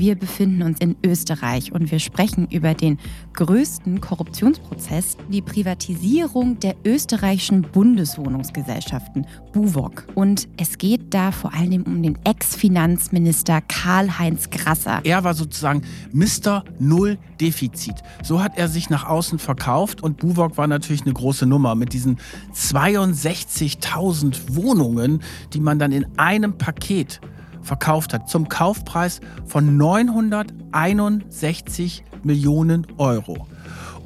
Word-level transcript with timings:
wir 0.00 0.16
befinden 0.16 0.62
uns 0.62 0.80
in 0.80 0.96
Österreich 1.04 1.72
und 1.72 1.92
wir 1.92 2.00
sprechen 2.00 2.48
über 2.50 2.74
den 2.74 2.98
größten 3.34 4.00
Korruptionsprozess, 4.00 5.16
die 5.28 5.42
Privatisierung 5.42 6.58
der 6.58 6.74
österreichischen 6.84 7.62
Bundeswohnungsgesellschaften, 7.62 9.26
BUWOG. 9.52 10.06
Und 10.14 10.48
es 10.56 10.78
geht 10.78 11.12
da 11.12 11.30
vor 11.30 11.52
allem 11.52 11.82
um 11.82 12.02
den 12.02 12.18
Ex-Finanzminister 12.24 13.60
Karl-Heinz 13.60 14.48
Grasser. 14.48 15.00
Er 15.04 15.22
war 15.22 15.34
sozusagen 15.34 15.82
Mr. 16.12 16.64
Null 16.78 17.18
Defizit. 17.38 17.96
So 18.22 18.42
hat 18.42 18.56
er 18.56 18.68
sich 18.68 18.88
nach 18.88 19.06
außen 19.06 19.38
verkauft 19.38 20.02
und 20.02 20.16
BUWOG 20.16 20.56
war 20.56 20.66
natürlich 20.66 21.02
eine 21.02 21.12
große 21.12 21.44
Nummer 21.44 21.74
mit 21.74 21.92
diesen 21.92 22.16
62.000 22.54 24.56
Wohnungen, 24.56 25.22
die 25.52 25.60
man 25.60 25.78
dann 25.78 25.92
in 25.92 26.06
einem 26.16 26.56
Paket 26.56 27.20
verkauft 27.62 28.14
hat, 28.14 28.28
zum 28.28 28.48
Kaufpreis 28.48 29.20
von 29.46 29.76
961 29.76 32.04
Millionen 32.22 32.86
Euro. 32.98 33.46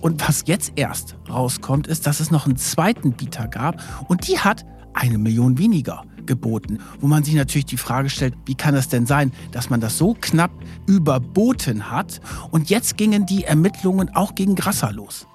Und 0.01 0.27
was 0.29 0.45
jetzt 0.47 0.73
erst 0.77 1.17
rauskommt, 1.29 1.87
ist, 1.87 2.07
dass 2.07 2.21
es 2.21 2.31
noch 2.31 2.47
einen 2.47 2.57
zweiten 2.57 3.13
Bieter 3.13 3.49
gab 3.49 3.83
und 4.09 4.29
die 4.29 4.39
hat 4.39 4.65
eine 4.93 5.19
Million 5.19 5.59
weniger 5.59 6.05
geboten. 6.27 6.79
Wo 7.01 7.07
man 7.07 7.25
sich 7.25 7.35
natürlich 7.35 7.67
die 7.67 7.77
Frage 7.77 8.11
stellt, 8.11 8.35
wie 8.47 8.55
kann 8.55 8.75
das 8.75 8.89
denn 8.89 9.07
sein, 9.07 9.33
dass 9.53 9.71
man 9.71 9.81
das 9.81 9.99
so 9.99 10.17
knapp 10.21 10.51
überboten 10.87 11.91
hat? 11.91 12.21
Und 12.51 12.71
jetzt 12.71 12.97
gingen 12.97 13.27
die 13.27 13.45
Ermittlungen 13.45 14.15
auch 14.15 14.35
gegen 14.35 14.55
Grasser 14.55 14.93
los. 14.93 15.27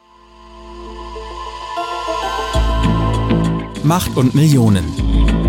Macht 3.84 4.16
und 4.18 4.36
Millionen. 4.36 5.49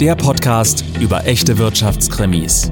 Der 0.00 0.14
Podcast 0.14 0.84
über 1.00 1.26
echte 1.26 1.58
Wirtschaftskrimis. 1.58 2.70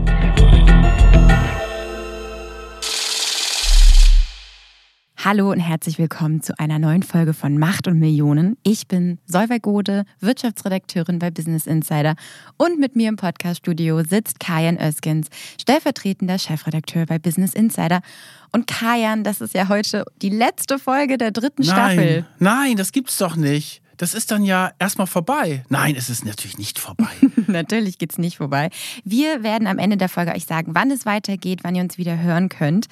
Hallo 5.16 5.50
und 5.50 5.58
herzlich 5.58 5.98
willkommen 5.98 6.41
zu 6.41 6.56
einer 6.56 6.78
neuen 6.78 7.02
Folge 7.02 7.34
von 7.34 7.58
Macht 7.58 7.88
und 7.88 7.98
Millionen. 7.98 8.56
Ich 8.62 8.86
bin 8.86 9.18
Solveig 9.27 9.62
Gode, 9.62 10.05
Wirtschaftsredakteurin 10.20 11.18
bei 11.18 11.33
Business 11.33 11.66
Insider 11.66 12.14
und 12.58 12.78
mit 12.78 12.94
mir 12.94 13.08
im 13.08 13.16
Podcaststudio 13.16 14.05
sitzt 14.05 14.38
Kajan 14.38 14.78
Öskens, 14.78 15.27
stellvertretender 15.61 16.38
Chefredakteur 16.38 17.06
bei 17.06 17.18
Business 17.18 17.55
Insider. 17.55 18.02
Und 18.52 18.68
Kajan, 18.68 19.24
das 19.24 19.40
ist 19.40 19.52
ja 19.52 19.68
heute 19.68 20.05
die 20.22 20.30
letzte 20.30 20.78
Folge 20.78 21.18
der 21.18 21.33
dritten 21.33 21.62
nein, 21.62 21.74
Staffel. 21.74 22.27
Nein, 22.38 22.77
das 22.77 22.92
gibt's 22.92 23.18
doch 23.18 23.34
nicht 23.34 23.83
das 23.97 24.14
ist 24.14 24.30
dann 24.30 24.44
ja 24.44 24.72
erstmal 24.78 25.06
vorbei. 25.06 25.64
Nein, 25.69 25.97
es 25.97 26.11
ist 26.11 26.25
natürlich 26.25 26.58
nicht 26.58 26.78
vorbei. 26.78 27.08
natürlich 27.47 27.98
geht 27.98 28.12
es 28.12 28.19
nicht 28.19 28.36
vorbei. 28.39 28.70
Wir 29.05 29.42
werden 29.42 29.66
am 29.66 29.78
Ende 29.78 29.97
der 29.97 30.08
Folge 30.08 30.33
euch 30.33 30.47
sagen, 30.47 30.75
wann 30.75 30.91
es 30.91 31.06
weitergeht, 31.06 31.61
wann 31.62 31.75
ihr 31.75 31.83
uns 31.83 31.98
wieder 31.98 32.19
hören 32.19 32.48
könnt. 32.48 32.86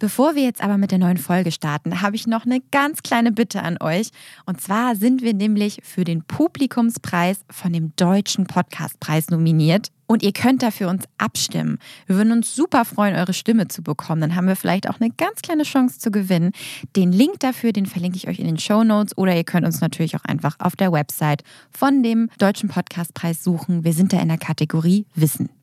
Bevor 0.00 0.34
wir 0.34 0.42
jetzt 0.42 0.62
aber 0.62 0.78
mit 0.78 0.92
der 0.92 0.98
neuen 0.98 1.18
Folge 1.18 1.52
starten, 1.52 2.00
habe 2.00 2.16
ich 2.16 2.26
noch 2.26 2.46
eine 2.46 2.62
ganz 2.72 3.02
kleine 3.02 3.32
Bitte 3.32 3.62
an 3.62 3.76
euch. 3.80 4.08
Und 4.46 4.58
zwar 4.58 4.96
sind 4.96 5.20
wir 5.20 5.34
nämlich 5.34 5.80
für 5.82 6.04
den 6.04 6.24
Publikumspreis 6.24 7.40
von 7.50 7.74
dem 7.74 7.92
Deutschen 7.96 8.46
Podcastpreis 8.46 9.28
nominiert. 9.28 9.88
Und 10.06 10.22
ihr 10.22 10.32
könnt 10.32 10.62
dafür 10.62 10.88
uns 10.88 11.04
abstimmen. 11.18 11.78
Wir 12.06 12.16
würden 12.16 12.32
uns 12.32 12.56
super 12.56 12.86
freuen, 12.86 13.14
eure 13.14 13.34
Stimme 13.34 13.68
zu 13.68 13.82
bekommen. 13.82 14.22
Dann 14.22 14.36
haben 14.36 14.48
wir 14.48 14.56
vielleicht 14.56 14.88
auch 14.88 15.00
eine 15.00 15.10
ganz 15.10 15.42
kleine 15.42 15.64
Chance 15.64 15.98
zu 15.98 16.10
gewinnen. 16.10 16.52
Den 16.96 17.12
Link 17.12 17.38
dafür, 17.40 17.72
den 17.72 17.84
verlinke 17.84 18.16
ich 18.16 18.26
euch 18.26 18.38
in 18.38 18.46
den 18.46 18.58
Show 18.58 18.82
Notes. 18.82 19.18
Oder 19.18 19.36
ihr 19.36 19.44
könnt 19.44 19.66
uns 19.66 19.82
natürlich 19.82 20.16
auch 20.16 20.24
einfach 20.24 20.56
auf 20.60 20.76
der 20.76 20.92
Website 20.92 21.44
von 21.70 22.02
dem 22.02 22.30
Deutschen 22.38 22.70
Podcastpreis 22.70 23.44
suchen. 23.44 23.84
Wir 23.84 23.92
sind 23.92 24.14
da 24.14 24.18
in 24.18 24.28
der 24.28 24.38
Kategorie 24.38 25.04
Wissen. 25.14 25.59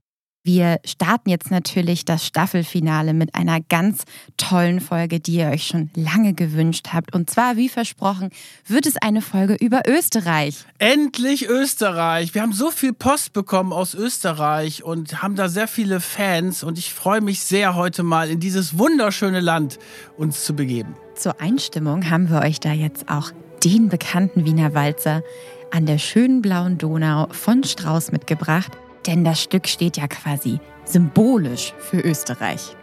Wir 0.48 0.80
starten 0.86 1.30
jetzt 1.30 1.52
natürlich 1.52 2.06
das 2.06 2.26
Staffelfinale 2.26 3.14
mit 3.14 3.36
einer 3.36 3.60
ganz 3.60 4.06
tollen 4.38 4.80
Folge, 4.80 5.20
die 5.20 5.34
ihr 5.34 5.48
euch 5.48 5.68
schon 5.68 5.90
lange 5.94 6.34
gewünscht 6.34 6.88
habt. 6.94 7.14
Und 7.14 7.30
zwar, 7.30 7.58
wie 7.58 7.68
versprochen, 7.68 8.30
wird 8.66 8.86
es 8.86 8.96
eine 8.96 9.22
Folge 9.22 9.56
über 9.56 9.82
Österreich. 9.86 10.64
Endlich 10.80 11.50
Österreich. 11.50 12.34
Wir 12.34 12.44
haben 12.44 12.54
so 12.54 12.72
viel 12.72 12.94
Post 12.94 13.34
bekommen 13.34 13.74
aus 13.74 13.94
Österreich 13.94 14.86
und 14.86 15.22
haben 15.22 15.36
da 15.36 15.50
sehr 15.50 15.68
viele 15.68 16.00
Fans. 16.00 16.64
Und 16.64 16.78
ich 16.78 16.94
freue 16.94 17.20
mich 17.20 17.42
sehr, 17.42 17.76
heute 17.76 18.04
mal 18.04 18.30
in 18.30 18.40
dieses 18.40 18.78
wunderschöne 18.78 19.42
Land 19.42 19.80
uns 20.16 20.46
zu 20.46 20.56
begeben. 20.56 20.96
Zur 21.16 21.42
Einstimmung 21.42 22.10
haben 22.10 22.30
wir 22.30 22.40
euch 22.40 22.62
da 22.62 22.72
jetzt 22.72 23.10
auch 23.10 23.32
den 23.66 23.90
bekannten 23.90 24.46
Wiener 24.46 24.74
Walzer 24.74 25.24
an 25.72 25.86
der 25.86 25.98
schönen 25.98 26.42
blauen 26.42 26.78
Donau 26.78 27.28
von 27.32 27.66
Strauß 27.66 28.14
mitgebracht. 28.14 28.72
Denn 29.08 29.24
das 29.24 29.42
Stück 29.42 29.68
steht 29.68 29.96
ja 29.96 30.08
quasi 30.08 30.60
symbolisch 30.84 31.74
für 31.80 32.02
Österreich. 32.02 32.76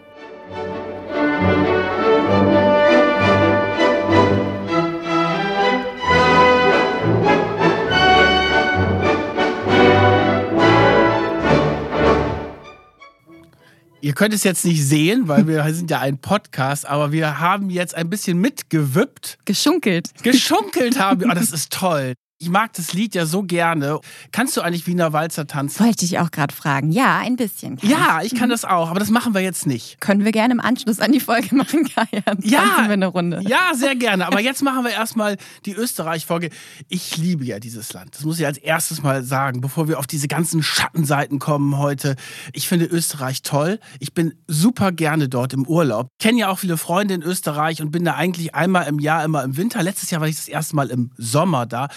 Ihr 14.01 14.13
könnt 14.13 14.35
es 14.35 14.45
jetzt 14.45 14.67
nicht 14.67 14.87
sehen, 14.87 15.29
weil 15.29 15.47
wir 15.47 15.65
sind 15.75 15.91
ja 15.91 16.01
ein 16.01 16.19
Podcast, 16.19 16.87
aber 16.87 17.13
wir 17.13 17.41
haben 17.41 17.71
jetzt 17.71 17.95
ein 17.95 18.11
bisschen 18.11 18.39
mitgewippt. 18.39 19.39
Geschunkelt. 19.45 20.11
Geschunkelt 20.23 20.99
haben 20.99 21.21
wir. 21.21 21.29
Oh, 21.31 21.35
das 21.35 21.53
ist 21.53 21.73
toll. 21.73 22.15
Ich 22.45 22.51
mag 22.51 22.75
das 22.75 22.93
Lied 22.93 23.15
ja 23.15 23.25
so 23.25 23.43
gerne. 23.43 24.01
Kannst 24.31 24.55
du 24.55 24.61
eigentlich 24.61 24.87
Wiener 24.87 25.15
Walzer 25.15 25.47
tanzen? 25.47 25.83
Wollte 25.83 26.05
ich 26.05 26.19
auch 26.19 26.31
gerade 26.31 26.55
fragen. 26.55 26.93
Ja, 26.93 27.21
ein 27.21 27.37
bisschen. 27.37 27.79
ja, 27.81 28.21
ich 28.23 28.35
kann 28.35 28.49
mhm. 28.49 28.53
das 28.53 28.67
auch, 28.67 28.91
aber 28.91 29.01
das 29.01 29.09
machen 29.09 29.33
wir 29.33 29.41
jetzt 29.41 29.67
nicht. 29.67 29.99
Können 30.03 30.27
wir 30.27 30.33
gerne 30.33 30.53
im 30.53 30.61
Anschluss 30.61 31.01
an 31.01 31.11
die 31.11 31.21
Folge 31.21 31.55
machen, 31.57 31.89
Kajan. 31.95 32.39
Ja, 32.43 32.85
wir 32.85 32.91
eine 32.91 33.07
Runde. 33.07 33.41
Ja, 33.49 33.73
sehr 33.75 33.97
gerne. 33.97 34.27
Aber 34.27 34.41
jetzt 34.41 34.63
machen 34.63 34.85
wir 34.85 34.91
erstmal 34.91 35.39
die 35.65 35.73
Österreich-Folge. 35.73 36.51
Ich 36.89 37.17
liebe 37.17 37.47
ja 37.47 37.59
dieses 37.59 37.95
Land. 37.95 38.15
Das 38.15 38.25
muss 38.25 38.39
ich 38.39 38.45
als 38.45 38.59
erstes 38.59 39.03
mal 39.03 39.23
sagen, 39.23 39.63
bevor 39.63 39.89
wir 39.89 39.99
auf 39.99 40.07
diese 40.07 40.29
ganzen 40.29 40.63
Schattenseiten 40.63 41.39
kommen 41.39 41.79
heute. 41.79 42.15
Ich 42.53 42.69
finde 42.69 42.85
Österreich 42.85 43.41
toll. 43.41 43.81
Ich 44.01 44.13
bin 44.13 44.35
super 44.47 44.93
gerne 44.93 45.31
dort 45.31 45.55
im 45.55 45.67
Urlaub. 45.67 46.09
Ich 46.19 46.27
kenne 46.27 46.41
ja 46.41 46.49
auch 46.51 46.59
viele 46.59 46.77
Freunde 46.77 47.15
in 47.15 47.23
Österreich 47.23 47.81
und 47.81 47.91
bin 47.91 48.05
da 48.05 48.17
eigentlich 48.17 48.55
einmal 48.55 48.87
im 48.87 48.99
Jahr 48.99 49.25
immer 49.25 49.43
im 49.45 49.57
Winter. 49.57 49.83
Letztes 49.83 50.11
Jahr 50.11 50.21
war 50.21 50.29
ich 50.29 50.37
das 50.37 50.49
erste 50.49 50.77
Mal 50.77 50.91
im 50.91 51.11
Sommer 51.17 51.65
da. 51.65 51.89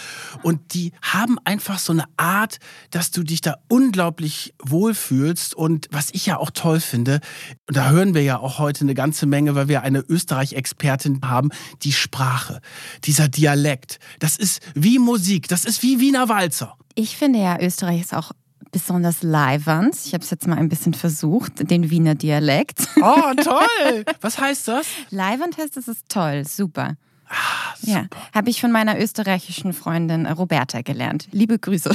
Und 0.42 0.74
die 0.74 0.92
haben 1.02 1.38
einfach 1.44 1.78
so 1.78 1.92
eine 1.92 2.04
Art, 2.16 2.58
dass 2.90 3.10
du 3.10 3.22
dich 3.22 3.40
da 3.40 3.56
unglaublich 3.68 4.54
wohlfühlst. 4.62 5.54
Und 5.54 5.88
was 5.90 6.08
ich 6.12 6.26
ja 6.26 6.38
auch 6.38 6.50
toll 6.50 6.80
finde, 6.80 7.20
und 7.66 7.76
da 7.76 7.90
hören 7.90 8.14
wir 8.14 8.22
ja 8.22 8.38
auch 8.38 8.58
heute 8.58 8.82
eine 8.82 8.94
ganze 8.94 9.26
Menge, 9.26 9.54
weil 9.54 9.68
wir 9.68 9.82
eine 9.82 10.00
Österreich-Expertin 10.00 11.20
haben, 11.24 11.50
die 11.82 11.92
Sprache, 11.92 12.60
dieser 13.04 13.28
Dialekt. 13.28 13.98
Das 14.18 14.36
ist 14.36 14.62
wie 14.74 14.98
Musik, 14.98 15.48
das 15.48 15.64
ist 15.64 15.82
wie 15.82 16.00
Wiener 16.00 16.28
Walzer. 16.28 16.76
Ich 16.94 17.16
finde 17.16 17.38
ja, 17.38 17.60
Österreich 17.60 18.00
ist 18.00 18.14
auch 18.14 18.32
besonders 18.70 19.22
leiwand. 19.22 19.94
Ich 20.04 20.14
habe 20.14 20.24
es 20.24 20.30
jetzt 20.30 20.46
mal 20.46 20.58
ein 20.58 20.68
bisschen 20.68 20.94
versucht, 20.94 21.70
den 21.70 21.90
Wiener 21.90 22.14
Dialekt. 22.14 22.88
Oh, 22.96 23.32
toll! 23.42 24.04
Was 24.20 24.38
heißt 24.38 24.68
das? 24.68 24.86
Leiwand 25.10 25.56
heißt, 25.56 25.76
es 25.76 25.88
ist 25.88 26.08
toll, 26.08 26.44
super. 26.44 26.96
Ah, 27.28 27.68
ja, 27.82 28.06
habe 28.34 28.50
ich 28.50 28.60
von 28.60 28.72
meiner 28.72 28.98
österreichischen 28.98 29.72
Freundin 29.72 30.26
Roberta 30.26 30.80
gelernt. 30.80 31.28
Liebe 31.30 31.58
Grüße. 31.58 31.90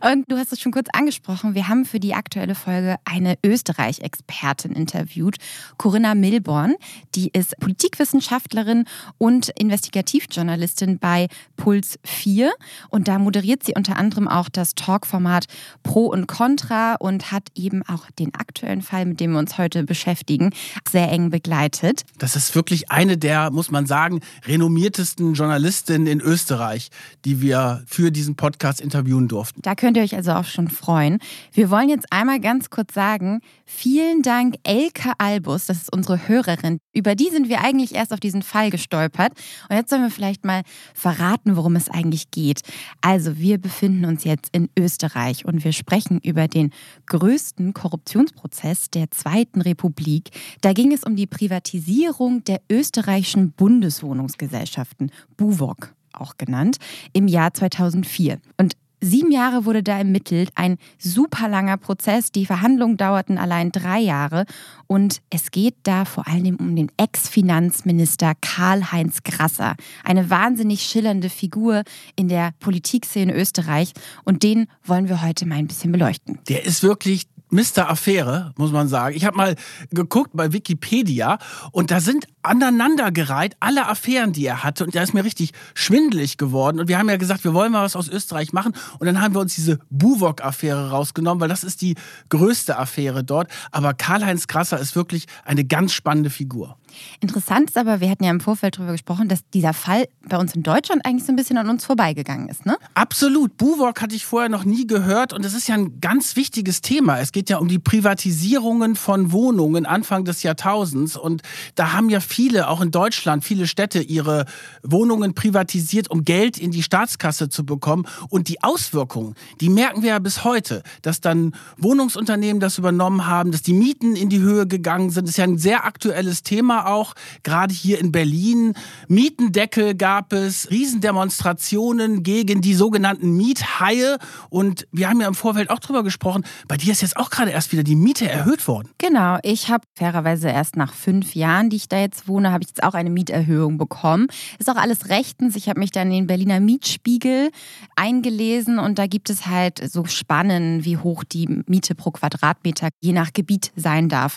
Und 0.00 0.30
du 0.30 0.36
hast 0.36 0.52
es 0.52 0.60
schon 0.60 0.72
kurz 0.72 0.88
angesprochen. 0.92 1.54
Wir 1.54 1.68
haben 1.68 1.84
für 1.84 2.00
die 2.00 2.14
aktuelle 2.14 2.54
Folge 2.54 2.96
eine 3.04 3.36
Österreich-Expertin 3.44 4.72
interviewt, 4.72 5.36
Corinna 5.76 6.14
Milborn. 6.14 6.74
Die 7.14 7.28
ist 7.28 7.58
Politikwissenschaftlerin 7.60 8.86
und 9.18 9.50
Investigativjournalistin 9.50 10.98
bei 10.98 11.28
Puls 11.56 11.98
4. 12.04 12.52
Und 12.88 13.06
da 13.06 13.18
moderiert 13.18 13.62
sie 13.62 13.74
unter 13.76 13.96
anderem 13.96 14.28
auch 14.28 14.48
das 14.48 14.74
Talkformat 14.74 15.44
Pro 15.82 16.06
und 16.06 16.26
Contra 16.26 16.94
und 16.94 17.32
hat 17.32 17.48
eben 17.54 17.82
auch 17.82 18.10
den 18.18 18.34
aktuellen 18.34 18.82
Fall, 18.82 19.04
mit 19.04 19.20
dem 19.20 19.32
wir 19.32 19.38
uns 19.38 19.58
heute 19.58 19.84
beschäftigen, 19.84 20.50
sehr 20.88 21.10
eng 21.12 21.30
begleitet. 21.30 22.04
Das 22.18 22.34
ist 22.34 22.54
wirklich 22.54 22.90
eine 22.90 23.18
der, 23.18 23.50
muss 23.50 23.70
man 23.70 23.86
sagen, 23.86 24.20
renommierten 24.46 24.69
renommiertesten 24.70 25.34
Journalistinnen 25.34 26.06
in 26.06 26.20
Österreich, 26.20 26.90
die 27.24 27.40
wir 27.40 27.82
für 27.86 28.12
diesen 28.12 28.36
Podcast 28.36 28.80
interviewen 28.80 29.26
durften. 29.26 29.60
Da 29.62 29.74
könnt 29.74 29.96
ihr 29.96 30.02
euch 30.04 30.14
also 30.14 30.32
auch 30.32 30.44
schon 30.44 30.68
freuen. 30.68 31.18
Wir 31.52 31.70
wollen 31.70 31.88
jetzt 31.88 32.06
einmal 32.10 32.40
ganz 32.40 32.70
kurz 32.70 32.94
sagen, 32.94 33.40
vielen 33.66 34.22
Dank 34.22 34.54
Elke 34.62 35.12
Albus, 35.18 35.66
das 35.66 35.78
ist 35.78 35.92
unsere 35.92 36.28
Hörerin. 36.28 36.78
Über 36.92 37.16
die 37.16 37.30
sind 37.30 37.48
wir 37.48 37.62
eigentlich 37.62 37.94
erst 37.94 38.12
auf 38.12 38.20
diesen 38.20 38.42
Fall 38.42 38.70
gestolpert. 38.70 39.32
Und 39.68 39.76
jetzt 39.76 39.90
sollen 39.90 40.02
wir 40.02 40.10
vielleicht 40.10 40.44
mal 40.44 40.62
verraten, 40.94 41.56
worum 41.56 41.74
es 41.74 41.88
eigentlich 41.88 42.30
geht. 42.30 42.60
Also 43.00 43.38
wir 43.38 43.58
befinden 43.58 44.04
uns 44.04 44.24
jetzt 44.24 44.50
in 44.52 44.68
Österreich 44.78 45.44
und 45.44 45.64
wir 45.64 45.72
sprechen 45.72 46.20
über 46.22 46.46
den 46.46 46.70
größten 47.06 47.74
Korruptionsprozess 47.74 48.90
der 48.90 49.10
Zweiten 49.10 49.62
Republik. 49.62 50.30
Da 50.60 50.72
ging 50.72 50.92
es 50.92 51.02
um 51.02 51.16
die 51.16 51.26
Privatisierung 51.26 52.44
der 52.44 52.60
österreichischen 52.70 53.52
Bundeswohnungsgesellschaft. 53.52 54.59
Gesellschaften, 54.60 55.10
BUWOG 55.36 55.94
auch 56.12 56.36
genannt, 56.36 56.76
im 57.12 57.28
Jahr 57.28 57.54
2004. 57.54 58.40
Und 58.58 58.76
Sieben 59.02 59.32
Jahre 59.32 59.64
wurde 59.64 59.82
da 59.82 59.96
ermittelt, 59.96 60.50
ein 60.56 60.76
super 60.98 61.48
langer 61.48 61.78
Prozess. 61.78 62.32
Die 62.32 62.44
Verhandlungen 62.44 62.98
dauerten 62.98 63.38
allein 63.38 63.72
drei 63.72 63.98
Jahre. 63.98 64.44
Und 64.86 65.22
es 65.30 65.50
geht 65.50 65.76
da 65.84 66.04
vor 66.04 66.28
allem 66.28 66.56
um 66.56 66.76
den 66.76 66.92
Ex-Finanzminister 66.98 68.34
Karl-Heinz 68.42 69.22
Grasser. 69.22 69.74
Eine 70.04 70.28
wahnsinnig 70.28 70.82
schillernde 70.82 71.30
Figur 71.30 71.82
in 72.14 72.28
der 72.28 72.50
Politikszene 72.60 73.34
Österreich. 73.34 73.92
Und 74.24 74.42
den 74.42 74.66
wollen 74.84 75.08
wir 75.08 75.22
heute 75.22 75.46
mal 75.46 75.54
ein 75.54 75.66
bisschen 75.66 75.92
beleuchten. 75.92 76.38
Der 76.50 76.66
ist 76.66 76.82
wirklich 76.82 77.26
Mr. 77.50 77.88
Affäre, 77.88 78.52
muss 78.56 78.72
man 78.72 78.88
sagen. 78.88 79.16
Ich 79.16 79.24
habe 79.24 79.36
mal 79.36 79.56
geguckt 79.90 80.30
bei 80.32 80.52
Wikipedia 80.52 81.38
und 81.72 81.90
da 81.90 82.00
sind 82.00 82.26
aneinandergereiht 82.42 83.56
alle 83.60 83.88
Affären, 83.88 84.32
die 84.32 84.46
er 84.46 84.64
hatte. 84.64 84.84
Und 84.84 84.94
da 84.94 85.02
ist 85.02 85.14
mir 85.14 85.24
richtig 85.24 85.52
schwindelig 85.74 86.38
geworden. 86.38 86.80
Und 86.80 86.88
wir 86.88 86.98
haben 86.98 87.08
ja 87.08 87.16
gesagt, 87.16 87.44
wir 87.44 87.54
wollen 87.54 87.72
mal 87.72 87.84
was 87.84 87.96
aus 87.96 88.08
Österreich 88.08 88.52
machen. 88.52 88.74
Und 88.98 89.06
dann 89.06 89.20
haben 89.20 89.34
wir 89.34 89.40
uns 89.40 89.54
diese 89.54 89.78
Buwok-Affäre 89.90 90.90
rausgenommen, 90.90 91.40
weil 91.40 91.48
das 91.48 91.64
ist 91.64 91.82
die 91.82 91.96
größte 92.28 92.78
Affäre 92.78 93.24
dort. 93.24 93.50
Aber 93.70 93.94
Karl-Heinz 93.94 94.46
Krasser 94.46 94.78
ist 94.78 94.96
wirklich 94.96 95.26
eine 95.44 95.64
ganz 95.64 95.92
spannende 95.92 96.30
Figur. 96.30 96.76
Interessant 97.20 97.70
ist 97.70 97.76
aber, 97.76 98.00
wir 98.00 98.10
hatten 98.10 98.24
ja 98.24 98.30
im 98.30 98.40
Vorfeld 98.40 98.76
darüber 98.76 98.92
gesprochen, 98.92 99.28
dass 99.28 99.40
dieser 99.52 99.72
Fall 99.72 100.08
bei 100.28 100.38
uns 100.38 100.54
in 100.54 100.62
Deutschland 100.62 101.04
eigentlich 101.04 101.24
so 101.24 101.32
ein 101.32 101.36
bisschen 101.36 101.58
an 101.58 101.68
uns 101.68 101.84
vorbeigegangen 101.84 102.48
ist, 102.48 102.66
ne? 102.66 102.76
Absolut. 102.94 103.56
Buwok 103.56 104.00
hatte 104.00 104.14
ich 104.14 104.24
vorher 104.24 104.48
noch 104.48 104.64
nie 104.64 104.86
gehört 104.86 105.32
und 105.32 105.44
es 105.44 105.54
ist 105.54 105.68
ja 105.68 105.74
ein 105.74 106.00
ganz 106.00 106.36
wichtiges 106.36 106.80
Thema. 106.80 107.18
Es 107.18 107.32
geht 107.32 107.50
ja 107.50 107.58
um 107.58 107.68
die 107.68 107.78
Privatisierungen 107.78 108.96
von 108.96 109.32
Wohnungen 109.32 109.86
Anfang 109.86 110.24
des 110.24 110.42
Jahrtausends 110.42 111.16
und 111.16 111.42
da 111.74 111.92
haben 111.92 112.10
ja 112.10 112.20
viele, 112.20 112.68
auch 112.68 112.80
in 112.80 112.90
Deutschland, 112.90 113.44
viele 113.44 113.66
Städte 113.66 114.00
ihre 114.00 114.46
Wohnungen 114.82 115.34
privatisiert, 115.34 116.10
um 116.10 116.24
Geld 116.24 116.58
in 116.58 116.70
die 116.70 116.82
Staatskasse 116.82 117.48
zu 117.48 117.64
bekommen 117.64 118.06
und 118.28 118.48
die 118.48 118.62
Auswirkungen, 118.62 119.34
die 119.60 119.68
merken 119.68 120.02
wir 120.02 120.10
ja 120.10 120.18
bis 120.18 120.44
heute, 120.44 120.82
dass 121.02 121.20
dann 121.20 121.54
Wohnungsunternehmen 121.78 122.60
das 122.60 122.78
übernommen 122.78 123.26
haben, 123.26 123.52
dass 123.52 123.62
die 123.62 123.72
Mieten 123.72 124.16
in 124.16 124.28
die 124.28 124.40
Höhe 124.40 124.66
gegangen 124.66 125.10
sind. 125.10 125.24
Das 125.24 125.32
ist 125.32 125.38
ja 125.38 125.44
ein 125.44 125.58
sehr 125.58 125.84
aktuelles 125.84 126.42
Thema 126.42 126.79
auch, 126.86 127.14
gerade 127.42 127.74
hier 127.74 127.98
in 127.98 128.12
Berlin. 128.12 128.74
Mietendeckel 129.08 129.94
gab 129.94 130.32
es, 130.32 130.70
Riesendemonstrationen 130.70 132.22
gegen 132.22 132.60
die 132.60 132.74
sogenannten 132.74 133.36
Miethaie. 133.36 134.18
Und 134.48 134.86
wir 134.92 135.08
haben 135.08 135.20
ja 135.20 135.28
im 135.28 135.34
Vorfeld 135.34 135.70
auch 135.70 135.78
drüber 135.78 136.02
gesprochen, 136.02 136.44
bei 136.68 136.76
dir 136.76 136.92
ist 136.92 137.02
jetzt 137.02 137.16
auch 137.16 137.30
gerade 137.30 137.50
erst 137.50 137.72
wieder 137.72 137.82
die 137.82 137.96
Miete 137.96 138.28
erhöht 138.28 138.66
worden. 138.68 138.90
Genau, 138.98 139.38
ich 139.42 139.70
habe 139.70 139.84
fairerweise 139.96 140.48
erst 140.48 140.76
nach 140.76 140.92
fünf 140.92 141.34
Jahren, 141.34 141.70
die 141.70 141.76
ich 141.76 141.88
da 141.88 141.98
jetzt 141.98 142.28
wohne, 142.28 142.52
habe 142.52 142.62
ich 142.62 142.70
jetzt 142.70 142.82
auch 142.82 142.94
eine 142.94 143.10
Mieterhöhung 143.10 143.78
bekommen. 143.78 144.28
Ist 144.58 144.70
auch 144.70 144.76
alles 144.76 145.08
rechtens. 145.08 145.56
Ich 145.56 145.68
habe 145.68 145.80
mich 145.80 145.90
dann 145.90 146.08
in 146.08 146.14
den 146.14 146.26
Berliner 146.26 146.60
Mietspiegel 146.60 147.50
eingelesen 147.96 148.78
und 148.78 148.98
da 148.98 149.06
gibt 149.06 149.30
es 149.30 149.46
halt 149.46 149.80
so 149.90 150.04
Spannen, 150.04 150.84
wie 150.84 150.96
hoch 150.96 151.24
die 151.24 151.62
Miete 151.66 151.94
pro 151.94 152.10
Quadratmeter 152.10 152.88
je 153.00 153.12
nach 153.12 153.32
Gebiet 153.32 153.72
sein 153.76 154.08
darf. 154.08 154.36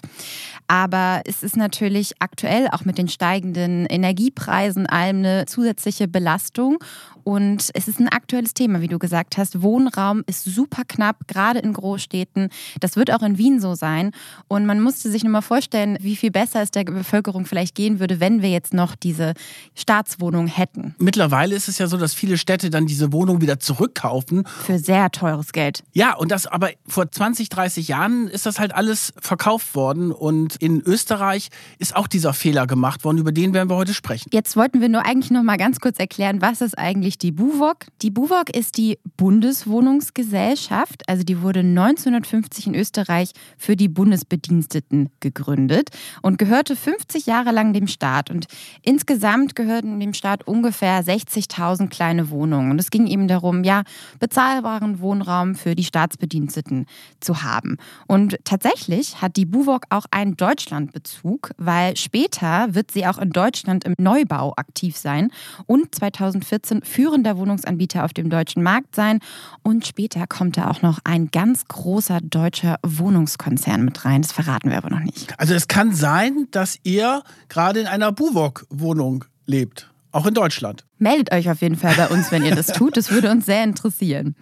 Aber 0.68 1.22
es 1.26 1.44
ist 1.44 1.58
natürlich 1.58 2.14
aktuell 2.20 2.33
aktuell 2.34 2.68
auch 2.72 2.84
mit 2.84 2.98
den 2.98 3.08
steigenden 3.08 3.86
Energiepreisen 3.86 4.88
allem 4.88 5.18
eine 5.18 5.46
zusätzliche 5.46 6.08
Belastung. 6.08 6.80
Und 7.24 7.70
es 7.74 7.88
ist 7.88 8.00
ein 8.00 8.10
aktuelles 8.10 8.54
Thema, 8.54 8.82
wie 8.82 8.88
du 8.88 9.00
gesagt 9.00 9.38
hast. 9.38 9.62
Wohnraum 9.62 10.24
ist 10.28 10.44
super 10.46 10.84
knapp, 10.88 11.28
gerade 11.28 11.60
in 11.60 11.74
Großstädten. 11.74 12.50
Das 12.80 12.96
wird 12.96 13.12
auch 13.12 13.22
in 13.22 13.38
Wien 13.38 13.60
so 13.60 13.76
sein. 13.76 14.12
Und 14.48 14.66
man 14.66 14.82
musste 14.82 15.10
sich 15.10 15.24
nur 15.24 15.32
mal 15.32 15.42
vorstellen, 15.42 15.98
wie 16.02 16.16
viel 16.16 16.32
besser 16.32 16.62
es 16.62 16.72
der 16.72 16.84
Bevölkerung 16.84 17.46
vielleicht 17.46 17.76
gehen 17.76 18.00
würde, 18.00 18.20
wenn 18.20 18.42
wir 18.42 18.50
jetzt 18.50 18.74
noch 18.74 18.96
diese 18.96 19.34
Staatswohnung 19.76 20.48
hätten. 20.48 20.96
Mittlerweile 20.98 21.56
ist 21.56 21.68
es 21.68 21.78
ja 21.78 21.88
so, 21.88 21.98
dass 21.98 22.14
viele 22.14 22.38
Städte 22.38 22.70
dann 22.70 22.86
diese 22.86 23.14
Wohnung 23.14 23.42
wieder 23.42 23.60
zurückkaufen. 23.60 24.46
Für 24.46 24.80
sehr 24.80 25.10
teures 25.12 25.52
Geld. 25.54 25.84
Ja, 25.94 26.16
und 26.16 26.32
das 26.32 26.48
aber 26.48 26.72
vor 26.88 27.10
20, 27.10 27.50
30 27.50 27.88
Jahren 27.88 28.28
ist 28.28 28.46
das 28.46 28.60
halt 28.60 28.74
alles 28.76 29.14
verkauft 29.20 29.76
worden. 29.76 30.12
Und 30.12 30.56
in 30.58 30.82
Österreich 30.82 31.50
ist 31.80 31.96
auch 31.96 32.08
dieser 32.08 32.34
Fehler 32.34 32.68
gemacht 32.68 33.04
worden. 33.04 33.18
Über 33.18 33.32
den 33.32 33.54
werden 33.54 33.70
wir 33.70 33.76
heute 33.76 33.94
sprechen. 33.94 34.30
Jetzt 34.34 34.56
wollten 34.56 34.82
wir 34.82 34.90
nur 34.90 35.06
eigentlich 35.06 35.32
noch 35.32 35.44
mal 35.44 35.58
ganz 35.58 35.80
kurz 35.80 36.00
erklären, 36.00 36.42
was 36.42 36.62
ist 36.62 36.78
eigentlich 36.78 37.13
nämlich 37.14 37.18
die 37.18 37.32
BUWOG. 37.32 37.86
Die 38.02 38.12
BUWOG 38.12 38.50
ist 38.50 38.78
die 38.78 38.98
Bundeswohnungsgesellschaft, 39.18 41.08
also 41.08 41.24
die 41.24 41.42
wurde 41.42 41.60
1950 41.60 42.68
in 42.68 42.76
Österreich 42.76 43.32
für 43.58 43.76
die 43.76 43.88
Bundesbediensteten 43.88 45.10
gegründet 45.20 45.90
und 46.22 46.38
gehörte 46.38 46.76
50 46.76 47.26
Jahre 47.26 47.52
lang 47.52 47.74
dem 47.74 47.88
Staat. 47.88 48.30
Und 48.30 48.48
insgesamt 48.82 49.56
gehörten 49.56 50.00
dem 50.00 50.14
Staat 50.14 50.48
ungefähr 50.48 51.04
60.000 51.04 51.90
kleine 51.90 52.30
Wohnungen. 52.30 52.72
Und 52.72 52.80
es 52.80 52.90
ging 52.90 53.08
eben 53.08 53.28
darum, 53.28 53.64
ja, 53.64 53.84
bezahlbaren 54.20 55.00
Wohnraum 55.00 55.56
für 55.56 55.76
die 55.76 55.84
Staatsbediensteten 55.84 56.86
zu 57.20 57.44
haben. 57.44 57.78
Und 58.08 58.38
tatsächlich 58.44 59.22
hat 59.22 59.36
die 59.36 59.46
BUWOG 59.46 59.86
auch 59.90 60.06
einen 60.12 60.38
Deutschlandbezug, 60.38 61.52
weil 61.58 61.98
später 61.98 62.74
wird 62.74 62.92
sie 62.92 63.06
auch 63.06 63.18
in 63.18 63.32
Deutschland 63.32 63.84
im 63.84 63.94
Neubau 63.98 64.54
aktiv 64.56 64.98
sein 64.98 65.32
und 65.66 65.94
2014 65.94 66.82
für 66.84 67.03
führender 67.04 67.38
Wohnungsanbieter 67.38 68.06
auf 68.06 68.14
dem 68.14 68.30
deutschen 68.30 68.64
Markt 68.64 68.96
sein. 68.96 69.20
Und 69.62 69.86
später 69.86 70.26
kommt 70.26 70.56
da 70.56 70.70
auch 70.70 70.82
noch 70.82 71.00
ein 71.04 71.32
ganz 71.32 71.66
großer 71.68 72.22
deutscher 72.22 72.78
Wohnungskonzern 72.82 73.84
mit 73.84 74.06
rein. 74.06 74.22
Das 74.22 74.32
verraten 74.32 74.70
wir 74.70 74.78
aber 74.78 74.90
noch 74.90 75.02
nicht. 75.02 75.38
Also 75.38 75.54
es 75.54 75.68
kann 75.68 75.94
sein, 75.94 76.48
dass 76.52 76.80
ihr 76.84 77.22
gerade 77.50 77.82
in 77.82 77.88
einer 77.88 78.14
Buwok-Wohnung 78.14 79.26
lebt. 79.46 79.93
Auch 80.14 80.28
in 80.28 80.36
Deutschland. 80.36 80.86
Meldet 81.00 81.34
euch 81.34 81.50
auf 81.50 81.62
jeden 81.62 81.76
Fall 81.76 81.96
bei 81.96 82.08
uns, 82.08 82.32
wenn 82.32 82.46
ihr 82.46 82.54
das 82.54 82.68
tut. 82.74 82.98
Das 82.98 83.10
würde 83.10 83.32
uns 83.32 83.48
sehr 83.48 83.64
interessieren. 83.64 84.36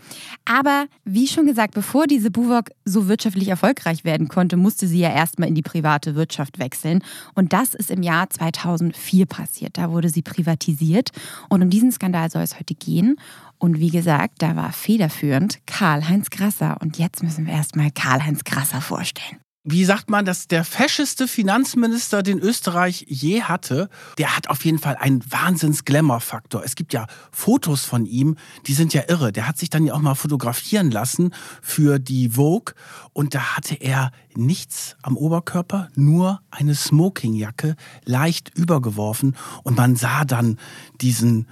Aber 0.43 0.85
wie 1.05 1.27
schon 1.27 1.45
gesagt, 1.45 1.73
bevor 1.73 2.07
diese 2.07 2.29
Buwok 2.29 2.71
so 2.83 3.07
wirtschaftlich 3.07 3.47
erfolgreich 3.47 4.03
werden 4.03 4.27
konnte, 4.27 4.57
musste 4.57 4.85
sie 4.85 4.99
ja 4.99 5.13
erstmal 5.13 5.47
in 5.47 5.55
die 5.55 5.61
private 5.61 6.13
Wirtschaft 6.15 6.59
wechseln. 6.59 7.01
Und 7.35 7.53
das 7.53 7.73
ist 7.73 7.89
im 7.89 8.03
Jahr 8.03 8.29
2004 8.29 9.25
passiert. 9.27 9.77
Da 9.77 9.91
wurde 9.91 10.09
sie 10.09 10.21
privatisiert. 10.21 11.11
Und 11.47 11.61
um 11.61 11.69
diesen 11.69 11.93
Skandal 11.93 12.29
soll 12.29 12.43
es 12.43 12.59
heute 12.59 12.75
gehen. 12.75 13.15
Und 13.57 13.79
wie 13.79 13.91
gesagt, 13.91 14.41
da 14.41 14.57
war 14.57 14.73
federführend 14.73 15.65
Karl-Heinz 15.67 16.31
Grasser. 16.31 16.79
Und 16.81 16.97
jetzt 16.97 17.23
müssen 17.23 17.45
wir 17.45 17.53
erstmal 17.53 17.91
Karl-Heinz 17.91 18.43
Grasser 18.43 18.81
vorstellen 18.81 19.37
wie 19.63 19.85
sagt 19.85 20.09
man, 20.09 20.25
dass 20.25 20.47
der 20.47 20.63
fescheste 20.63 21.27
Finanzminister, 21.27 22.23
den 22.23 22.39
Österreich 22.39 23.05
je 23.07 23.43
hatte, 23.43 23.89
der 24.17 24.35
hat 24.35 24.49
auf 24.49 24.65
jeden 24.65 24.79
Fall 24.79 24.95
einen 24.95 25.23
Wahnsinns-Glamour-Faktor. 25.31 26.63
Es 26.63 26.75
gibt 26.75 26.93
ja 26.93 27.05
Fotos 27.31 27.85
von 27.85 28.07
ihm, 28.07 28.37
die 28.65 28.73
sind 28.73 28.93
ja 28.95 29.03
irre. 29.07 29.31
Der 29.31 29.47
hat 29.47 29.59
sich 29.59 29.69
dann 29.69 29.85
ja 29.85 29.93
auch 29.93 29.99
mal 29.99 30.15
fotografieren 30.15 30.89
lassen 30.89 31.31
für 31.61 31.99
die 31.99 32.29
Vogue 32.29 32.73
und 33.13 33.35
da 33.35 33.55
hatte 33.55 33.75
er 33.75 34.11
nichts 34.35 34.95
am 35.03 35.15
Oberkörper, 35.15 35.89
nur 35.93 36.41
eine 36.49 36.73
Smokingjacke, 36.73 37.75
leicht 38.03 38.57
übergeworfen 38.57 39.35
und 39.63 39.77
man 39.77 39.95
sah 39.95 40.25
dann 40.25 40.57
diesen 41.01 41.47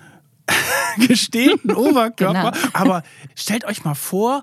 gestählten 1.08 1.72
Oberkörper. 1.76 2.52
Genau. 2.52 2.70
Aber 2.74 3.04
stellt 3.36 3.66
euch 3.66 3.84
mal 3.84 3.94
vor, 3.94 4.42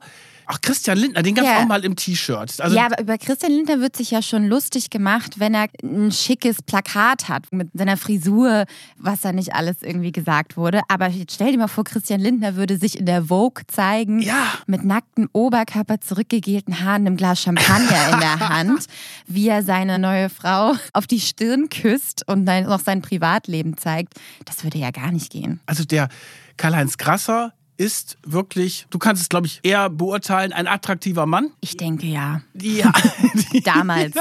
Ach, 0.48 0.60
Christian 0.60 0.96
Lindner, 0.98 1.22
den 1.22 1.34
gab 1.34 1.44
es 1.44 1.50
ja. 1.50 1.58
auch 1.58 1.66
mal 1.66 1.84
im 1.84 1.96
T-Shirt. 1.96 2.60
Also 2.60 2.76
ja, 2.76 2.86
aber 2.86 3.00
über 3.00 3.18
Christian 3.18 3.50
Lindner 3.50 3.80
wird 3.80 3.96
sich 3.96 4.12
ja 4.12 4.22
schon 4.22 4.46
lustig 4.46 4.90
gemacht, 4.90 5.40
wenn 5.40 5.54
er 5.54 5.66
ein 5.82 6.12
schickes 6.12 6.62
Plakat 6.62 7.28
hat 7.28 7.52
mit 7.52 7.68
seiner 7.74 7.96
Frisur, 7.96 8.64
was 8.96 9.22
da 9.22 9.32
nicht 9.32 9.54
alles 9.54 9.82
irgendwie 9.82 10.12
gesagt 10.12 10.56
wurde. 10.56 10.82
Aber 10.86 11.08
jetzt 11.08 11.34
stell 11.34 11.50
dir 11.50 11.58
mal 11.58 11.66
vor, 11.66 11.82
Christian 11.82 12.20
Lindner 12.20 12.54
würde 12.54 12.78
sich 12.78 12.96
in 12.96 13.06
der 13.06 13.24
Vogue 13.24 13.64
zeigen, 13.66 14.20
ja. 14.20 14.46
mit 14.68 14.84
nacktem 14.84 15.28
Oberkörper, 15.32 16.00
zurückgegelten 16.00 16.80
Haaren, 16.80 17.06
einem 17.06 17.16
Glas 17.16 17.42
Champagner 17.42 18.12
in 18.12 18.20
der 18.20 18.38
Hand, 18.48 18.86
wie 19.26 19.48
er 19.48 19.64
seine 19.64 19.98
neue 19.98 20.30
Frau 20.30 20.74
auf 20.92 21.08
die 21.08 21.20
Stirn 21.20 21.68
küsst 21.70 22.22
und 22.28 22.44
noch 22.44 22.80
sein 22.80 23.02
Privatleben 23.02 23.76
zeigt. 23.78 24.14
Das 24.44 24.62
würde 24.62 24.78
ja 24.78 24.92
gar 24.92 25.10
nicht 25.10 25.32
gehen. 25.32 25.58
Also 25.66 25.84
der 25.84 26.08
Karl-Heinz 26.56 26.98
Grasser 26.98 27.52
ist 27.76 28.16
wirklich, 28.24 28.86
du 28.90 28.98
kannst 28.98 29.22
es, 29.22 29.28
glaube 29.28 29.46
ich, 29.46 29.60
eher 29.62 29.90
beurteilen, 29.90 30.52
ein 30.52 30.66
attraktiver 30.66 31.26
Mann. 31.26 31.50
Ich 31.60 31.76
denke 31.76 32.06
ja. 32.06 32.42
Ja. 32.60 32.92
Damals. 33.64 34.14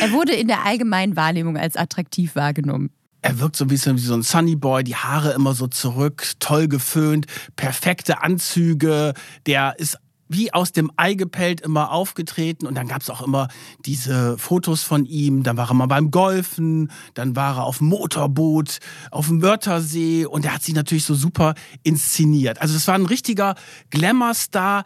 Er 0.00 0.12
wurde 0.12 0.32
in 0.32 0.48
der 0.48 0.64
allgemeinen 0.64 1.16
Wahrnehmung 1.16 1.56
als 1.56 1.76
attraktiv 1.76 2.36
wahrgenommen. 2.36 2.90
Er 3.22 3.38
wirkt 3.38 3.56
so 3.56 3.64
ein 3.64 3.68
bisschen 3.68 3.96
wie 3.96 4.00
so 4.00 4.14
ein 4.14 4.22
Sunny 4.22 4.56
Boy, 4.56 4.82
die 4.82 4.96
Haare 4.96 5.32
immer 5.32 5.54
so 5.54 5.66
zurück, 5.66 6.26
toll 6.38 6.68
geföhnt, 6.68 7.26
perfekte 7.56 8.22
Anzüge. 8.22 9.12
Der 9.46 9.74
ist 9.78 9.98
wie 10.30 10.52
aus 10.54 10.72
dem 10.72 10.90
Ei 10.96 11.14
gepellt 11.14 11.60
immer 11.60 11.90
aufgetreten 11.90 12.66
und 12.66 12.76
dann 12.76 12.88
gab 12.88 13.02
es 13.02 13.10
auch 13.10 13.20
immer 13.20 13.48
diese 13.84 14.38
Fotos 14.38 14.82
von 14.82 15.04
ihm. 15.04 15.42
Dann 15.42 15.56
war 15.56 15.68
er 15.68 15.74
mal 15.74 15.86
beim 15.86 16.10
Golfen, 16.10 16.90
dann 17.14 17.34
war 17.34 17.58
er 17.58 17.64
auf 17.64 17.78
dem 17.78 17.88
Motorboot, 17.88 18.78
auf 19.10 19.26
dem 19.26 19.42
Wörthersee 19.42 20.24
und 20.26 20.44
er 20.44 20.54
hat 20.54 20.62
sich 20.62 20.74
natürlich 20.74 21.04
so 21.04 21.14
super 21.14 21.54
inszeniert. 21.82 22.60
Also 22.60 22.74
das 22.74 22.86
war 22.86 22.94
ein 22.94 23.06
richtiger 23.06 23.56
Glamour-Star. 23.90 24.84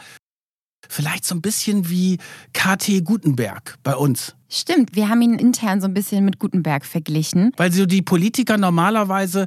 Vielleicht 0.88 1.24
so 1.24 1.34
ein 1.34 1.42
bisschen 1.42 1.88
wie 1.88 2.18
KT 2.52 3.04
Gutenberg 3.04 3.78
bei 3.82 3.96
uns. 3.96 4.34
Stimmt, 4.48 4.94
wir 4.94 5.08
haben 5.08 5.20
ihn 5.22 5.38
intern 5.38 5.80
so 5.80 5.86
ein 5.86 5.94
bisschen 5.94 6.24
mit 6.24 6.38
Gutenberg 6.38 6.84
verglichen. 6.84 7.52
Weil 7.56 7.72
so 7.72 7.86
die 7.86 8.02
Politiker 8.02 8.56
normalerweise 8.56 9.46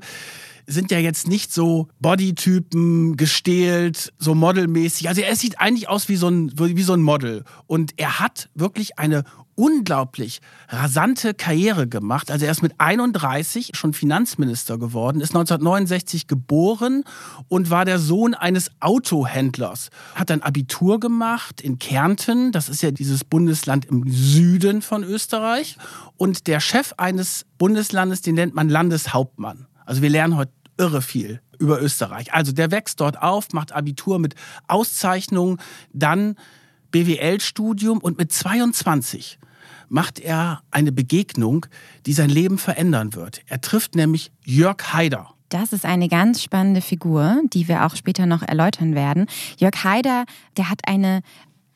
sind 0.68 0.92
ja 0.92 1.00
jetzt 1.00 1.28
nicht 1.28 1.54
so 1.54 1.88
Bodytypen, 2.00 3.16
gestählt, 3.16 4.14
so 4.20 4.36
modelmäßig. 4.36 5.08
Also 5.08 5.22
er 5.22 5.36
sieht 5.36 5.60
eigentlich 5.60 5.88
aus 5.88 6.10
wie 6.10 6.18
so 6.18 6.28
ein, 6.28 6.52
wie 6.56 6.84
so 6.84 6.94
ein 6.94 7.02
Model. 7.02 7.46
Und 7.68 7.94
er 7.96 8.20
hat 8.20 8.50
wirklich 8.54 9.00
eine 9.00 9.24
unglaublich 9.56 10.40
rasante 10.70 11.34
Karriere 11.34 11.88
gemacht. 11.88 12.30
Also 12.30 12.46
er 12.46 12.52
ist 12.52 12.62
mit 12.62 12.74
31 12.78 13.72
schon 13.74 13.94
Finanzminister 13.94 14.78
geworden, 14.78 15.20
ist 15.20 15.32
1969 15.32 16.28
geboren 16.28 17.04
und 17.48 17.72
war 17.72 17.84
der 17.84 17.98
Sohn 17.98 18.36
eines 18.36 18.70
Autohändlers. 18.82 19.90
Hat 20.14 20.30
ein 20.30 20.44
Abitur 20.44 21.00
gemacht 21.00 21.60
in 21.62 21.80
Kärnten, 21.80 22.52
das 22.52 22.70
ist 22.70 22.84
ja 22.84 22.92
dieses 22.92 23.24
Bundesland 23.24 23.86
im 23.86 24.04
Süden 24.08 24.84
von 24.84 25.04
Österreich. 25.04 25.78
Und 26.18 26.46
der 26.46 26.60
Chef 26.60 26.94
eines 26.98 27.46
Bundeslandes, 27.58 28.22
den 28.22 28.36
nennt 28.36 28.54
man 28.54 28.70
Landeshauptmann. 28.70 29.66
Also 29.88 30.02
wir 30.02 30.10
lernen 30.10 30.36
heute 30.36 30.52
irre 30.78 31.02
viel 31.02 31.42
über 31.60 31.82
Österreich. 31.82 32.34
Also 32.34 32.52
der 32.52 32.72
wächst 32.72 33.00
dort 33.00 33.22
auf, 33.22 33.52
macht 33.54 33.72
Abitur 33.72 34.20
mit 34.20 34.36
Auszeichnung, 34.68 35.60
dann 35.92 36.36
BWL-Studium 36.92 38.00
und 38.00 38.18
mit 38.18 38.32
22 38.32 39.40
macht 39.90 40.20
er 40.20 40.62
eine 40.72 40.92
Begegnung, 40.92 41.66
die 42.06 42.14
sein 42.14 42.30
Leben 42.30 42.58
verändern 42.58 43.14
wird. 43.14 43.42
Er 43.48 43.62
trifft 43.62 43.96
nämlich 43.96 44.32
Jörg 44.44 44.94
Haider. 44.94 45.34
Das 45.50 45.72
ist 45.72 45.86
eine 45.86 46.10
ganz 46.10 46.44
spannende 46.44 46.82
Figur, 46.82 47.42
die 47.54 47.68
wir 47.68 47.86
auch 47.86 47.96
später 47.96 48.26
noch 48.26 48.42
erläutern 48.42 48.96
werden. 48.96 49.28
Jörg 49.58 49.84
Haider, 49.84 50.26
der 50.58 50.70
hat 50.70 50.82
eine, 50.88 51.22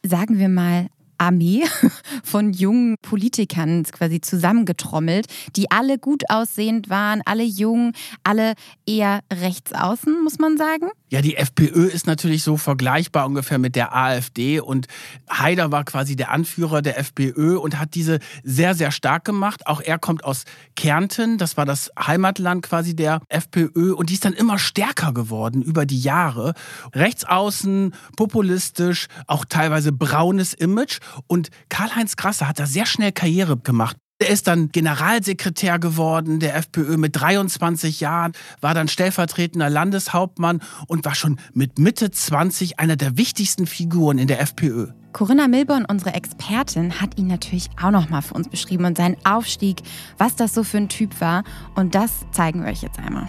sagen 0.05 0.39
wir 0.39 0.49
mal, 0.49 0.87
Armee 1.21 1.63
von 2.23 2.51
jungen 2.51 2.95
Politikern 3.01 3.83
quasi 3.83 4.19
zusammengetrommelt, 4.21 5.27
die 5.55 5.69
alle 5.69 5.99
gut 5.99 6.23
aussehend 6.29 6.89
waren, 6.89 7.21
alle 7.25 7.43
jung, 7.43 7.93
alle 8.23 8.55
eher 8.87 9.21
rechts 9.31 9.71
außen, 9.71 10.23
muss 10.23 10.39
man 10.39 10.57
sagen. 10.57 10.89
Ja, 11.09 11.21
die 11.21 11.35
FPÖ 11.35 11.85
ist 11.87 12.07
natürlich 12.07 12.41
so 12.41 12.57
vergleichbar 12.57 13.27
ungefähr 13.27 13.59
mit 13.59 13.75
der 13.75 13.95
AfD 13.95 14.59
und 14.59 14.87
Haider 15.29 15.71
war 15.71 15.83
quasi 15.83 16.15
der 16.15 16.31
Anführer 16.31 16.81
der 16.81 16.97
FPÖ 16.97 17.57
und 17.57 17.77
hat 17.77 17.93
diese 17.93 18.19
sehr, 18.43 18.73
sehr 18.73 18.91
stark 18.91 19.23
gemacht. 19.23 19.67
Auch 19.67 19.81
er 19.81 19.99
kommt 19.99 20.23
aus 20.23 20.45
Kärnten, 20.75 21.37
das 21.37 21.55
war 21.57 21.65
das 21.65 21.91
Heimatland 21.99 22.63
quasi 22.63 22.95
der 22.95 23.21
FPÖ 23.29 23.93
und 23.93 24.09
die 24.09 24.15
ist 24.15 24.25
dann 24.25 24.33
immer 24.33 24.57
stärker 24.57 25.13
geworden 25.13 25.61
über 25.61 25.85
die 25.85 25.99
Jahre. 25.99 26.53
Rechtsaußen, 26.95 27.93
populistisch, 28.15 29.07
auch 29.27 29.45
teilweise 29.45 29.91
braunes 29.91 30.53
Image 30.53 30.99
und 31.27 31.49
Karl-Heinz 31.69 32.15
Krasser 32.15 32.47
hat 32.47 32.59
da 32.59 32.65
sehr 32.65 32.85
schnell 32.85 33.11
Karriere 33.11 33.57
gemacht. 33.57 33.97
Er 34.21 34.29
ist 34.29 34.45
dann 34.45 34.69
Generalsekretär 34.69 35.79
geworden 35.79 36.39
der 36.39 36.55
FPÖ 36.55 36.97
mit 36.97 37.19
23 37.19 38.01
Jahren, 38.01 38.33
war 38.61 38.75
dann 38.75 38.87
stellvertretender 38.87 39.67
Landeshauptmann 39.67 40.61
und 40.85 41.05
war 41.05 41.15
schon 41.15 41.39
mit 41.53 41.79
Mitte 41.79 42.11
20 42.11 42.79
einer 42.79 42.97
der 42.97 43.17
wichtigsten 43.17 43.65
Figuren 43.65 44.19
in 44.19 44.27
der 44.27 44.39
FPÖ. 44.39 44.89
Corinna 45.13 45.47
Milborn, 45.47 45.85
unsere 45.85 46.13
Expertin, 46.13 47.01
hat 47.01 47.17
ihn 47.17 47.27
natürlich 47.27 47.69
auch 47.81 47.89
noch 47.89 48.09
mal 48.09 48.21
für 48.21 48.35
uns 48.35 48.47
beschrieben 48.47 48.85
und 48.85 48.95
seinen 48.95 49.17
Aufstieg, 49.25 49.81
was 50.19 50.35
das 50.35 50.53
so 50.53 50.63
für 50.63 50.77
ein 50.77 50.87
Typ 50.87 51.19
war. 51.19 51.43
Und 51.75 51.95
das 51.95 52.11
zeigen 52.31 52.63
wir 52.63 52.71
euch 52.71 52.83
jetzt 52.83 52.99
einmal. 52.99 53.27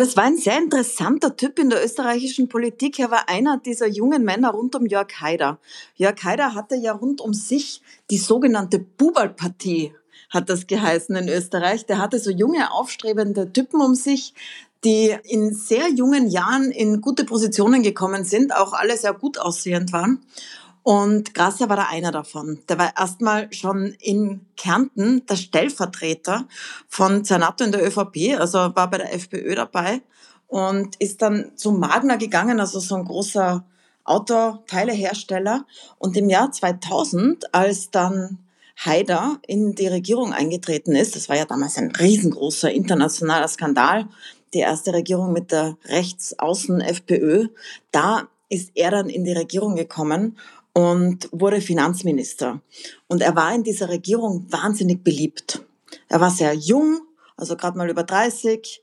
Das 0.00 0.16
war 0.16 0.24
ein 0.24 0.38
sehr 0.38 0.56
interessanter 0.56 1.36
Typ 1.36 1.58
in 1.58 1.68
der 1.68 1.84
österreichischen 1.84 2.48
Politik. 2.48 2.98
Er 2.98 3.10
war 3.10 3.28
einer 3.28 3.58
dieser 3.58 3.86
jungen 3.86 4.24
Männer 4.24 4.52
rund 4.52 4.74
um 4.74 4.86
Jörg 4.86 5.20
Haider. 5.20 5.58
Jörg 5.94 6.16
Haider 6.24 6.54
hatte 6.54 6.74
ja 6.74 6.92
rund 6.92 7.20
um 7.20 7.34
sich 7.34 7.82
die 8.08 8.16
sogenannte 8.16 8.78
Bubalpartie, 8.78 9.92
hat 10.30 10.48
das 10.48 10.66
geheißen 10.66 11.14
in 11.16 11.28
Österreich. 11.28 11.84
Der 11.84 11.98
hatte 11.98 12.18
so 12.18 12.30
junge, 12.30 12.72
aufstrebende 12.72 13.52
Typen 13.52 13.82
um 13.82 13.94
sich, 13.94 14.32
die 14.84 15.14
in 15.24 15.52
sehr 15.52 15.90
jungen 15.90 16.30
Jahren 16.30 16.70
in 16.70 17.02
gute 17.02 17.24
Positionen 17.24 17.82
gekommen 17.82 18.24
sind, 18.24 18.56
auch 18.56 18.72
alle 18.72 18.96
sehr 18.96 19.12
gut 19.12 19.36
aussehend 19.36 19.92
waren. 19.92 20.22
Und 20.82 21.34
Grasser 21.34 21.68
war 21.68 21.76
da 21.76 21.88
einer 21.90 22.10
davon. 22.10 22.60
Der 22.68 22.78
war 22.78 22.92
erstmal 22.96 23.52
schon 23.52 23.94
in 24.00 24.46
Kärnten 24.56 25.26
der 25.26 25.36
Stellvertreter 25.36 26.46
von 26.88 27.24
Zernato 27.24 27.64
in 27.64 27.72
der 27.72 27.86
ÖVP, 27.86 28.38
also 28.38 28.58
war 28.58 28.90
bei 28.90 28.98
der 28.98 29.14
FPÖ 29.14 29.54
dabei 29.54 30.00
und 30.46 30.96
ist 30.96 31.22
dann 31.22 31.52
zu 31.56 31.72
Magna 31.72 32.16
gegangen, 32.16 32.60
also 32.60 32.80
so 32.80 32.96
ein 32.96 33.04
großer 33.04 33.64
Autoteilehersteller. 34.04 35.64
Und 35.98 36.16
im 36.16 36.28
Jahr 36.28 36.50
2000, 36.50 37.54
als 37.54 37.90
dann 37.90 38.38
Haider 38.84 39.38
in 39.46 39.74
die 39.74 39.86
Regierung 39.86 40.32
eingetreten 40.32 40.96
ist, 40.96 41.14
das 41.14 41.28
war 41.28 41.36
ja 41.36 41.44
damals 41.44 41.76
ein 41.76 41.94
riesengroßer 41.94 42.72
internationaler 42.72 43.48
Skandal, 43.48 44.08
die 44.54 44.60
erste 44.60 44.92
Regierung 44.92 45.32
mit 45.32 45.52
der 45.52 45.76
rechtsaußen 45.84 46.80
FPÖ, 46.80 47.48
da 47.92 48.28
ist 48.48 48.72
er 48.74 48.90
dann 48.90 49.08
in 49.08 49.22
die 49.22 49.32
Regierung 49.32 49.76
gekommen 49.76 50.36
und 50.72 51.28
wurde 51.32 51.60
Finanzminister. 51.60 52.60
Und 53.08 53.22
er 53.22 53.34
war 53.34 53.54
in 53.54 53.62
dieser 53.62 53.88
Regierung 53.88 54.46
wahnsinnig 54.50 55.02
beliebt. 55.02 55.62
Er 56.08 56.20
war 56.20 56.30
sehr 56.30 56.54
jung, 56.54 57.00
also 57.36 57.56
gerade 57.56 57.78
mal 57.78 57.90
über 57.90 58.04
30. 58.04 58.82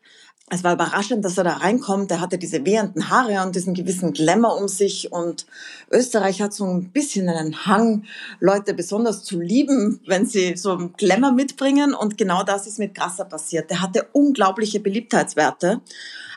Es 0.50 0.64
war 0.64 0.74
überraschend, 0.74 1.26
dass 1.26 1.38
er 1.38 1.44
da 1.44 1.58
reinkommt. 1.58 2.10
Er 2.10 2.22
hatte 2.22 2.38
diese 2.38 2.66
wehenden 2.66 3.10
Haare 3.10 3.46
und 3.46 3.54
diesen 3.54 3.74
gewissen 3.74 4.14
Glamour 4.14 4.56
um 4.56 4.70
sich. 4.70 5.12
Und 5.12 5.46
Österreich 5.92 6.42
hat 6.42 6.54
so 6.54 6.64
ein 6.66 6.90
bisschen 6.92 7.28
einen 7.28 7.66
Hang, 7.66 8.06
Leute 8.40 8.74
besonders 8.74 9.24
zu 9.24 9.42
lieben, 9.42 10.00
wenn 10.06 10.26
sie 10.26 10.56
so 10.56 10.72
einen 10.72 10.94
Glamour 10.94 11.34
mitbringen. 11.34 11.94
Und 11.94 12.18
genau 12.18 12.44
das 12.44 12.66
ist 12.66 12.80
mit 12.80 12.96
Grasser 12.96 13.26
passiert. 13.26 13.70
Der 13.70 13.82
hatte 13.82 14.08
unglaubliche 14.14 14.80
Beliebtheitswerte. 14.80 15.82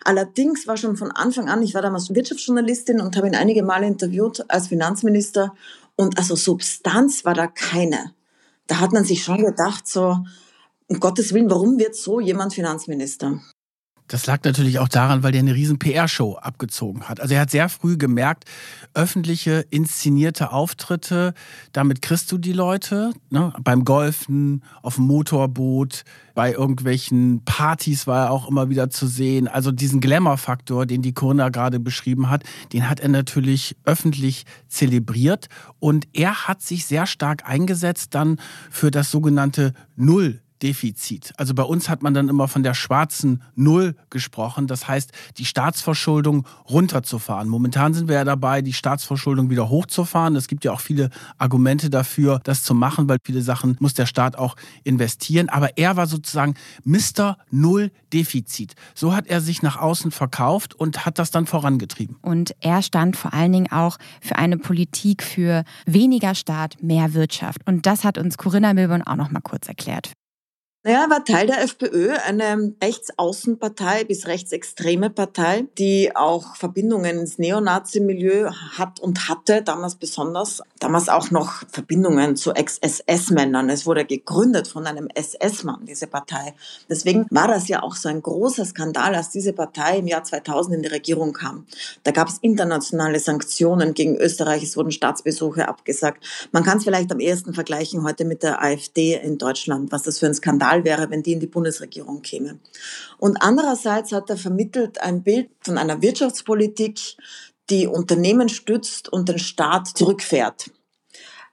Allerdings 0.05 0.67
war 0.67 0.77
schon 0.77 0.97
von 0.97 1.13
Anfang 1.13 1.49
an, 1.49 1.63
ich 1.63 1.75
war 1.75 1.83
damals 1.83 2.13
Wirtschaftsjournalistin 2.13 3.01
und 3.01 3.17
habe 3.17 3.29
ihn 3.29 3.37
einige 3.37 3.63
Male 3.63 3.87
interviewt 3.87 4.45
als 4.49 4.69
Finanzminister 4.69 5.55
und 5.95 6.17
also 6.17 6.35
Substanz 6.35 7.27
war 7.27 7.35
da 7.35 7.47
keine. 7.47 8.15
Da 8.67 8.81
hat 8.81 8.93
man 8.93 9.05
sich 9.05 9.23
schon 9.23 9.45
gedacht, 9.45 9.87
so, 9.87 10.25
um 10.89 11.01
Gottes 11.01 11.35
Willen, 11.35 11.51
warum 11.51 11.79
wird 11.79 11.95
so 11.95 12.19
jemand 12.19 12.55
Finanzminister? 12.55 13.41
Das 14.11 14.27
lag 14.27 14.41
natürlich 14.43 14.81
auch 14.81 14.89
daran, 14.89 15.23
weil 15.23 15.31
der 15.31 15.39
eine 15.39 15.55
riesen 15.55 15.79
PR-Show 15.79 16.35
abgezogen 16.35 17.09
hat. 17.09 17.21
Also 17.21 17.35
er 17.35 17.43
hat 17.43 17.51
sehr 17.53 17.69
früh 17.69 17.97
gemerkt, 17.97 18.45
öffentliche 18.93 19.65
inszenierte 19.71 20.51
Auftritte, 20.51 21.33
damit 21.73 22.03
kriegst 22.03 22.33
du 22.33 22.37
die 22.37 22.53
Leute. 22.53 23.13
Ne? 23.31 23.53
Beim 23.63 23.85
Golfen, 23.85 24.65
auf 24.83 24.97
dem 24.97 25.05
Motorboot, 25.05 26.03
bei 26.35 26.51
irgendwelchen 26.53 27.45
Partys 27.45 28.09
war 28.09 28.27
er 28.27 28.31
auch 28.33 28.49
immer 28.49 28.69
wieder 28.69 28.91
zu 28.91 29.07
sehen. 29.07 29.47
Also 29.47 29.71
diesen 29.71 30.01
Glamour-Faktor, 30.01 30.87
den 30.87 31.03
die 31.03 31.15
Corinna 31.15 31.51
gerade 31.51 31.79
beschrieben 31.79 32.31
hat, 32.31 32.43
den 32.73 32.91
hat 32.91 32.99
er 32.99 33.11
natürlich 33.11 33.77
öffentlich 33.85 34.45
zelebriert. 34.67 35.47
Und 35.79 36.09
er 36.15 36.49
hat 36.49 36.63
sich 36.63 36.85
sehr 36.85 37.07
stark 37.07 37.49
eingesetzt 37.49 38.17
dann 38.17 38.41
für 38.73 38.91
das 38.91 39.13
sogenannte 39.13 39.73
Null. 39.95 40.43
Defizit. 40.63 41.33
Also 41.37 41.55
bei 41.55 41.63
uns 41.63 41.89
hat 41.89 42.03
man 42.03 42.15
dann 42.15 42.29
immer 42.29 42.49
von 42.49 42.63
der 42.63 42.75
schwarzen 42.75 43.43
Null 43.55 43.95
gesprochen. 44.11 44.67
Das 44.67 44.89
heißt, 44.89 45.13
die 45.39 45.45
Staatsverschuldung 45.45 46.47
runterzufahren. 46.69 47.49
Momentan 47.49 47.95
sind 47.95 48.09
wir 48.09 48.17
ja 48.17 48.25
dabei, 48.25 48.63
die 48.63 48.73
Staatsverschuldung 48.73 49.51
wieder 49.51 49.69
hochzufahren. 49.69 50.37
Es 50.37 50.49
gibt 50.49 50.65
ja 50.65 50.73
auch 50.73 50.81
viele 50.81 51.11
Argumente 51.39 51.91
dafür, 51.91 52.41
das 52.45 52.63
zu 52.63 52.75
machen, 52.75 53.09
weil 53.09 53.19
viele 53.25 53.43
Sachen 53.43 53.77
muss 53.81 53.95
der 53.95 54.07
Staat 54.07 54.37
auch 54.37 54.57
investieren. 54.85 55.49
Aber 55.49 55.77
er 55.79 55.97
war 55.97 56.07
sozusagen 56.07 56.55
Mr. 56.85 57.37
Null 57.51 57.91
Defizit. 58.13 58.75
So 58.95 59.15
hat 59.15 59.27
er 59.27 59.41
sich 59.41 59.63
nach 59.63 59.77
außen 59.77 60.11
verkauft 60.11 60.75
und 60.75 61.07
hat 61.07 61.19
das 61.19 61.31
dann 61.31 61.47
vorangetrieben. 61.47 62.17
Und 62.23 62.55
er 62.61 62.83
stand 62.83 63.17
vor 63.17 63.33
allen 63.33 63.53
Dingen 63.53 63.73
auch 63.73 63.97
für 64.21 64.37
eine 64.37 64.59
Politik 64.59 65.23
für 65.23 65.65
weniger 65.87 66.35
Staat, 66.35 66.83
mehr 66.83 67.15
Wirtschaft. 67.15 67.61
Und 67.67 67.87
das 67.87 68.05
hat 68.05 68.19
uns 68.19 68.37
Corinna 68.37 68.75
Milborn 68.75 69.03
auch 69.03 69.17
noch 69.17 69.31
mal 69.31 69.41
kurz 69.41 69.69
erklärt. 69.69 70.13
Naja, 70.83 71.03
er 71.05 71.11
war 71.11 71.27
Teil 71.27 71.47
der 71.47 71.61
FPÖ, 71.61 72.13
eine 72.27 72.73
Rechtsaußenpartei 72.83 74.05
bis 74.05 74.27
rechtsextreme 74.27 75.11
Partei, 75.11 75.67
die 75.77 76.17
auch 76.17 76.57
Verbindungen 76.57 77.19
ins 77.19 77.37
Neonazi-Milieu 77.37 78.51
hat 78.79 78.99
und 78.99 79.29
hatte, 79.29 79.61
damals 79.61 79.97
besonders. 79.97 80.63
Damals 80.79 81.11
auch 81.11 81.31
noch 81.31 81.65
Verbindungen 81.71 82.35
zu 82.35 82.53
Ex-SS-Männern. 82.53 83.69
Es 83.69 83.85
wurde 83.85 84.07
gegründet 84.07 84.69
von 84.69 84.87
einem 84.87 85.09
SS-Mann, 85.15 85.85
diese 85.85 86.07
Partei. 86.07 86.55
Deswegen 86.89 87.27
war 87.29 87.47
das 87.47 87.69
ja 87.69 87.83
auch 87.83 87.95
so 87.95 88.09
ein 88.09 88.23
großer 88.23 88.65
Skandal, 88.65 89.15
als 89.15 89.29
diese 89.29 89.53
Partei 89.53 89.99
im 89.99 90.07
Jahr 90.07 90.25
2000 90.25 90.77
in 90.77 90.83
die 90.83 90.89
Regierung 90.89 91.35
kam. 91.35 91.67
Da 92.05 92.11
gab 92.11 92.29
es 92.29 92.39
internationale 92.39 93.21
Sanktionen 93.21 93.93
gegen 93.93 94.17
Österreich, 94.17 94.63
es 94.63 94.79
wurden 94.79 94.93
Staatsbesuche 94.93 95.69
abgesagt. 95.69 96.25
Man 96.53 96.65
kann 96.65 96.79
es 96.79 96.85
vielleicht 96.85 97.13
am 97.13 97.21
ehesten 97.21 97.53
vergleichen 97.53 98.03
heute 98.03 98.25
mit 98.25 98.43
der 98.43 98.63
AfD 98.63 99.21
in 99.23 99.37
Deutschland, 99.37 99.93
was 99.93 100.05
das 100.05 100.19
für 100.19 100.25
ein 100.25 100.33
Skandal 100.33 100.70
Skandal 100.71 100.85
wäre, 100.85 101.11
wenn 101.11 101.23
die 101.23 101.33
in 101.33 101.41
die 101.41 101.47
Bundesregierung 101.47 102.23
käme. 102.23 102.59
Und 103.19 103.37
andererseits 103.41 104.13
hat 104.13 104.31
er 104.31 104.37
vermittelt 104.37 105.01
ein 105.01 105.23
Bild 105.23 105.51
von 105.61 105.79
einer 105.79 106.01
Wirtschaftspolitik, 106.03 107.17
die 107.69 107.87
Unternehmen 107.87 108.49
stützt 108.49 109.09
und 109.13 109.29
den 109.29 109.39
Staat 109.39 109.89
zurückfährt. 109.89 110.71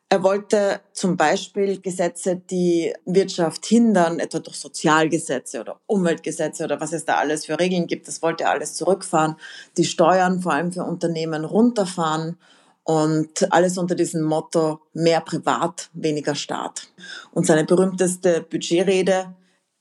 Er 0.09 0.23
wollte 0.23 0.79
zum 0.93 1.17
Beispiel 1.17 1.81
Gesetze, 1.81 2.41
die 2.49 2.93
Wirtschaft 3.05 3.65
hindern, 3.65 4.19
etwa 4.19 4.39
durch 4.39 4.55
Sozialgesetze 4.55 5.59
oder 5.59 5.81
Umweltgesetze 5.85 6.63
oder 6.63 6.79
was 6.79 6.93
es 6.93 7.03
da 7.03 7.15
alles 7.15 7.45
für 7.45 7.59
Regeln 7.59 7.87
gibt, 7.87 8.07
das 8.07 8.21
wollte 8.21 8.45
er 8.45 8.51
alles 8.51 8.75
zurückfahren. 8.75 9.35
Die 9.75 9.83
Steuern 9.83 10.41
vor 10.41 10.53
allem 10.53 10.71
für 10.71 10.83
Unternehmen 10.83 11.43
runterfahren 11.43 12.37
und 12.87 13.51
alles 13.51 13.77
unter 13.77 13.95
diesem 13.95 14.23
Motto 14.23 14.79
mehr 14.93 15.19
Privat, 15.19 15.89
weniger 15.91 16.35
Staat. 16.35 16.87
Und 17.33 17.45
seine 17.45 17.65
berühmteste 17.65 18.45
Budgetrede 18.49 19.35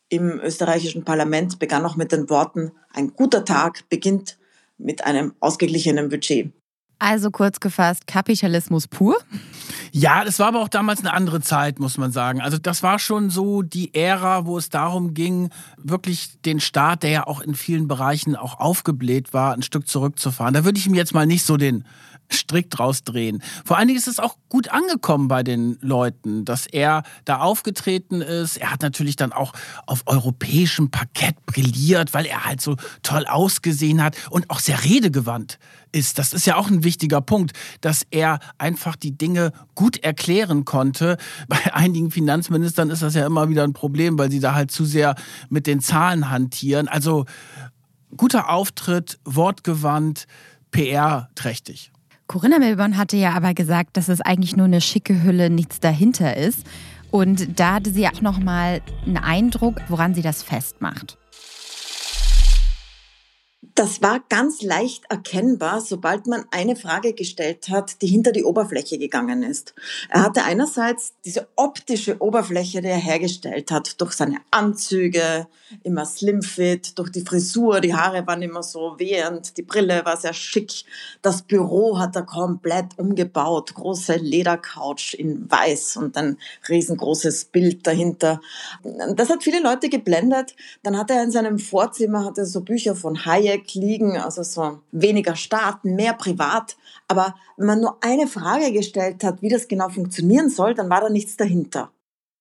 im 0.09 0.41
österreichischen 0.41 1.05
Parlament 1.05 1.61
begann 1.61 1.87
auch 1.87 1.95
mit 1.95 2.11
den 2.11 2.29
Worten, 2.29 2.73
ein 2.93 3.13
guter 3.15 3.45
Tag 3.45 3.89
beginnt 3.89 4.39
mit 4.77 5.05
einem 5.05 5.35
ausgeglichenen 5.39 6.09
Budget. 6.09 6.53
Also 6.99 7.31
kurz 7.31 7.61
gefasst, 7.61 8.09
Kapitalismus 8.09 8.89
pur. 8.89 9.17
Ja, 9.93 10.25
das 10.25 10.41
war 10.41 10.49
aber 10.49 10.61
auch 10.61 10.69
damals 10.69 11.01
eine 11.01 11.13
andere 11.13 11.41
Zeit, 11.41 11.79
muss 11.79 11.99
man 11.99 12.11
sagen. 12.11 12.41
Also 12.41 12.59
das 12.59 12.83
war 12.83 12.99
schon 12.99 13.31
so 13.31 13.63
die 13.63 13.95
Ära, 13.95 14.47
wo 14.47 14.59
es 14.59 14.69
darum 14.69 15.15
ging, 15.15 15.51
wirklich 15.77 16.41
den 16.41 16.59
Staat, 16.59 17.05
der 17.05 17.11
ja 17.11 17.27
auch 17.27 17.41
in 17.41 17.55
vielen 17.55 17.87
Bereichen 17.87 18.35
auch 18.35 18.59
aufgebläht 18.59 19.33
war, 19.33 19.53
ein 19.53 19.63
Stück 19.63 19.87
zurückzufahren. 19.87 20.55
Da 20.55 20.65
würde 20.65 20.79
ich 20.79 20.87
ihm 20.87 20.95
jetzt 20.95 21.15
mal 21.15 21.27
nicht 21.27 21.45
so 21.45 21.57
den 21.57 21.85
strikt 22.33 22.79
rausdrehen. 22.79 23.43
Vor 23.65 23.77
allen 23.77 23.89
Dingen 23.89 23.99
ist 23.99 24.09
es 24.09 24.19
auch 24.19 24.37
gut 24.49 24.69
angekommen 24.69 25.29
bei 25.29 25.43
den 25.43 25.79
Leuten, 25.81 26.45
dass 26.45 26.67
er 26.67 27.03
da 27.25 27.39
aufgetreten 27.39 28.21
ist. 28.21 28.57
Er 28.57 28.73
hat 28.73 28.83
natürlich 28.83 29.17
dann 29.17 29.33
auch 29.33 29.53
auf 29.87 30.03
europäischem 30.07 30.91
Parkett 30.91 31.45
brilliert, 31.47 32.15
weil 32.15 32.27
er 32.27 32.45
halt 32.45 32.61
so 32.61 32.77
toll 33.03 33.27
ausgesehen 33.27 34.03
hat 34.03 34.17
und 34.31 34.51
auch 34.51 34.61
sehr 34.61 34.85
redegewandt 34.85 35.59
ist. 35.93 36.19
Das 36.19 36.33
ist 36.33 36.47
ja 36.47 36.57
auch 36.57 36.69
ein 36.69 36.85
wichtiger 36.85 37.21
Punkt, 37.21 37.53
dass 37.81 38.07
er 38.11 38.39
einfach 38.59 38.97
die 38.97 39.17
Dinge 39.17 39.53
gut 39.75 39.99
erklären 39.99 40.65
konnte. 40.65 41.17
Bei 41.49 41.75
einigen 41.75 42.11
Finanzministern 42.11 42.91
ist 42.91 43.03
das 43.03 43.15
ja 43.15 43.27
immer 43.27 43.49
wieder 43.49 43.65
ein 43.65 43.73
Problem, 43.73 44.19
weil 44.19 44.31
sie 44.31 44.41
da 44.41 44.55
halt 44.55 44.71
zu 44.71 44.85
sehr 44.85 45.15
mit 45.49 45.67
den 45.67 45.81
Zahlen 45.81 46.31
hantieren. 46.31 46.89
Also 46.89 47.25
guter 48.17 48.51
Auftritt, 48.51 49.19
wortgewandt, 49.25 50.27
PR-trächtig. 50.71 51.93
Corinna 52.27 52.59
Milborn 52.59 52.97
hatte 52.97 53.17
ja 53.17 53.33
aber 53.35 53.55
gesagt, 53.55 53.97
dass 53.97 54.09
es 54.09 54.21
eigentlich 54.21 54.57
nur 54.57 54.67
eine 54.67 54.81
schicke 54.81 55.23
Hülle, 55.23 55.49
nichts 55.49 55.79
dahinter 55.79 56.37
ist. 56.37 56.67
Und 57.13 57.61
da 57.61 57.75
hatte 57.75 57.91
sie 57.91 58.07
auch 58.09 58.21
noch 58.21 58.41
mal 58.41 58.81
einen 59.07 59.17
Eindruck, 59.17 59.77
woran 59.89 60.15
sie 60.15 60.23
das 60.23 60.43
festmacht. 60.43 61.19
Das 63.77 64.01
war 64.01 64.21
ganz 64.31 64.63
leicht 64.63 65.05
erkennbar, 65.11 65.83
sobald 65.83 66.27
man 66.27 66.47
eine 66.51 66.77
Frage 66.77 67.13
gestellt 67.13 67.69
hat, 67.69 68.01
die 68.01 68.07
hinter 68.07 68.33
die 68.33 68.43
Oberfläche 68.43 68.97
gegangen 68.97 69.43
ist. 69.43 69.75
Er 70.09 70.23
hatte 70.23 70.45
einerseits 70.45 71.13
diese 71.27 71.47
optische 71.57 72.23
Oberfläche, 72.23 72.81
die 72.81 72.89
er 72.89 72.97
hergestellt 72.97 73.71
hat, 73.71 74.01
durch 74.01 74.15
seine 74.15 74.39
Anzüge, 74.51 75.47
immer 75.83 76.07
slimfit, 76.07 76.99
durch 76.99 77.11
die 77.11 77.21
Frisur, 77.21 77.83
die 77.83 77.95
Haare 77.95 78.27
waren 78.27 78.41
immer 78.41 78.63
so 78.63 78.95
wehend, 78.99 79.59
die 79.59 79.63
Brille 79.63 80.07
war 80.07 80.17
sehr 80.17 80.33
schick, 80.33 80.85
das 81.21 81.43
Büro 81.43 81.99
hat 81.99 82.17
er 82.17 82.23
komplett 82.23 82.99
umgebaut, 82.99 83.75
große 83.75 84.17
Ledercouch 84.17 85.15
in 85.19 85.51
weiß 85.51 85.99
und 85.99 86.17
ein 86.17 86.39
riesengroßes 86.67 87.47
Bild 87.47 87.87
dahinter. 87.87 88.41
Das 89.15 89.29
hat 89.29 89.43
viele 89.43 89.61
Leute 89.61 89.91
geblendet. 89.91 90.57
Dann 90.83 90.97
hat 90.97 91.11
er 91.11 91.23
in 91.23 91.31
seinem 91.31 91.59
Vorzimmer 91.59 92.25
hat 92.25 92.39
er 92.39 92.47
so 92.47 92.63
Bücher 92.63 92.97
von 92.97 93.27
Hayek 93.27 93.66
liegen, 93.75 94.17
also 94.17 94.43
so 94.43 94.81
weniger 94.93 95.37
Staaten, 95.37 95.95
mehr 95.95 96.15
privat. 96.15 96.77
Aber 97.09 97.35
wenn 97.57 97.67
man 97.67 97.81
nur 97.81 97.99
eine 98.03 98.27
Frage 98.27 98.73
gestellt 98.73 99.25
hat, 99.25 99.43
wie 99.43 99.49
das 99.49 99.69
genau 99.69 99.89
funktionieren 99.89 100.51
soll, 100.51 100.75
dann 100.75 100.91
war 100.91 101.01
da 101.01 101.09
nichts 101.09 101.37
dahinter. 101.37 101.91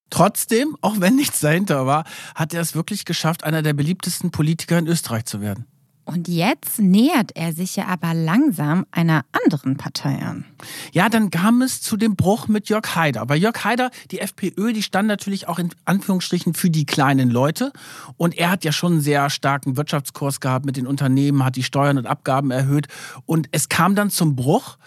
Trotzdem, 0.10 0.78
auch 0.82 1.00
wenn 1.00 1.16
nichts 1.16 1.40
dahinter 1.40 1.86
war, 1.86 2.06
hat 2.36 2.54
er 2.54 2.62
es 2.62 2.76
wirklich 2.76 3.06
geschafft, 3.06 3.44
einer 3.44 3.62
der 3.62 3.74
beliebtesten 3.74 4.32
Politiker 4.32 4.78
in 4.78 4.88
Österreich 4.88 5.26
zu 5.26 5.42
werden. 5.42 5.66
Und 6.06 6.28
jetzt 6.28 6.80
nähert 6.80 7.32
er 7.36 7.52
sich 7.52 7.76
ja 7.76 7.88
aber 7.88 8.14
langsam 8.14 8.86
einer 8.92 9.26
anderen 9.32 9.76
Partei 9.76 10.22
an. 10.22 10.46
Ja, 10.92 11.10
dann 11.10 11.32
kam 11.32 11.64
es 11.64 11.82
zu 11.82 11.98
dem 11.98 12.16
Bruch 12.16 12.48
mit 12.48 12.70
Jörg 12.70 12.96
Haider. 12.96 13.26
Bei 13.26 13.36
Jörg 13.36 13.64
Haider, 13.64 13.90
die 14.12 14.20
FPÖ, 14.20 14.72
die 14.72 14.84
stand 14.84 15.08
natürlich 15.08 15.48
auch 15.48 15.58
in 15.58 15.72
Anführungsstrichen 15.84 16.54
für 16.54 16.70
die 16.70 16.86
kleinen 16.86 17.32
Leute. 17.32 17.74
Und 18.18 18.38
er 18.38 18.52
hat 18.52 18.64
ja 18.64 18.72
schon 18.72 18.94
einen 18.94 19.02
sehr 19.02 19.32
starken 19.32 19.78
Wirtschaftskurs 19.78 20.40
gehabt 20.40 20.66
mit 20.66 20.78
den 20.78 20.86
Unternehmen, 20.86 21.44
hat 21.44 21.56
die 21.56 21.64
Steuern 21.64 21.98
und 21.98 22.06
Abgaben 22.06 22.52
erhöht. 22.52 22.88
Und 23.26 23.48
es 23.52 23.68
kam 23.68 23.96
dann 23.96 24.12
zum 24.12 24.36
Bruch. 24.36 24.78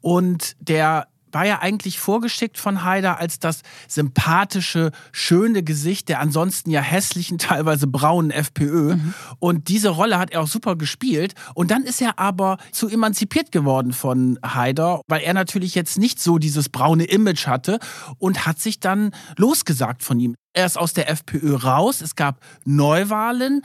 Und 0.00 0.56
der 0.60 1.08
war 1.32 1.46
ja 1.46 1.60
eigentlich 1.60 1.98
vorgeschickt 1.98 2.58
von 2.58 2.84
Haider 2.84 3.18
als 3.18 3.38
das 3.38 3.62
sympathische, 3.88 4.90
schöne 5.12 5.62
Gesicht 5.62 6.08
der 6.08 6.20
ansonsten 6.20 6.70
ja 6.70 6.80
hässlichen, 6.80 7.38
teilweise 7.38 7.86
braunen 7.86 8.30
FPÖ. 8.30 8.96
Mhm. 8.96 9.14
Und 9.38 9.68
diese 9.68 9.90
Rolle 9.90 10.18
hat 10.18 10.30
er 10.30 10.42
auch 10.42 10.48
super 10.48 10.76
gespielt. 10.76 11.34
Und 11.54 11.70
dann 11.70 11.84
ist 11.84 12.00
er 12.00 12.18
aber 12.18 12.58
zu 12.72 12.88
emanzipiert 12.88 13.52
geworden 13.52 13.92
von 13.92 14.38
Haider, 14.44 15.00
weil 15.08 15.22
er 15.22 15.34
natürlich 15.34 15.74
jetzt 15.74 15.98
nicht 15.98 16.20
so 16.20 16.38
dieses 16.38 16.68
braune 16.68 17.04
Image 17.04 17.46
hatte 17.46 17.78
und 18.18 18.46
hat 18.46 18.58
sich 18.58 18.80
dann 18.80 19.10
losgesagt 19.36 20.02
von 20.02 20.20
ihm. 20.20 20.34
Er 20.52 20.66
ist 20.66 20.78
aus 20.78 20.92
der 20.92 21.08
FPÖ 21.08 21.54
raus. 21.54 22.00
Es 22.00 22.16
gab 22.16 22.40
Neuwahlen. 22.64 23.62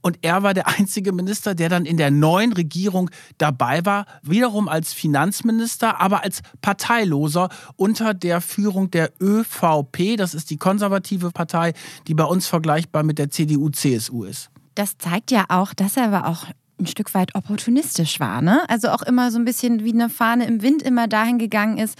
Und 0.00 0.18
er 0.22 0.42
war 0.42 0.54
der 0.54 0.68
einzige 0.68 1.12
Minister, 1.12 1.54
der 1.54 1.68
dann 1.68 1.84
in 1.84 1.96
der 1.96 2.10
neuen 2.10 2.52
Regierung 2.52 3.10
dabei 3.38 3.84
war, 3.84 4.06
wiederum 4.22 4.68
als 4.68 4.92
Finanzminister, 4.92 6.00
aber 6.00 6.24
als 6.24 6.40
Parteiloser 6.60 7.48
unter 7.76 8.14
der 8.14 8.40
Führung 8.40 8.90
der 8.90 9.12
ÖVP. 9.20 10.16
Das 10.16 10.34
ist 10.34 10.50
die 10.50 10.56
konservative 10.56 11.30
Partei, 11.30 11.72
die 12.06 12.14
bei 12.14 12.24
uns 12.24 12.46
vergleichbar 12.46 13.02
mit 13.02 13.18
der 13.18 13.30
CDU-CSU 13.30 14.24
ist. 14.24 14.50
Das 14.74 14.96
zeigt 14.98 15.30
ja 15.30 15.46
auch, 15.48 15.74
dass 15.74 15.96
er 15.96 16.04
aber 16.04 16.28
auch 16.28 16.46
ein 16.78 16.86
Stück 16.86 17.12
weit 17.14 17.34
opportunistisch 17.34 18.20
war, 18.20 18.40
ne? 18.40 18.68
Also 18.68 18.90
auch 18.90 19.02
immer 19.02 19.30
so 19.30 19.38
ein 19.38 19.44
bisschen 19.44 19.84
wie 19.84 19.92
eine 19.92 20.08
Fahne 20.08 20.46
im 20.46 20.62
Wind 20.62 20.82
immer 20.82 21.08
dahin 21.08 21.38
gegangen 21.38 21.78
ist, 21.78 21.98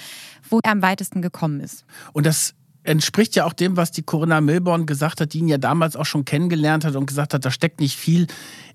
wo 0.49 0.61
er 0.63 0.71
am 0.71 0.83
weitesten 0.83 1.21
gekommen 1.21 1.61
ist. 1.61 1.85
Und 2.13 2.27
das 2.27 2.55
entspricht 2.89 3.37
ja 3.37 3.45
auch 3.45 3.53
dem, 3.53 3.77
was 3.77 3.91
die 3.91 4.03
Corinna 4.03 4.41
Milborn 4.41 4.87
gesagt 4.87 5.21
hat, 5.21 5.35
die 5.35 5.39
ihn 5.39 5.49
ja 5.49 5.59
damals 5.59 5.95
auch 5.95 6.07
schon 6.07 6.25
kennengelernt 6.25 6.85
hat 6.85 6.97
und 6.97 7.07
gesagt 7.07 7.35
hat, 7.35 7.45
da 7.45 7.51
steckt 7.51 7.81
nicht 7.81 7.97
viel 7.97 8.27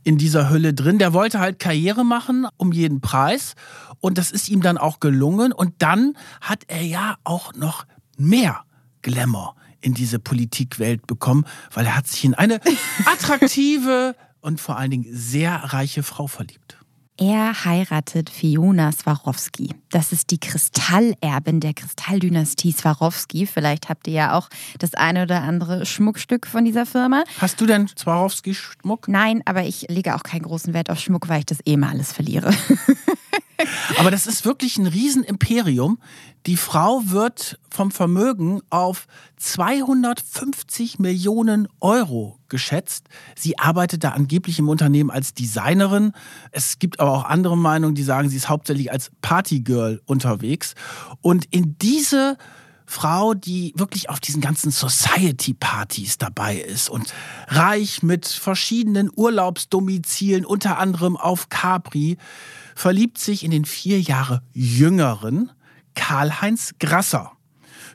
in 0.03 0.17
dieser 0.17 0.49
Hülle 0.49 0.73
drin. 0.73 0.99
Der 0.99 1.13
wollte 1.13 1.39
halt 1.39 1.59
Karriere 1.59 2.05
machen 2.05 2.45
um 2.57 2.71
jeden 2.71 3.01
Preis 3.01 3.55
und 3.99 4.17
das 4.17 4.31
ist 4.31 4.49
ihm 4.49 4.61
dann 4.61 4.77
auch 4.77 4.99
gelungen 4.99 5.51
und 5.51 5.73
dann 5.79 6.15
hat 6.41 6.63
er 6.67 6.83
ja 6.83 7.15
auch 7.23 7.53
noch 7.53 7.85
mehr 8.17 8.61
Glamour 9.01 9.55
in 9.81 9.93
diese 9.93 10.19
Politikwelt 10.19 11.07
bekommen, 11.07 11.45
weil 11.73 11.85
er 11.85 11.97
hat 11.97 12.07
sich 12.07 12.23
in 12.23 12.35
eine 12.35 12.61
attraktive 13.05 14.15
und 14.41 14.61
vor 14.61 14.77
allen 14.77 14.91
Dingen 14.91 15.07
sehr 15.11 15.55
reiche 15.55 16.03
Frau 16.03 16.27
verliebt. 16.27 16.77
Er 17.17 17.65
heiratet 17.65 18.31
Fiona 18.31 18.91
Swarovski. 18.91 19.69
Das 19.91 20.11
ist 20.11 20.31
die 20.31 20.39
Kristallerbin 20.39 21.59
der 21.59 21.75
Kristalldynastie 21.75 22.71
Swarovski. 22.71 23.45
Vielleicht 23.45 23.89
habt 23.89 24.07
ihr 24.07 24.13
ja 24.13 24.37
auch 24.37 24.49
das 24.79 24.95
eine 24.95 25.23
oder 25.23 25.43
andere 25.43 25.85
Schmuckstück 25.85 26.47
von 26.47 26.65
dieser 26.65 26.87
Firma. 26.87 27.23
Hast 27.39 27.61
du 27.61 27.67
denn 27.67 27.87
Swarovski-Schmuck? 27.87 29.07
Nein, 29.07 29.43
aber 29.45 29.63
ich 29.63 29.85
lege 29.89 30.15
auch 30.15 30.23
keinen 30.23 30.41
großen 30.41 30.73
Wert 30.73 30.89
auf 30.89 30.99
Schmuck, 30.99 31.29
weil 31.29 31.39
ich 31.39 31.45
das 31.45 31.59
eh 31.65 31.77
mal 31.77 31.89
alles 31.89 32.11
verliere. 32.11 32.51
Aber 33.97 34.11
das 34.11 34.27
ist 34.27 34.45
wirklich 34.45 34.77
ein 34.77 34.87
Riesenimperium. 34.87 35.99
Die 36.45 36.57
Frau 36.57 37.01
wird 37.05 37.57
vom 37.69 37.91
Vermögen 37.91 38.61
auf 38.69 39.07
250 39.37 40.99
Millionen 40.99 41.67
Euro 41.79 42.37
geschätzt. 42.49 43.07
Sie 43.35 43.57
arbeitet 43.57 44.03
da 44.03 44.09
angeblich 44.09 44.59
im 44.59 44.67
Unternehmen 44.67 45.09
als 45.09 45.33
Designerin. 45.33 46.11
Es 46.51 46.79
gibt 46.79 46.99
aber 46.99 47.11
auch 47.11 47.25
andere 47.25 47.57
Meinungen, 47.57 47.95
die 47.95 48.03
sagen, 48.03 48.29
sie 48.29 48.37
ist 48.37 48.49
hauptsächlich 48.49 48.91
als 48.91 49.11
Partygirl 49.21 50.01
unterwegs. 50.05 50.73
Und 51.21 51.45
in 51.51 51.77
diese 51.77 52.37
Frau, 52.85 53.33
die 53.33 53.73
wirklich 53.75 54.09
auf 54.09 54.19
diesen 54.19 54.41
ganzen 54.41 54.71
Society-Partys 54.71 56.17
dabei 56.17 56.57
ist 56.57 56.89
und 56.89 57.13
reich 57.47 58.03
mit 58.03 58.27
verschiedenen 58.27 59.09
Urlaubsdomizilen, 59.15 60.45
unter 60.45 60.77
anderem 60.77 61.15
auf 61.15 61.49
Capri, 61.49 62.17
verliebt 62.75 63.17
sich 63.17 63.43
in 63.43 63.51
den 63.51 63.65
vier 63.65 64.01
Jahre 64.01 64.41
jüngeren 64.53 65.51
Karl-Heinz 65.95 66.73
Grasser. 66.79 67.31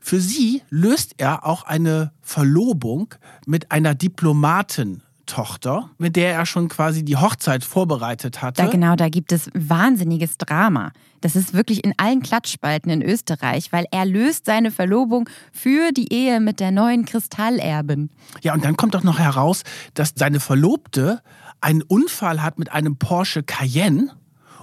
Für 0.01 0.21
sie 0.21 0.63
löst 0.71 1.15
er 1.19 1.45
auch 1.45 1.65
eine 1.65 2.13
Verlobung 2.23 3.15
mit 3.47 3.73
einer 3.73 3.95
Diplomatin 3.95 5.03
Tochter, 5.29 5.91
mit 5.99 6.17
der 6.17 6.33
er 6.33 6.47
schon 6.47 6.69
quasi 6.69 7.05
die 7.05 7.17
Hochzeit 7.17 7.63
vorbereitet 7.63 8.43
hatte. 8.43 8.63
Da 8.63 8.69
genau, 8.69 8.97
da 8.97 9.09
gibt 9.09 9.31
es 9.31 9.51
wahnsinniges 9.55 10.39
Drama. 10.39 10.91
Das 11.21 11.37
ist 11.37 11.55
wirklich 11.55 11.85
in 11.85 11.95
allen 11.99 12.23
Klatschspalten 12.23 12.91
in 12.91 13.03
Österreich, 13.03 13.71
weil 13.73 13.85
er 13.91 14.07
löst 14.07 14.47
seine 14.47 14.71
Verlobung 14.71 15.29
für 15.53 15.93
die 15.93 16.13
Ehe 16.13 16.41
mit 16.41 16.61
der 16.61 16.71
neuen 16.71 17.05
Kristallerbin. 17.05 18.11
Ja, 18.43 18.55
und 18.55 18.65
dann 18.65 18.77
kommt 18.77 18.97
auch 18.97 19.03
noch 19.03 19.19
heraus, 19.19 19.63
dass 19.95 20.15
seine 20.17 20.41
Verlobte 20.41 21.21
einen 21.61 21.83
Unfall 21.83 22.43
hat 22.43 22.59
mit 22.59 22.73
einem 22.73 22.97
Porsche 22.97 23.43
Cayenne 23.43 24.13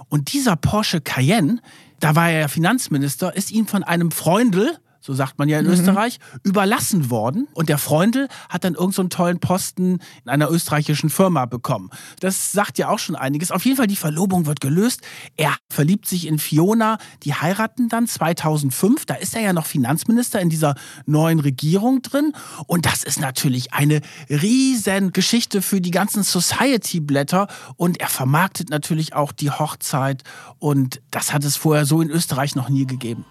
und 0.08 0.32
dieser 0.32 0.56
Porsche 0.56 1.00
Cayenne, 1.00 1.60
da 2.00 2.14
war 2.14 2.30
er 2.30 2.40
ja 2.40 2.48
Finanzminister, 2.48 3.34
ist 3.34 3.50
ihm 3.50 3.66
von 3.66 3.82
einem 3.82 4.10
Freundel 4.10 4.78
so 5.06 5.14
sagt 5.14 5.38
man 5.38 5.48
ja 5.48 5.60
in 5.60 5.66
mhm. 5.66 5.72
Österreich, 5.72 6.18
überlassen 6.42 7.10
worden. 7.10 7.46
Und 7.54 7.68
der 7.68 7.78
Freundl 7.78 8.26
hat 8.48 8.64
dann 8.64 8.74
irgendeinen 8.74 9.08
so 9.10 9.16
tollen 9.16 9.38
Posten 9.38 10.00
in 10.24 10.30
einer 10.30 10.50
österreichischen 10.50 11.10
Firma 11.10 11.46
bekommen. 11.46 11.90
Das 12.18 12.50
sagt 12.50 12.76
ja 12.78 12.88
auch 12.88 12.98
schon 12.98 13.14
einiges. 13.14 13.52
Auf 13.52 13.64
jeden 13.64 13.76
Fall, 13.76 13.86
die 13.86 13.94
Verlobung 13.94 14.46
wird 14.46 14.60
gelöst. 14.60 15.02
Er 15.36 15.54
verliebt 15.68 16.08
sich 16.08 16.26
in 16.26 16.40
Fiona. 16.40 16.98
Die 17.22 17.34
heiraten 17.34 17.88
dann 17.88 18.08
2005. 18.08 19.06
Da 19.06 19.14
ist 19.14 19.36
er 19.36 19.42
ja 19.42 19.52
noch 19.52 19.66
Finanzminister 19.66 20.40
in 20.40 20.50
dieser 20.50 20.74
neuen 21.06 21.38
Regierung 21.38 22.02
drin. 22.02 22.32
Und 22.66 22.84
das 22.84 23.04
ist 23.04 23.20
natürlich 23.20 23.72
eine 23.72 24.00
riesen 24.28 25.12
Geschichte 25.12 25.62
für 25.62 25.80
die 25.80 25.92
ganzen 25.92 26.24
Society-Blätter. 26.24 27.46
Und 27.76 28.00
er 28.00 28.08
vermarktet 28.08 28.70
natürlich 28.70 29.14
auch 29.14 29.30
die 29.30 29.52
Hochzeit. 29.52 30.24
Und 30.58 31.00
das 31.12 31.32
hat 31.32 31.44
es 31.44 31.54
vorher 31.54 31.86
so 31.86 32.00
in 32.00 32.10
Österreich 32.10 32.56
noch 32.56 32.68
nie 32.68 32.86
gegeben. 32.86 33.24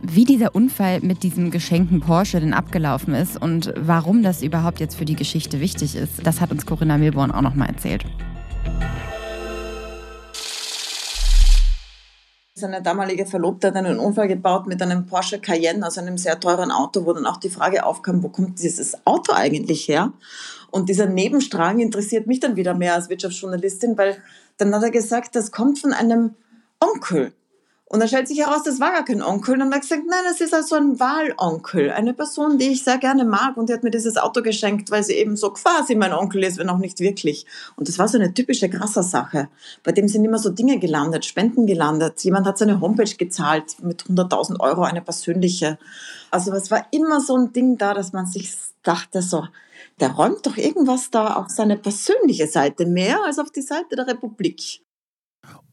Wie 0.00 0.24
dieser 0.24 0.54
Unfall 0.54 1.00
mit 1.00 1.24
diesem 1.24 1.50
geschenkten 1.50 2.00
Porsche 2.00 2.38
denn 2.38 2.54
abgelaufen 2.54 3.14
ist 3.14 3.40
und 3.40 3.72
warum 3.76 4.22
das 4.22 4.42
überhaupt 4.42 4.78
jetzt 4.78 4.96
für 4.96 5.04
die 5.04 5.16
Geschichte 5.16 5.60
wichtig 5.60 5.96
ist, 5.96 6.24
das 6.24 6.40
hat 6.40 6.52
uns 6.52 6.66
Corinna 6.66 6.98
Milborn 6.98 7.32
auch 7.32 7.40
nochmal 7.42 7.68
erzählt. 7.68 8.04
Seine 12.54 12.82
damalige 12.82 13.26
Verlobte 13.26 13.68
hat 13.68 13.76
einen 13.76 13.98
Unfall 13.98 14.28
gebaut 14.28 14.66
mit 14.66 14.82
einem 14.82 15.06
Porsche 15.06 15.40
Cayenne, 15.40 15.84
also 15.84 16.00
einem 16.00 16.18
sehr 16.18 16.38
teuren 16.38 16.70
Auto, 16.70 17.04
wo 17.06 17.12
dann 17.12 17.26
auch 17.26 17.36
die 17.36 17.50
Frage 17.50 17.84
aufkam, 17.84 18.22
wo 18.22 18.28
kommt 18.28 18.60
dieses 18.60 19.06
Auto 19.06 19.32
eigentlich 19.32 19.88
her? 19.88 20.12
Und 20.70 20.88
dieser 20.88 21.06
Nebenstrang 21.06 21.78
interessiert 21.80 22.26
mich 22.26 22.40
dann 22.40 22.56
wieder 22.56 22.74
mehr 22.74 22.94
als 22.94 23.08
Wirtschaftsjournalistin, 23.08 23.96
weil 23.96 24.16
dann 24.58 24.74
hat 24.74 24.82
er 24.82 24.90
gesagt, 24.90 25.36
das 25.36 25.52
kommt 25.52 25.78
von 25.78 25.92
einem 25.92 26.34
Onkel. 26.80 27.32
Und 27.90 28.00
dann 28.00 28.08
stellt 28.08 28.28
sich 28.28 28.38
heraus, 28.38 28.64
das 28.64 28.80
war 28.80 28.92
gar 28.92 29.04
kein 29.04 29.22
Onkel. 29.22 29.54
Und 29.54 29.60
dann 29.60 29.68
hat 29.68 29.76
er 29.76 29.80
gesagt, 29.80 30.02
nein, 30.06 30.20
das 30.24 30.42
ist 30.42 30.52
also 30.52 30.74
ein 30.74 31.00
Wahlonkel. 31.00 31.90
Eine 31.90 32.12
Person, 32.12 32.58
die 32.58 32.68
ich 32.68 32.84
sehr 32.84 32.98
gerne 32.98 33.24
mag. 33.24 33.56
Und 33.56 33.70
die 33.70 33.72
hat 33.72 33.82
mir 33.82 33.90
dieses 33.90 34.18
Auto 34.18 34.42
geschenkt, 34.42 34.90
weil 34.90 35.02
sie 35.02 35.14
eben 35.14 35.36
so 35.36 35.50
quasi 35.50 35.94
mein 35.94 36.12
Onkel 36.12 36.44
ist, 36.44 36.58
wenn 36.58 36.68
auch 36.68 36.76
nicht 36.76 37.00
wirklich. 37.00 37.46
Und 37.76 37.88
das 37.88 37.98
war 37.98 38.06
so 38.06 38.18
eine 38.18 38.34
typische 38.34 38.68
krasser 38.68 39.02
Sache. 39.02 39.48
Bei 39.84 39.92
dem 39.92 40.06
sind 40.06 40.22
immer 40.22 40.38
so 40.38 40.50
Dinge 40.50 40.78
gelandet, 40.78 41.24
Spenden 41.24 41.66
gelandet. 41.66 42.22
Jemand 42.24 42.46
hat 42.46 42.58
seine 42.58 42.82
Homepage 42.82 43.14
gezahlt 43.16 43.82
mit 43.82 44.02
100.000 44.02 44.60
Euro, 44.60 44.82
eine 44.82 45.00
persönliche. 45.00 45.78
Also 46.30 46.52
es 46.52 46.70
war 46.70 46.86
immer 46.90 47.22
so 47.22 47.36
ein 47.38 47.54
Ding 47.54 47.78
da, 47.78 47.94
dass 47.94 48.12
man 48.12 48.26
sich 48.26 48.54
dachte 48.82 49.22
so, 49.22 49.46
der 49.98 50.10
räumt 50.10 50.44
doch 50.46 50.58
irgendwas 50.58 51.10
da 51.10 51.34
auf 51.34 51.48
seine 51.48 51.78
persönliche 51.78 52.48
Seite 52.48 52.84
mehr 52.84 53.24
als 53.24 53.38
auf 53.38 53.50
die 53.50 53.62
Seite 53.62 53.96
der 53.96 54.06
Republik. 54.06 54.82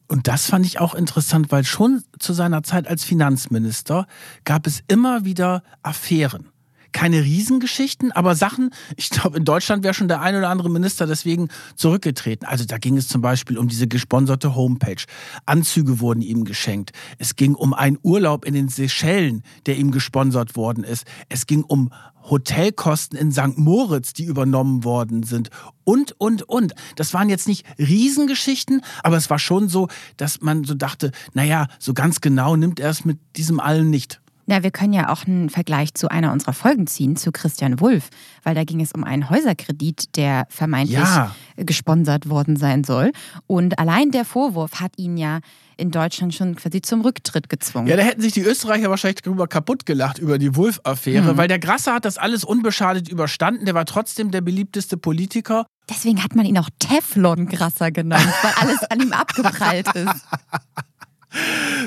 Und 0.07 0.27
das 0.27 0.47
fand 0.47 0.65
ich 0.65 0.79
auch 0.79 0.93
interessant, 0.93 1.51
weil 1.51 1.63
schon 1.63 2.03
zu 2.19 2.33
seiner 2.33 2.63
Zeit 2.63 2.87
als 2.87 3.03
Finanzminister 3.03 4.07
gab 4.43 4.67
es 4.67 4.83
immer 4.87 5.25
wieder 5.25 5.63
Affären. 5.81 6.49
Keine 6.95 7.25
Riesengeschichten, 7.25 8.13
aber 8.13 8.35
Sachen, 8.35 8.69
ich 8.95 9.09
glaube, 9.09 9.37
in 9.37 9.43
Deutschland 9.43 9.83
wäre 9.83 9.93
schon 9.93 10.07
der 10.07 10.21
ein 10.21 10.33
oder 10.33 10.47
andere 10.47 10.69
Minister 10.69 11.05
deswegen 11.05 11.49
zurückgetreten. 11.75 12.47
Also 12.47 12.63
da 12.63 12.77
ging 12.77 12.95
es 12.95 13.09
zum 13.09 13.21
Beispiel 13.21 13.57
um 13.57 13.67
diese 13.67 13.85
gesponserte 13.85 14.55
Homepage. 14.55 15.03
Anzüge 15.45 15.99
wurden 15.99 16.21
ihm 16.21 16.45
geschenkt. 16.45 16.93
Es 17.17 17.35
ging 17.35 17.53
um 17.53 17.73
einen 17.73 17.99
Urlaub 18.01 18.45
in 18.45 18.53
den 18.53 18.69
Seychellen, 18.69 19.43
der 19.65 19.75
ihm 19.75 19.91
gesponsert 19.91 20.55
worden 20.55 20.85
ist. 20.85 21.05
Es 21.27 21.47
ging 21.47 21.65
um 21.65 21.91
Hotelkosten 22.29 23.19
in 23.19 23.33
St. 23.33 23.57
Moritz, 23.57 24.13
die 24.13 24.23
übernommen 24.23 24.85
worden 24.85 25.23
sind 25.23 25.49
und, 25.83 26.13
und, 26.17 26.43
und. 26.43 26.75
Das 26.95 27.13
waren 27.13 27.27
jetzt 27.27 27.45
nicht 27.45 27.65
Riesengeschichten, 27.77 28.81
aber 29.03 29.17
es 29.17 29.29
war 29.29 29.37
schon 29.37 29.67
so, 29.67 29.89
dass 30.15 30.39
man 30.39 30.63
so 30.63 30.75
dachte, 30.75 31.11
naja, 31.33 31.67
so 31.77 31.93
ganz 31.93 32.21
genau 32.21 32.55
nimmt 32.55 32.79
er 32.79 32.89
es 32.89 33.03
mit 33.03 33.19
diesem 33.35 33.59
allen 33.59 33.89
nicht. 33.89 34.21
Na, 34.47 34.61
wir 34.61 34.71
können 34.71 34.93
ja 34.93 35.09
auch 35.09 35.25
einen 35.25 35.49
Vergleich 35.49 35.93
zu 35.95 36.09
einer 36.09 36.31
unserer 36.31 36.53
Folgen 36.53 36.85
ziehen, 36.85 37.15
zu 37.15 37.31
Christian 37.31 37.79
Wulff, 37.79 38.09
weil 38.43 38.53
da 38.53 38.63
ging 38.63 38.79
es 38.79 38.91
um 38.91 39.03
einen 39.03 39.29
Häuserkredit, 39.29 40.15
der 40.17 40.45
vermeintlich 40.49 40.99
ja. 40.99 41.35
gesponsert 41.57 42.29
worden 42.29 42.55
sein 42.55 42.83
soll. 42.83 43.11
Und 43.47 43.79
allein 43.79 44.11
der 44.11 44.23
Vorwurf 44.23 44.79
hat 44.79 44.93
ihn 44.97 45.17
ja 45.17 45.39
in 45.77 45.91
Deutschland 45.91 46.33
schon 46.33 46.55
quasi 46.55 46.81
zum 46.81 47.01
Rücktritt 47.01 47.49
gezwungen. 47.49 47.87
Ja, 47.87 47.97
da 47.97 48.03
hätten 48.03 48.21
sich 48.21 48.33
die 48.33 48.41
Österreicher 48.41 48.89
wahrscheinlich 48.89 49.21
darüber 49.21 49.47
kaputt 49.47 49.85
gelacht, 49.85 50.19
über 50.19 50.37
die 50.37 50.55
Wulff-Affäre, 50.55 51.33
mhm. 51.33 51.37
weil 51.37 51.47
der 51.47 51.59
Grasser 51.59 51.95
hat 51.95 52.05
das 52.05 52.17
alles 52.17 52.43
unbeschadet 52.43 53.09
überstanden. 53.09 53.65
Der 53.65 53.73
war 53.73 53.85
trotzdem 53.85 54.31
der 54.31 54.41
beliebteste 54.41 54.95
Politiker. 54.95 55.65
Deswegen 55.89 56.23
hat 56.23 56.35
man 56.35 56.45
ihn 56.45 56.57
auch 56.57 56.69
Teflon-Grasser 56.79 57.91
genannt, 57.91 58.31
weil 58.41 58.53
alles 58.59 58.83
an 58.83 59.01
ihm 59.01 59.13
abgeprallt 59.13 59.87
ist. 59.95 60.07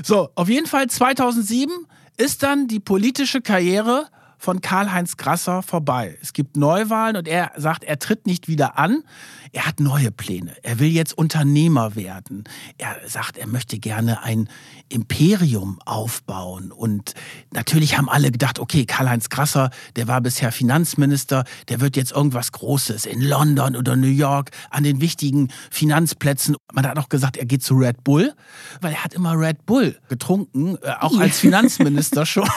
So, 0.02 0.28
auf 0.34 0.50
jeden 0.50 0.66
Fall 0.66 0.88
2007 0.88 1.72
ist 2.18 2.42
dann 2.42 2.66
die 2.66 2.80
politische 2.80 3.40
Karriere 3.40 4.08
von 4.38 4.60
Karl-Heinz 4.60 5.16
Grasser 5.16 5.62
vorbei. 5.62 6.16
Es 6.22 6.32
gibt 6.32 6.56
Neuwahlen 6.56 7.16
und 7.16 7.28
er 7.28 7.52
sagt, 7.56 7.84
er 7.84 7.98
tritt 7.98 8.26
nicht 8.26 8.48
wieder 8.48 8.78
an. 8.78 9.02
Er 9.52 9.66
hat 9.66 9.80
neue 9.80 10.10
Pläne. 10.10 10.54
Er 10.62 10.78
will 10.78 10.88
jetzt 10.88 11.16
Unternehmer 11.16 11.96
werden. 11.96 12.44
Er 12.78 12.96
sagt, 13.06 13.36
er 13.36 13.48
möchte 13.48 13.78
gerne 13.78 14.22
ein 14.22 14.48
Imperium 14.88 15.80
aufbauen. 15.84 16.70
Und 16.70 17.14
natürlich 17.52 17.98
haben 17.98 18.08
alle 18.08 18.30
gedacht, 18.30 18.58
okay, 18.58 18.86
Karl-Heinz 18.86 19.28
Grasser, 19.28 19.70
der 19.96 20.06
war 20.06 20.20
bisher 20.20 20.52
Finanzminister, 20.52 21.44
der 21.68 21.80
wird 21.80 21.96
jetzt 21.96 22.12
irgendwas 22.12 22.52
Großes 22.52 23.06
in 23.06 23.20
London 23.20 23.74
oder 23.74 23.96
New 23.96 24.06
York 24.06 24.50
an 24.70 24.84
den 24.84 25.00
wichtigen 25.00 25.48
Finanzplätzen. 25.70 26.56
Man 26.72 26.86
hat 26.86 26.98
auch 26.98 27.08
gesagt, 27.08 27.36
er 27.36 27.46
geht 27.46 27.62
zu 27.62 27.74
Red 27.74 28.04
Bull, 28.04 28.34
weil 28.80 28.92
er 28.92 29.04
hat 29.04 29.14
immer 29.14 29.38
Red 29.38 29.66
Bull 29.66 29.98
getrunken, 30.08 30.76
äh, 30.82 30.92
auch 31.00 31.18
als 31.18 31.38
Finanzminister 31.40 32.24
schon. 32.26 32.48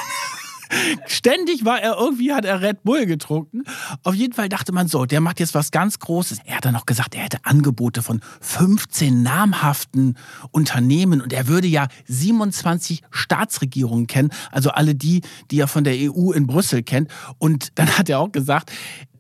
Ständig 1.05 1.65
war 1.65 1.81
er 1.81 1.97
irgendwie, 1.97 2.33
hat 2.33 2.45
er 2.45 2.61
Red 2.61 2.83
Bull 2.83 3.05
getrunken. 3.05 3.63
Auf 4.03 4.15
jeden 4.15 4.33
Fall 4.33 4.49
dachte 4.49 4.71
man 4.71 4.87
so, 4.87 5.05
der 5.05 5.21
macht 5.21 5.39
jetzt 5.39 5.53
was 5.53 5.71
ganz 5.71 5.99
Großes. 5.99 6.39
Er 6.45 6.57
hat 6.57 6.65
dann 6.65 6.73
noch 6.73 6.85
gesagt, 6.85 7.15
er 7.15 7.23
hätte 7.23 7.39
Angebote 7.43 8.01
von 8.01 8.21
15 8.41 9.21
namhaften 9.21 10.17
Unternehmen 10.51 11.21
und 11.21 11.33
er 11.33 11.47
würde 11.47 11.67
ja 11.67 11.87
27 12.07 13.01
Staatsregierungen 13.11 14.07
kennen, 14.07 14.31
also 14.51 14.69
alle 14.71 14.95
die, 14.95 15.21
die 15.49 15.59
er 15.59 15.67
von 15.67 15.83
der 15.83 15.95
EU 15.95 16.31
in 16.31 16.47
Brüssel 16.47 16.83
kennt. 16.83 17.09
Und 17.37 17.77
dann 17.79 17.97
hat 17.97 18.09
er 18.09 18.19
auch 18.19 18.31
gesagt, 18.31 18.71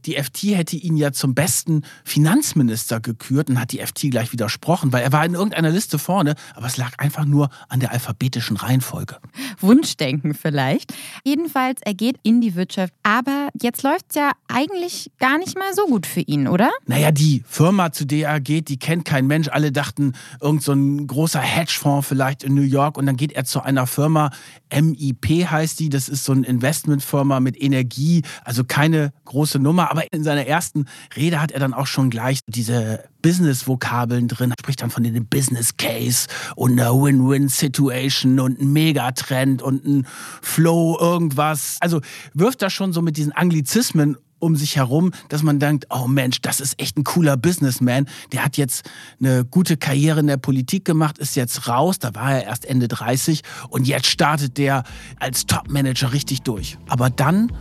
die 0.05 0.15
FT 0.15 0.55
hätte 0.55 0.75
ihn 0.75 0.97
ja 0.97 1.11
zum 1.11 1.35
besten 1.35 1.83
Finanzminister 2.03 2.99
gekürt 2.99 3.49
und 3.49 3.59
hat 3.59 3.71
die 3.71 3.79
FT 3.79 4.11
gleich 4.11 4.31
widersprochen, 4.31 4.91
weil 4.91 5.03
er 5.03 5.11
war 5.11 5.25
in 5.25 5.33
irgendeiner 5.33 5.69
Liste 5.69 5.99
vorne, 5.99 6.35
aber 6.55 6.67
es 6.67 6.77
lag 6.77 6.97
einfach 6.97 7.25
nur 7.25 7.49
an 7.69 7.79
der 7.79 7.91
alphabetischen 7.91 8.57
Reihenfolge. 8.57 9.17
Wunschdenken 9.59 10.33
vielleicht. 10.33 10.93
Jedenfalls, 11.23 11.81
er 11.83 11.93
geht 11.93 12.17
in 12.23 12.41
die 12.41 12.55
Wirtschaft, 12.55 12.93
aber 13.03 13.49
jetzt 13.61 13.83
läuft 13.83 14.05
es 14.09 14.15
ja 14.15 14.31
eigentlich 14.47 15.11
gar 15.19 15.37
nicht 15.37 15.57
mal 15.57 15.73
so 15.73 15.85
gut 15.85 16.05
für 16.05 16.21
ihn, 16.21 16.47
oder? 16.47 16.71
Naja, 16.85 17.11
die 17.11 17.43
Firma, 17.47 17.91
zu 17.91 18.05
der 18.05 18.29
er 18.29 18.39
geht, 18.39 18.69
die 18.69 18.79
kennt 18.79 19.05
kein 19.05 19.27
Mensch. 19.27 19.47
Alle 19.49 19.71
dachten, 19.71 20.13
irgend 20.39 20.63
so 20.63 20.73
ein 20.73 21.07
großer 21.07 21.39
Hedgefonds 21.39 22.07
vielleicht 22.07 22.43
in 22.43 22.55
New 22.55 22.61
York 22.61 22.97
und 22.97 23.05
dann 23.05 23.17
geht 23.17 23.33
er 23.33 23.45
zu 23.45 23.61
einer 23.61 23.87
Firma, 23.87 24.31
MIP 24.73 25.49
heißt 25.49 25.79
die, 25.79 25.89
das 25.89 26.09
ist 26.09 26.23
so 26.23 26.31
eine 26.31 26.47
Investmentfirma 26.47 27.39
mit 27.39 27.61
Energie, 27.61 28.23
also 28.43 28.63
keine 28.63 29.11
große 29.25 29.59
Nummer, 29.59 29.90
aber 29.91 30.11
in 30.13 30.23
seiner 30.23 30.47
ersten 30.47 30.85
Rede 31.17 31.41
hat 31.41 31.51
er 31.51 31.59
dann 31.59 31.73
auch 31.73 31.85
schon 31.85 32.09
gleich 32.09 32.39
diese 32.47 33.03
Business-Vokabeln 33.21 34.29
drin, 34.29 34.53
spricht 34.57 34.81
dann 34.81 34.89
von 34.89 35.03
dem 35.03 35.25
Business 35.25 35.75
Case 35.75 36.27
und 36.55 36.79
einer 36.79 36.93
Win-Win-Situation 36.93 38.39
und 38.39 38.61
ein 38.61 38.71
Megatrend 38.71 39.61
und 39.61 39.85
ein 39.85 40.07
Flow, 40.41 40.97
irgendwas. 40.97 41.75
Also 41.81 41.99
wirft 42.33 42.61
das 42.61 42.71
schon 42.71 42.93
so 42.93 43.01
mit 43.01 43.17
diesen 43.17 43.33
Anglizismen 43.33 44.15
um 44.39 44.55
sich 44.55 44.77
herum, 44.77 45.11
dass 45.27 45.43
man 45.43 45.59
denkt, 45.59 45.87
oh 45.89 46.07
Mensch, 46.07 46.41
das 46.41 46.61
ist 46.61 46.79
echt 46.79 46.97
ein 46.97 47.03
cooler 47.03 47.35
Businessman. 47.35 48.07
Der 48.31 48.45
hat 48.45 48.55
jetzt 48.55 48.89
eine 49.19 49.43
gute 49.43 49.75
Karriere 49.75 50.21
in 50.21 50.27
der 50.27 50.37
Politik 50.37 50.85
gemacht, 50.85 51.17
ist 51.17 51.35
jetzt 51.35 51.67
raus, 51.67 51.99
da 51.99 52.15
war 52.15 52.31
er 52.31 52.45
erst 52.45 52.65
Ende 52.65 52.87
30 52.87 53.41
und 53.69 53.87
jetzt 53.87 54.07
startet 54.07 54.57
der 54.57 54.83
als 55.19 55.45
Top-Manager 55.47 56.13
richtig 56.13 56.43
durch. 56.43 56.77
Aber 56.87 57.09
dann 57.09 57.51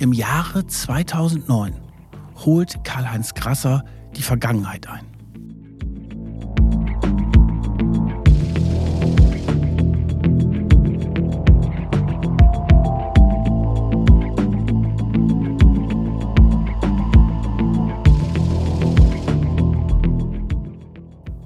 im 0.00 0.14
Jahre 0.14 0.66
2009 0.66 1.74
holt 2.46 2.82
Karl-Heinz 2.84 3.34
Grasser 3.34 3.84
die 4.16 4.22
Vergangenheit 4.22 4.88
ein. 4.88 5.04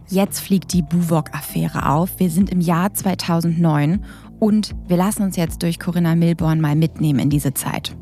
Jetzt 0.09 0.38
fliegt 0.38 0.73
die 0.73 0.83
Buwok-Affäre 0.83 1.90
auf. 1.90 2.21
Wir 2.21 2.31
sind 2.31 2.51
im 2.51 2.61
Jahr 2.61 2.95
2009 2.95 4.05
und 4.38 4.77
wir 4.87 4.97
lassen 4.97 5.25
uns 5.25 5.35
jetzt 5.35 5.64
durch 5.64 5.81
Corinna 5.81 6.14
Milborn 6.14 6.61
mal 6.61 6.77
mitnehmen 6.77 7.19
in 7.19 7.31
diese 7.31 7.53
Zeit. 7.53 7.97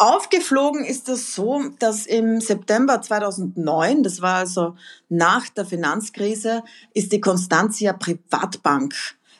Aufgeflogen 0.00 0.82
ist 0.82 1.08
das 1.08 1.34
so, 1.34 1.62
dass 1.78 2.06
im 2.06 2.40
September 2.40 3.02
2009, 3.02 4.02
das 4.02 4.22
war 4.22 4.36
also 4.36 4.74
nach 5.10 5.50
der 5.50 5.66
Finanzkrise, 5.66 6.62
ist 6.94 7.12
die 7.12 7.20
Constantia 7.20 7.92
Privatbank 7.92 8.94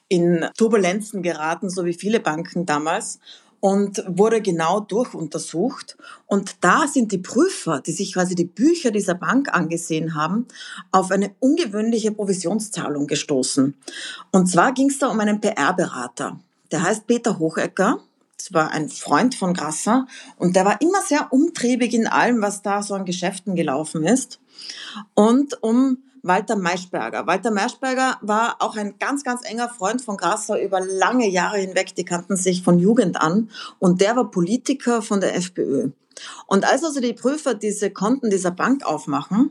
in 0.08 0.46
Turbulenzen 0.58 1.22
geraten, 1.22 1.70
so 1.70 1.86
wie 1.86 1.94
viele 1.94 2.20
Banken 2.20 2.66
damals 2.66 3.20
und 3.60 4.02
wurde 4.06 4.40
genau 4.40 4.80
durchuntersucht. 4.80 5.96
Und 6.26 6.56
da 6.62 6.86
sind 6.86 7.12
die 7.12 7.18
Prüfer, 7.18 7.80
die 7.80 7.92
sich 7.92 8.14
quasi 8.14 8.34
die 8.34 8.44
Bücher 8.44 8.90
dieser 8.90 9.14
Bank 9.14 9.52
angesehen 9.54 10.14
haben, 10.14 10.46
auf 10.90 11.10
eine 11.10 11.34
ungewöhnliche 11.38 12.12
Provisionszahlung 12.12 13.06
gestoßen. 13.06 13.74
Und 14.32 14.46
zwar 14.46 14.72
ging 14.72 14.88
es 14.88 14.98
da 14.98 15.08
um 15.08 15.20
einen 15.20 15.40
PR-Berater. 15.40 16.40
Der 16.72 16.82
heißt 16.82 17.06
Peter 17.06 17.38
Hochecker. 17.38 18.00
Das 18.36 18.54
war 18.54 18.70
ein 18.70 18.88
Freund 18.88 19.34
von 19.34 19.52
Grasser 19.52 20.06
und 20.38 20.56
der 20.56 20.64
war 20.64 20.80
immer 20.80 21.02
sehr 21.06 21.30
umtriebig 21.30 21.92
in 21.92 22.06
allem, 22.06 22.40
was 22.40 22.62
da 22.62 22.82
so 22.82 22.94
an 22.94 23.04
Geschäften 23.04 23.54
gelaufen 23.54 24.02
ist. 24.02 24.40
Und 25.12 25.62
um 25.62 25.98
Walter 26.22 26.56
Maischberger. 26.56 27.26
Walter 27.26 27.50
Maischberger 27.50 28.18
war 28.20 28.56
auch 28.60 28.76
ein 28.76 28.98
ganz, 28.98 29.24
ganz 29.24 29.44
enger 29.48 29.68
Freund 29.68 30.02
von 30.02 30.16
Grasser 30.16 30.60
über 30.60 30.80
lange 30.80 31.28
Jahre 31.28 31.58
hinweg. 31.58 31.94
Die 31.94 32.04
kannten 32.04 32.36
sich 32.36 32.62
von 32.62 32.78
Jugend 32.78 33.20
an. 33.20 33.50
Und 33.78 34.00
der 34.00 34.16
war 34.16 34.30
Politiker 34.30 35.02
von 35.02 35.20
der 35.20 35.34
FPÖ. 35.36 35.90
Und 36.46 36.64
als 36.64 36.84
also 36.84 37.00
die 37.00 37.12
Prüfer 37.12 37.54
diese 37.54 37.90
Konten 37.90 38.30
dieser 38.30 38.50
Bank 38.50 38.84
aufmachen, 38.84 39.50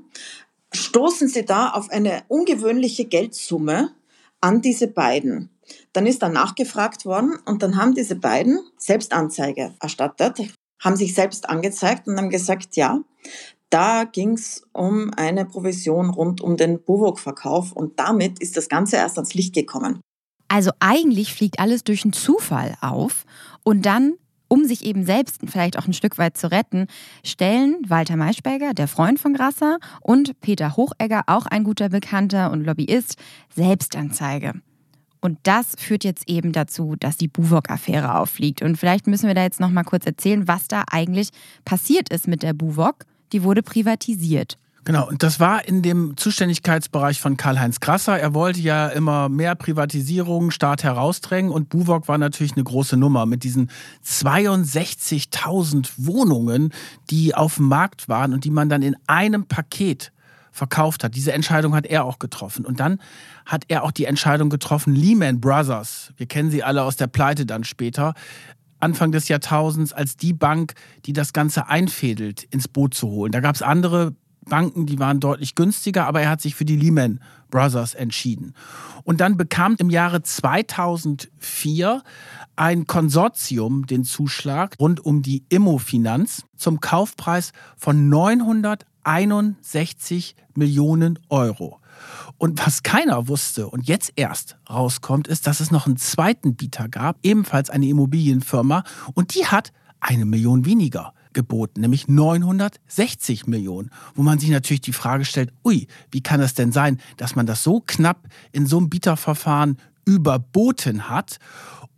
stoßen 0.71 1.27
sie 1.27 1.45
da 1.45 1.69
auf 1.71 1.89
eine 1.89 2.23
ungewöhnliche 2.27 3.05
Geldsumme 3.05 3.91
an 4.41 4.61
diese 4.61 4.87
beiden. 4.87 5.49
Dann 5.93 6.05
ist 6.05 6.21
da 6.21 6.29
nachgefragt 6.29 7.05
worden 7.05 7.37
und 7.45 7.63
dann 7.63 7.75
haben 7.77 7.93
diese 7.93 8.15
beiden 8.15 8.59
Selbstanzeige 8.77 9.73
erstattet, 9.79 10.39
haben 10.79 10.95
sich 10.95 11.13
selbst 11.13 11.49
angezeigt 11.49 12.07
und 12.07 12.17
haben 12.17 12.29
gesagt, 12.29 12.75
ja, 12.75 12.99
da 13.69 14.03
ging 14.03 14.33
es 14.33 14.63
um 14.73 15.11
eine 15.15 15.45
Provision 15.45 16.09
rund 16.09 16.41
um 16.41 16.57
den 16.57 16.81
Buwok-Verkauf 16.81 17.71
und 17.71 17.99
damit 17.99 18.39
ist 18.39 18.57
das 18.57 18.69
Ganze 18.69 18.97
erst 18.97 19.17
ans 19.17 19.33
Licht 19.33 19.53
gekommen. 19.53 20.01
Also 20.47 20.71
eigentlich 20.79 21.33
fliegt 21.33 21.59
alles 21.59 21.83
durch 21.83 22.03
einen 22.03 22.13
Zufall 22.13 22.75
auf 22.81 23.25
und 23.63 23.85
dann, 23.85 24.15
um 24.47 24.65
sich 24.65 24.83
eben 24.83 25.05
selbst 25.05 25.41
vielleicht 25.45 25.77
auch 25.77 25.85
ein 25.85 25.93
Stück 25.93 26.17
weit 26.17 26.37
zu 26.37 26.49
retten, 26.51 26.87
stellen 27.23 27.77
Walter 27.87 28.15
Maischberger, 28.15 28.73
der 28.73 28.87
Freund 28.87 29.19
von 29.19 29.35
Grasser, 29.35 29.77
und 30.01 30.39
Peter 30.41 30.75
Hochegger, 30.75 31.21
auch 31.27 31.45
ein 31.45 31.63
guter 31.63 31.89
Bekannter 31.89 32.51
und 32.51 32.65
Lobbyist, 32.65 33.17
Selbstanzeige. 33.55 34.53
Und 35.21 35.37
das 35.43 35.75
führt 35.77 36.03
jetzt 36.03 36.27
eben 36.27 36.51
dazu, 36.51 36.95
dass 36.97 37.17
die 37.17 37.27
Buwok-Affäre 37.27 38.15
auffliegt. 38.15 38.61
Und 38.63 38.77
vielleicht 38.77 39.05
müssen 39.05 39.27
wir 39.27 39.35
da 39.35 39.43
jetzt 39.43 39.59
noch 39.59 39.69
mal 39.69 39.83
kurz 39.83 40.05
erzählen, 40.05 40.47
was 40.47 40.67
da 40.67 40.83
eigentlich 40.89 41.29
passiert 41.65 42.09
ist 42.09 42.27
mit 42.27 42.41
der 42.41 42.53
Buwok 42.53 43.05
die 43.31 43.43
wurde 43.43 43.63
privatisiert. 43.63 44.57
Genau, 44.85 45.07
und 45.07 45.21
das 45.23 45.39
war 45.39 45.67
in 45.67 45.81
dem 45.81 46.17
Zuständigkeitsbereich 46.17 47.21
von 47.21 47.37
Karl-Heinz 47.37 47.79
Krasser. 47.79 48.17
Er 48.17 48.33
wollte 48.33 48.59
ja 48.59 48.87
immer 48.87 49.29
mehr 49.29 49.53
Privatisierung, 49.55 50.51
Staat 50.51 50.83
herausdrängen 50.83 51.51
und 51.51 51.69
Buwok 51.69 52.07
war 52.07 52.17
natürlich 52.17 52.53
eine 52.53 52.63
große 52.63 52.97
Nummer 52.97 53.25
mit 53.25 53.43
diesen 53.43 53.69
62.000 54.05 55.91
Wohnungen, 55.97 56.73
die 57.09 57.35
auf 57.35 57.57
dem 57.57 57.67
Markt 57.67 58.09
waren 58.09 58.33
und 58.33 58.45
die 58.45 58.51
man 58.51 58.69
dann 58.69 58.81
in 58.81 58.95
einem 59.05 59.45
Paket 59.45 60.11
verkauft 60.51 61.03
hat. 61.03 61.15
Diese 61.15 61.33
Entscheidung 61.33 61.75
hat 61.75 61.85
er 61.85 62.05
auch 62.05 62.19
getroffen. 62.19 62.65
Und 62.65 62.79
dann 62.79 62.99
hat 63.45 63.65
er 63.67 63.83
auch 63.83 63.91
die 63.91 64.05
Entscheidung 64.05 64.49
getroffen, 64.49 64.95
Lehman 64.95 65.39
Brothers, 65.39 66.13
wir 66.17 66.25
kennen 66.25 66.51
sie 66.51 66.63
alle 66.63 66.83
aus 66.83 66.95
der 66.95 67.07
Pleite 67.07 67.45
dann 67.45 67.63
später, 67.63 68.13
Anfang 68.79 69.11
des 69.11 69.27
Jahrtausends 69.27 69.93
als 69.93 70.17
die 70.17 70.33
Bank, 70.33 70.73
die 71.05 71.13
das 71.13 71.33
Ganze 71.33 71.67
einfädelt, 71.67 72.43
ins 72.43 72.67
Boot 72.67 72.93
zu 72.93 73.09
holen. 73.09 73.31
Da 73.31 73.39
gab 73.39 73.55
es 73.55 73.61
andere 73.61 74.15
Banken, 74.49 74.85
die 74.85 74.99
waren 74.99 75.19
deutlich 75.19 75.55
günstiger, 75.55 76.05
aber 76.07 76.21
er 76.21 76.29
hat 76.29 76.39
sich 76.41 76.55
für 76.55 76.65
die 76.65 76.75
Lehman 76.75 77.21
Brothers 77.49 77.93
entschieden. 77.93 78.53
Und 79.03 79.21
dann 79.21 79.37
bekam 79.37 79.75
im 79.77 79.89
Jahre 79.89 80.21
2004 80.21 82.03
ein 82.55 82.87
Konsortium 82.87 83.85
den 83.87 84.03
Zuschlag 84.03 84.75
rund 84.79 85.05
um 85.05 85.21
die 85.21 85.45
Immofinanz 85.49 86.45
zum 86.57 86.81
Kaufpreis 86.81 87.53
von 87.77 88.09
961 88.09 90.35
Millionen 90.55 91.19
Euro. 91.29 91.78
Und 92.39 92.65
was 92.65 92.83
keiner 92.83 93.27
wusste 93.27 93.67
und 93.67 93.87
jetzt 93.87 94.13
erst 94.15 94.57
rauskommt, 94.69 95.27
ist, 95.27 95.45
dass 95.45 95.59
es 95.59 95.71
noch 95.71 95.85
einen 95.85 95.97
zweiten 95.97 96.55
Bieter 96.55 96.87
gab, 96.87 97.17
ebenfalls 97.21 97.69
eine 97.69 97.85
Immobilienfirma, 97.85 98.83
und 99.13 99.35
die 99.35 99.45
hat 99.45 99.73
eine 99.99 100.25
Million 100.25 100.65
weniger 100.65 101.13
geboten, 101.33 101.81
nämlich 101.81 102.07
960 102.07 103.45
Millionen, 103.45 103.91
wo 104.15 104.23
man 104.23 104.39
sich 104.39 104.49
natürlich 104.49 104.81
die 104.81 104.93
Frage 104.93 105.25
stellt, 105.25 105.51
ui, 105.65 105.87
wie 106.11 106.21
kann 106.21 106.39
das 106.39 106.53
denn 106.53 106.71
sein, 106.71 106.99
dass 107.17 107.35
man 107.35 107.45
das 107.45 107.61
so 107.61 107.83
knapp 107.85 108.27
in 108.53 108.65
so 108.65 108.77
einem 108.77 108.89
Bieterverfahren 108.89 109.77
überboten 110.05 111.09
hat? 111.09 111.39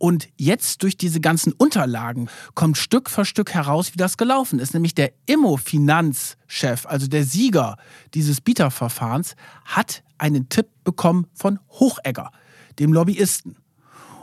Und 0.02 0.30
jetzt 0.36 0.82
durch 0.82 0.96
diese 0.96 1.20
ganzen 1.20 1.52
Unterlagen 1.52 2.28
kommt 2.56 2.76
Stück 2.76 3.08
für 3.08 3.24
Stück 3.24 3.54
heraus, 3.54 3.92
wie 3.92 3.98
das 3.98 4.16
gelaufen 4.16 4.58
ist. 4.58 4.74
Nämlich 4.74 4.96
der 4.96 5.12
Immo-Finanzchef, 5.26 6.86
also 6.86 7.06
der 7.06 7.22
Sieger 7.22 7.76
dieses 8.12 8.40
Bieterverfahrens, 8.40 9.36
hat 9.64 10.02
einen 10.18 10.48
Tipp 10.48 10.66
bekommen 10.82 11.28
von 11.34 11.60
Hochegger, 11.68 12.32
dem 12.80 12.92
Lobbyisten. 12.92 13.58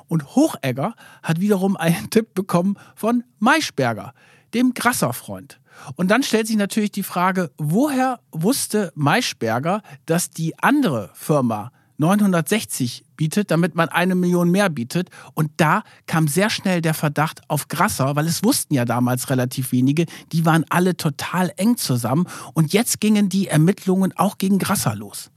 Und 0.10 0.36
Hochegger 0.36 0.96
hat 1.24 1.40
wiederum 1.40 1.78
einen 1.78 2.10
Tipp 2.10 2.34
bekommen 2.34 2.76
von 2.98 3.24
Maischberger, 3.40 4.14
dem 4.54 4.74
Grasser-Freund. 4.74 5.62
Und 5.96 6.12
dann 6.12 6.24
stellt 6.24 6.48
sich 6.48 6.58
natürlich 6.58 6.92
die 6.92 7.04
Frage, 7.04 7.52
woher 7.58 8.20
wusste 8.34 8.92
Maischberger, 8.96 9.82
dass 10.06 10.30
die 10.30 10.60
andere 10.60 11.10
Firma 11.14 11.72
960 12.00 13.06
bietet, 13.16 13.52
damit 13.52 13.76
man 13.76 13.90
eine 13.90 14.16
Million 14.16 14.50
mehr 14.50 14.70
bietet. 14.70 15.10
Und 15.34 15.52
da 15.58 15.84
kam 16.08 16.28
sehr 16.28 16.50
schnell 16.50 16.82
der 16.82 16.94
Verdacht 16.94 17.42
auf 17.48 17.68
Grasser, 17.68 18.16
weil 18.16 18.26
es 18.26 18.44
wussten 18.44 18.74
ja 18.74 18.86
damals 18.86 19.30
relativ 19.30 19.72
wenige, 19.72 20.06
die 20.32 20.46
waren 20.46 20.66
alle 20.70 20.98
total 20.98 21.52
eng 21.58 21.78
zusammen. 21.78 22.26
Und 22.54 22.74
jetzt 22.74 23.00
gingen 23.00 23.30
die 23.30 23.48
Ermittlungen 23.48 24.14
auch 24.16 24.38
gegen 24.38 24.60
Grasser 24.60 24.96
los. 24.96 25.30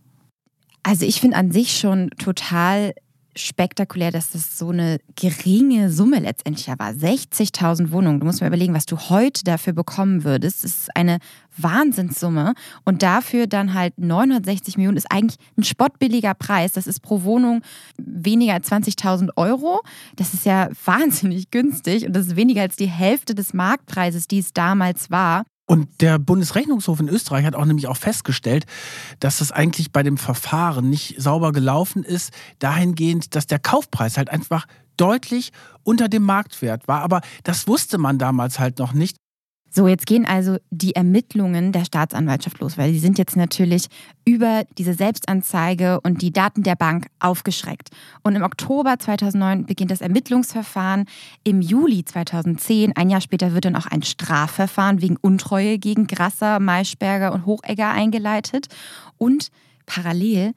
Also 0.82 1.04
ich 1.04 1.20
finde 1.20 1.36
an 1.36 1.52
sich 1.52 1.78
schon 1.78 2.10
total 2.18 2.94
spektakulär, 3.34 4.10
dass 4.10 4.30
das 4.30 4.58
so 4.58 4.70
eine 4.70 4.98
geringe 5.14 5.90
Summe 5.90 6.18
letztendlich 6.20 6.68
war. 6.68 6.90
60.000 6.90 7.90
Wohnungen. 7.90 8.20
Du 8.20 8.26
musst 8.26 8.40
mir 8.40 8.46
überlegen, 8.46 8.74
was 8.74 8.86
du 8.86 8.96
heute 8.98 9.44
dafür 9.44 9.72
bekommen 9.72 10.24
würdest. 10.24 10.64
Das 10.64 10.70
ist 10.70 10.96
eine 10.96 11.18
Wahnsinnssumme. 11.56 12.54
Und 12.84 13.02
dafür 13.02 13.46
dann 13.46 13.74
halt 13.74 13.98
960 13.98 14.76
Millionen 14.76 14.96
ist 14.96 15.10
eigentlich 15.10 15.38
ein 15.56 15.64
spottbilliger 15.64 16.34
Preis. 16.34 16.72
Das 16.72 16.86
ist 16.86 17.00
pro 17.00 17.22
Wohnung 17.22 17.62
weniger 17.98 18.54
als 18.54 18.70
20.000 18.70 19.30
Euro. 19.36 19.80
Das 20.16 20.34
ist 20.34 20.44
ja 20.44 20.68
wahnsinnig 20.84 21.50
günstig 21.50 22.06
und 22.06 22.14
das 22.14 22.26
ist 22.26 22.36
weniger 22.36 22.62
als 22.62 22.76
die 22.76 22.86
Hälfte 22.86 23.34
des 23.34 23.54
Marktpreises, 23.54 24.28
die 24.28 24.38
es 24.38 24.52
damals 24.52 25.10
war. 25.10 25.44
Und 25.72 26.02
der 26.02 26.18
Bundesrechnungshof 26.18 27.00
in 27.00 27.08
Österreich 27.08 27.46
hat 27.46 27.54
auch 27.54 27.64
nämlich 27.64 27.86
auch 27.86 27.96
festgestellt, 27.96 28.66
dass 29.20 29.38
das 29.38 29.52
eigentlich 29.52 29.90
bei 29.90 30.02
dem 30.02 30.18
Verfahren 30.18 30.90
nicht 30.90 31.14
sauber 31.16 31.50
gelaufen 31.52 32.04
ist, 32.04 32.30
dahingehend, 32.58 33.34
dass 33.34 33.46
der 33.46 33.58
Kaufpreis 33.58 34.18
halt 34.18 34.28
einfach 34.28 34.66
deutlich 34.98 35.50
unter 35.82 36.10
dem 36.10 36.24
Marktwert 36.24 36.88
war. 36.88 37.00
Aber 37.00 37.22
das 37.42 37.66
wusste 37.68 37.96
man 37.96 38.18
damals 38.18 38.58
halt 38.58 38.80
noch 38.80 38.92
nicht. 38.92 39.16
So, 39.74 39.88
jetzt 39.88 40.04
gehen 40.04 40.26
also 40.26 40.58
die 40.70 40.94
Ermittlungen 40.94 41.72
der 41.72 41.86
Staatsanwaltschaft 41.86 42.60
los, 42.60 42.76
weil 42.76 42.92
die 42.92 42.98
sind 42.98 43.16
jetzt 43.16 43.36
natürlich 43.36 43.86
über 44.26 44.64
diese 44.76 44.92
Selbstanzeige 44.92 45.98
und 46.02 46.20
die 46.20 46.30
Daten 46.30 46.62
der 46.62 46.76
Bank 46.76 47.06
aufgeschreckt. 47.20 47.88
Und 48.22 48.36
im 48.36 48.42
Oktober 48.42 48.98
2009 48.98 49.64
beginnt 49.64 49.90
das 49.90 50.02
Ermittlungsverfahren. 50.02 51.06
Im 51.42 51.62
Juli 51.62 52.04
2010, 52.04 52.94
ein 52.96 53.08
Jahr 53.08 53.22
später, 53.22 53.54
wird 53.54 53.64
dann 53.64 53.76
auch 53.76 53.86
ein 53.86 54.02
Strafverfahren 54.02 55.00
wegen 55.00 55.16
Untreue 55.16 55.78
gegen 55.78 56.06
Grasser, 56.06 56.60
Maischberger 56.60 57.32
und 57.32 57.46
Hochegger 57.46 57.90
eingeleitet. 57.90 58.66
Und 59.16 59.48
parallel 59.86 60.52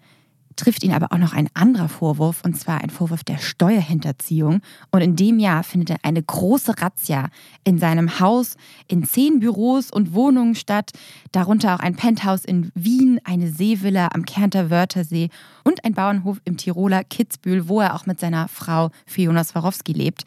trifft 0.56 0.84
ihn 0.84 0.94
aber 0.94 1.12
auch 1.12 1.18
noch 1.18 1.34
ein 1.34 1.50
anderer 1.54 1.89
Vorwurf, 1.89 2.41
und 2.44 2.58
zwar 2.58 2.82
ein 2.82 2.89
Vorwurf 2.89 3.24
der 3.24 3.38
Steuerhinterziehung. 3.38 4.62
Und 4.91 5.02
in 5.02 5.15
dem 5.15 5.39
Jahr 5.39 5.63
findet 5.63 5.89
er 5.89 5.98
eine 6.04 6.22
große 6.22 6.82
Razzia 6.82 7.30
in 7.63 7.78
seinem 7.78 8.20
Haus, 8.20 8.56
in 8.88 9.04
zehn 9.04 9.39
Büros 9.39 9.91
und 9.91 10.13
Wohnungen 10.13 10.56
statt, 10.56 10.91
darunter 11.32 11.76
auch 11.76 11.80
ein 11.80 11.96
Penthouse 11.96 12.46
in 12.46 12.72
Wien, 12.76 13.20
eine 13.24 13.50
Seevilla 13.50 14.10
am 14.13 14.26
Kärnter 14.26 14.70
Wörthersee 14.70 15.30
und 15.63 15.84
ein 15.84 15.94
Bauernhof 15.94 16.39
im 16.46 16.58
Tiroler 16.58 17.04
Kitzbühel, 17.04 17.68
wo 17.68 17.82
er 17.82 17.96
auch 17.96 18.06
mit 18.06 18.20
seiner 18.20 18.48
Frau 18.48 18.91
Fiona 19.06 19.44
Swarovski 19.44 19.94
lebt. 19.94 20.24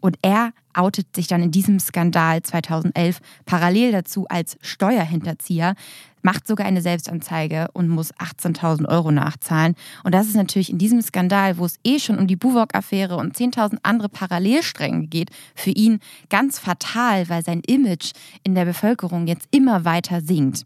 Und 0.00 0.18
er 0.22 0.52
outet 0.74 1.14
sich 1.14 1.28
dann 1.28 1.42
in 1.42 1.52
diesem 1.52 1.78
Skandal 1.78 2.42
2011 2.42 3.20
parallel 3.46 3.92
dazu 3.92 4.26
als 4.28 4.58
Steuerhinterzieher. 4.60 5.74
Macht 6.22 6.46
sogar 6.46 6.66
eine 6.66 6.82
Selbstanzeige 6.82 7.68
und 7.72 7.88
muss 7.88 8.14
18.000 8.14 8.88
Euro 8.88 9.10
nachzahlen. 9.10 9.74
Und 10.04 10.14
das 10.14 10.26
ist 10.26 10.36
natürlich 10.36 10.70
in 10.70 10.78
diesem 10.78 11.02
Skandal, 11.02 11.58
wo 11.58 11.64
es 11.64 11.78
eh 11.84 11.98
schon 11.98 12.18
um 12.18 12.26
die 12.26 12.36
Buwok-Affäre 12.36 13.16
und 13.16 13.36
10.000 13.36 13.78
andere 13.82 14.08
Parallelstränge 14.08 15.06
geht, 15.08 15.30
für 15.54 15.70
ihn 15.70 15.98
ganz 16.30 16.58
fatal, 16.58 17.28
weil 17.28 17.44
sein 17.44 17.62
Image 17.66 18.12
in 18.44 18.54
der 18.54 18.64
Bevölkerung 18.64 19.26
jetzt 19.26 19.48
immer 19.50 19.84
weiter 19.84 20.20
sinkt. 20.20 20.64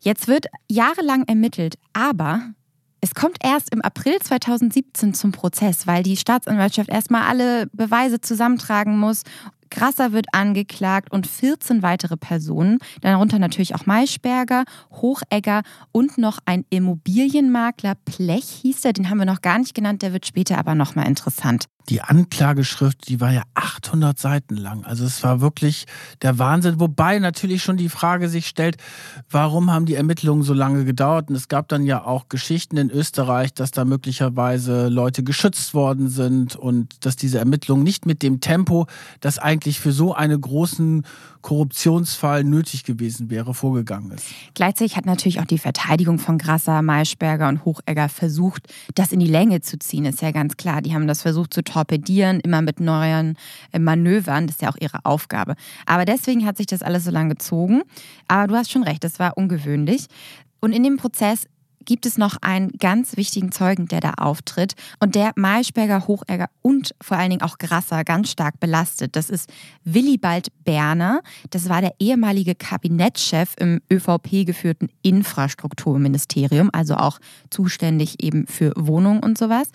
Jetzt 0.00 0.28
wird 0.28 0.46
jahrelang 0.68 1.24
ermittelt, 1.24 1.76
aber 1.92 2.42
es 3.00 3.14
kommt 3.14 3.38
erst 3.42 3.72
im 3.72 3.80
April 3.82 4.18
2017 4.18 5.14
zum 5.14 5.32
Prozess, 5.32 5.86
weil 5.86 6.02
die 6.02 6.16
Staatsanwaltschaft 6.16 6.88
erstmal 6.88 7.22
alle 7.22 7.66
Beweise 7.72 8.20
zusammentragen 8.20 8.98
muss 8.98 9.22
Grasser 9.70 10.12
wird 10.12 10.26
angeklagt 10.32 11.12
und 11.12 11.26
14 11.26 11.82
weitere 11.82 12.16
Personen, 12.16 12.78
darunter 13.00 13.38
natürlich 13.38 13.74
auch 13.74 13.86
Maischberger, 13.86 14.64
Hochegger 14.92 15.62
und 15.92 16.18
noch 16.18 16.38
ein 16.44 16.64
Immobilienmakler, 16.70 17.94
Plech 17.94 18.44
hieß 18.62 18.84
er, 18.84 18.92
den 18.92 19.10
haben 19.10 19.18
wir 19.18 19.26
noch 19.26 19.42
gar 19.42 19.58
nicht 19.58 19.74
genannt, 19.74 20.02
der 20.02 20.12
wird 20.12 20.26
später 20.26 20.58
aber 20.58 20.74
nochmal 20.74 21.06
interessant. 21.06 21.66
Die 21.88 22.02
Anklageschrift, 22.02 23.08
die 23.08 23.20
war 23.20 23.32
ja 23.32 23.42
800 23.54 24.18
Seiten 24.18 24.56
lang. 24.56 24.84
Also 24.84 25.04
es 25.04 25.22
war 25.22 25.40
wirklich 25.40 25.86
der 26.20 26.38
Wahnsinn. 26.38 26.80
Wobei 26.80 27.18
natürlich 27.18 27.62
schon 27.62 27.78
die 27.78 27.88
Frage 27.88 28.28
sich 28.28 28.46
stellt, 28.46 28.76
warum 29.30 29.70
haben 29.70 29.86
die 29.86 29.94
Ermittlungen 29.94 30.42
so 30.42 30.52
lange 30.52 30.84
gedauert? 30.84 31.30
Und 31.30 31.36
es 31.36 31.48
gab 31.48 31.68
dann 31.68 31.84
ja 31.84 32.04
auch 32.04 32.28
Geschichten 32.28 32.76
in 32.76 32.90
Österreich, 32.90 33.54
dass 33.54 33.70
da 33.70 33.84
möglicherweise 33.84 34.88
Leute 34.88 35.22
geschützt 35.22 35.72
worden 35.72 36.08
sind 36.08 36.56
und 36.56 37.06
dass 37.06 37.16
diese 37.16 37.38
Ermittlungen 37.38 37.84
nicht 37.84 38.04
mit 38.04 38.22
dem 38.22 38.40
Tempo, 38.40 38.86
das 39.20 39.38
eigentlich 39.38 39.80
für 39.80 39.92
so 39.92 40.14
einen 40.14 40.40
großen 40.40 41.04
Korruptionsfall 41.40 42.44
nötig 42.44 42.84
gewesen 42.84 43.30
wäre, 43.30 43.54
vorgegangen 43.54 44.10
ist. 44.10 44.26
Gleichzeitig 44.54 44.96
hat 44.96 45.06
natürlich 45.06 45.40
auch 45.40 45.46
die 45.46 45.58
Verteidigung 45.58 46.18
von 46.18 46.36
Grasser, 46.36 46.82
Maischberger 46.82 47.48
und 47.48 47.64
Hochegger 47.64 48.08
versucht, 48.08 48.68
das 48.94 49.12
in 49.12 49.20
die 49.20 49.28
Länge 49.28 49.60
zu 49.60 49.78
ziehen. 49.78 50.04
Ist 50.04 50.20
ja 50.20 50.32
ganz 50.32 50.56
klar. 50.56 50.82
Die 50.82 50.94
haben 50.94 51.06
das 51.06 51.22
versucht 51.22 51.54
zu 51.54 51.62
torpedieren, 51.78 52.40
immer 52.40 52.62
mit 52.62 52.80
neuen 52.80 53.36
äh, 53.72 53.78
Manövern. 53.78 54.46
Das 54.46 54.56
ist 54.56 54.62
ja 54.62 54.70
auch 54.70 54.76
ihre 54.80 55.04
Aufgabe. 55.04 55.54
Aber 55.86 56.04
deswegen 56.04 56.44
hat 56.44 56.56
sich 56.56 56.66
das 56.66 56.82
alles 56.82 57.04
so 57.04 57.10
lange 57.10 57.30
gezogen. 57.30 57.82
Aber 58.26 58.46
du 58.48 58.54
hast 58.54 58.70
schon 58.70 58.82
recht, 58.82 59.04
das 59.04 59.18
war 59.18 59.36
ungewöhnlich. 59.36 60.06
Und 60.60 60.72
in 60.72 60.82
dem 60.82 60.96
Prozess 60.96 61.46
gibt 61.88 62.04
es 62.04 62.18
noch 62.18 62.36
einen 62.42 62.70
ganz 62.72 63.16
wichtigen 63.16 63.50
Zeugen, 63.50 63.88
der 63.88 64.00
da 64.00 64.10
auftritt 64.18 64.74
und 65.00 65.14
der 65.14 65.32
Maischberger, 65.36 66.06
Hochegger 66.06 66.50
und 66.60 66.94
vor 67.00 67.16
allen 67.16 67.30
Dingen 67.30 67.40
auch 67.40 67.56
Grasser 67.56 68.04
ganz 68.04 68.30
stark 68.30 68.60
belastet. 68.60 69.16
Das 69.16 69.30
ist 69.30 69.50
Willibald 69.84 70.48
Berner. 70.64 71.22
Das 71.48 71.70
war 71.70 71.80
der 71.80 71.94
ehemalige 71.98 72.54
Kabinettschef 72.54 73.54
im 73.58 73.80
ÖVP 73.90 74.44
geführten 74.44 74.90
Infrastrukturministerium, 75.00 76.68
also 76.74 76.94
auch 76.94 77.20
zuständig 77.48 78.22
eben 78.22 78.46
für 78.46 78.74
Wohnungen 78.76 79.22
und 79.22 79.38
sowas. 79.38 79.70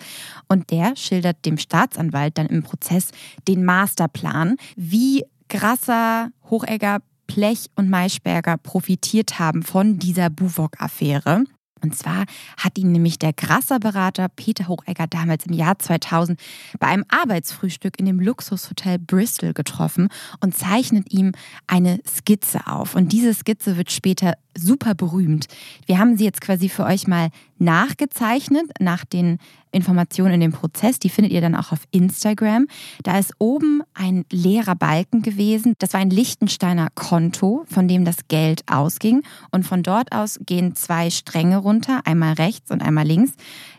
Und 0.48 0.70
der 0.70 0.94
schildert 0.94 1.44
dem 1.44 1.58
Staatsanwalt 1.58 2.38
dann 2.38 2.46
im 2.46 2.62
Prozess 2.62 3.08
den 3.48 3.64
Masterplan, 3.64 4.54
wie 4.76 5.24
Grasser, 5.48 6.28
Hochegger, 6.48 7.00
Plech 7.26 7.70
und 7.74 7.90
Maischberger 7.90 8.56
profitiert 8.56 9.40
haben 9.40 9.64
von 9.64 9.98
dieser 9.98 10.30
Buwok-Affäre. 10.30 11.44
Und 11.84 11.94
zwar 11.94 12.24
hat 12.56 12.78
ihn 12.78 12.92
nämlich 12.92 13.18
der 13.18 13.34
Grasser-Berater 13.34 14.28
Peter 14.30 14.68
Hochegger 14.68 15.06
damals 15.06 15.44
im 15.44 15.52
Jahr 15.52 15.78
2000 15.78 16.40
bei 16.80 16.86
einem 16.86 17.04
Arbeitsfrühstück 17.08 17.98
in 17.98 18.06
dem 18.06 18.20
Luxushotel 18.20 18.98
Bristol 18.98 19.52
getroffen 19.52 20.08
und 20.40 20.56
zeichnet 20.56 21.12
ihm 21.12 21.32
eine 21.66 22.00
Skizze 22.08 22.66
auf. 22.66 22.94
Und 22.94 23.12
diese 23.12 23.34
Skizze 23.34 23.76
wird 23.76 23.92
später 23.92 24.32
super 24.56 24.94
berühmt. 24.94 25.46
Wir 25.86 25.98
haben 25.98 26.16
sie 26.16 26.24
jetzt 26.24 26.40
quasi 26.40 26.68
für 26.68 26.84
euch 26.84 27.06
mal 27.06 27.28
nachgezeichnet 27.58 28.70
nach 28.80 29.04
den 29.04 29.38
Informationen 29.72 30.34
in 30.34 30.40
dem 30.40 30.52
Prozess. 30.52 30.98
Die 30.98 31.08
findet 31.08 31.32
ihr 31.32 31.40
dann 31.40 31.54
auch 31.54 31.72
auf 31.72 31.80
Instagram. 31.90 32.66
Da 33.02 33.18
ist 33.18 33.34
oben 33.38 33.82
ein 33.92 34.24
leerer 34.30 34.76
Balken 34.76 35.22
gewesen. 35.22 35.74
Das 35.78 35.92
war 35.92 36.00
ein 36.00 36.10
Lichtensteiner 36.10 36.88
Konto, 36.94 37.64
von 37.68 37.88
dem 37.88 38.04
das 38.04 38.28
Geld 38.28 38.62
ausging. 38.70 39.22
Und 39.50 39.64
von 39.64 39.82
dort 39.82 40.12
aus 40.12 40.38
gehen 40.46 40.74
zwei 40.74 41.10
Stränge 41.10 41.58
runter, 41.58 42.02
einmal 42.04 42.34
rechts 42.34 42.70
und 42.70 42.82
einmal 42.82 43.06
links. 43.06 43.32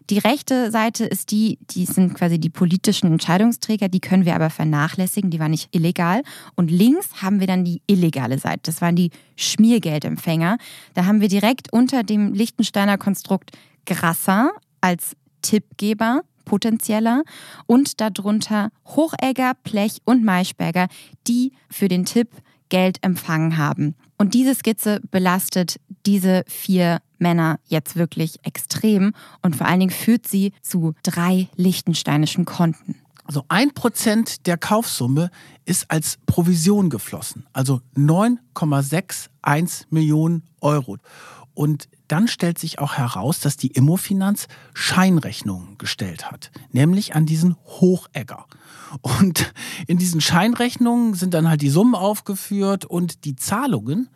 Die 0.09 0.19
rechte 0.19 0.69
Seite 0.69 1.05
ist 1.05 1.31
die, 1.31 1.57
die 1.71 1.85
sind 1.85 2.13
quasi 2.13 2.39
die 2.39 2.51
politischen 2.51 3.11
Entscheidungsträger, 3.11 3.89
die 3.89 3.99
können 3.99 4.25
wir 4.25 4.35
aber 4.35 4.51
vernachlässigen, 4.51 5.31
die 5.31 5.39
war 5.39 5.49
nicht 5.49 5.75
illegal. 5.75 6.21
Und 6.55 6.69
links 6.69 7.23
haben 7.23 7.39
wir 7.39 7.47
dann 7.47 7.65
die 7.65 7.81
illegale 7.87 8.37
Seite, 8.37 8.61
das 8.63 8.81
waren 8.81 8.95
die 8.95 9.09
Schmiergeldempfänger. 9.35 10.57
Da 10.93 11.05
haben 11.05 11.21
wir 11.21 11.27
direkt 11.27 11.73
unter 11.73 12.03
dem 12.03 12.33
Lichtensteiner 12.33 12.99
Konstrukt 12.99 13.51
Grasser 13.87 14.51
als 14.79 15.15
Tippgeber, 15.41 16.21
potenzieller 16.45 17.23
und 17.65 17.99
darunter 17.99 18.69
Hochegger, 18.85 19.53
Plech 19.63 19.97
und 20.05 20.23
Maischberger, 20.23 20.87
die 21.27 21.53
für 21.69 21.87
den 21.87 22.05
Tipp 22.05 22.29
Geld 22.69 22.97
empfangen 23.01 23.57
haben. 23.57 23.95
Und 24.17 24.33
diese 24.33 24.55
Skizze 24.55 25.01
belastet 25.11 25.79
diese 26.05 26.43
vier 26.47 26.99
Männer 27.19 27.59
jetzt 27.65 27.95
wirklich 27.95 28.39
extrem 28.43 29.13
und 29.41 29.55
vor 29.55 29.67
allen 29.67 29.79
Dingen 29.79 29.91
führt 29.91 30.27
sie 30.27 30.53
zu 30.61 30.93
drei 31.03 31.47
lichtensteinischen 31.55 32.45
Konten. 32.45 32.95
Also 33.25 33.43
ein 33.47 33.73
Prozent 33.73 34.45
der 34.45 34.57
Kaufsumme 34.57 35.31
ist 35.65 35.89
als 35.89 36.19
Provision 36.27 36.91
geflossen, 36.91 37.47
also 37.53 37.81
9,61 37.97 39.85
Millionen 39.89 40.43
Euro. 40.61 40.97
Und 41.55 41.87
dann 42.07 42.27
stellt 42.27 42.59
sich 42.59 42.79
auch 42.79 42.93
heraus, 42.93 43.39
dass 43.39 43.57
die 43.57 43.69
Immofinanz 43.69 44.47
Scheinrechnungen 44.73 45.77
gestellt 45.79 46.29
hat, 46.29 46.51
nämlich 46.71 47.15
an 47.15 47.25
diesen 47.25 47.55
Hochegger. 47.65 48.45
Und 49.01 49.53
in 49.87 49.97
diesen 49.97 50.21
Scheinrechnungen 50.21 51.15
sind 51.15 51.33
dann 51.33 51.49
halt 51.49 51.61
die 51.61 51.69
Summen 51.69 51.95
aufgeführt 51.95 52.85
und 52.85 53.25
die 53.25 53.35
Zahlungen 53.35 54.09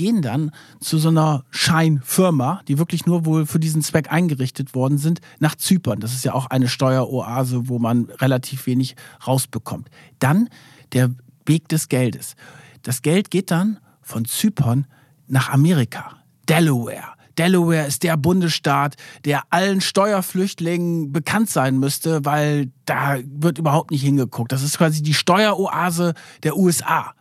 gehen 0.00 0.22
dann 0.22 0.50
zu 0.80 0.96
so 0.96 1.10
einer 1.10 1.44
Scheinfirma, 1.50 2.62
die 2.66 2.78
wirklich 2.78 3.04
nur 3.04 3.26
wohl 3.26 3.44
für 3.44 3.60
diesen 3.60 3.82
Zweck 3.82 4.10
eingerichtet 4.10 4.74
worden 4.74 4.96
sind, 4.96 5.20
nach 5.40 5.56
Zypern. 5.56 6.00
Das 6.00 6.14
ist 6.14 6.24
ja 6.24 6.32
auch 6.32 6.46
eine 6.46 6.68
Steueroase, 6.68 7.68
wo 7.68 7.78
man 7.78 8.06
relativ 8.06 8.64
wenig 8.64 8.96
rausbekommt. 9.26 9.90
Dann 10.18 10.48
der 10.94 11.10
Weg 11.44 11.68
des 11.68 11.90
Geldes. 11.90 12.34
Das 12.80 13.02
Geld 13.02 13.30
geht 13.30 13.50
dann 13.50 13.78
von 14.00 14.24
Zypern 14.24 14.86
nach 15.26 15.50
Amerika, 15.50 16.16
Delaware. 16.48 17.12
Delaware 17.36 17.84
ist 17.86 18.02
der 18.02 18.16
Bundesstaat, 18.16 18.96
der 19.26 19.42
allen 19.50 19.82
Steuerflüchtlingen 19.82 21.12
bekannt 21.12 21.50
sein 21.50 21.78
müsste, 21.78 22.24
weil 22.24 22.72
da 22.86 23.18
wird 23.26 23.58
überhaupt 23.58 23.90
nicht 23.90 24.02
hingeguckt. 24.02 24.50
Das 24.50 24.62
ist 24.62 24.78
quasi 24.78 25.02
die 25.02 25.12
Steueroase 25.12 26.14
der 26.42 26.56
USA. 26.56 27.12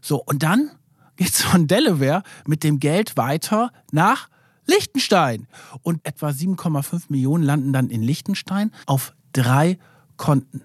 So, 0.00 0.22
und 0.24 0.42
dann 0.42 0.70
geht's 1.16 1.42
von 1.42 1.66
Delaware 1.66 2.22
mit 2.46 2.64
dem 2.64 2.80
Geld 2.80 3.16
weiter 3.16 3.70
nach 3.92 4.28
Liechtenstein. 4.66 5.46
Und 5.82 6.04
etwa 6.06 6.28
7,5 6.28 7.04
Millionen 7.08 7.44
landen 7.44 7.72
dann 7.72 7.90
in 7.90 8.02
Liechtenstein 8.02 8.72
auf 8.86 9.14
drei 9.32 9.78
Konten. 10.16 10.62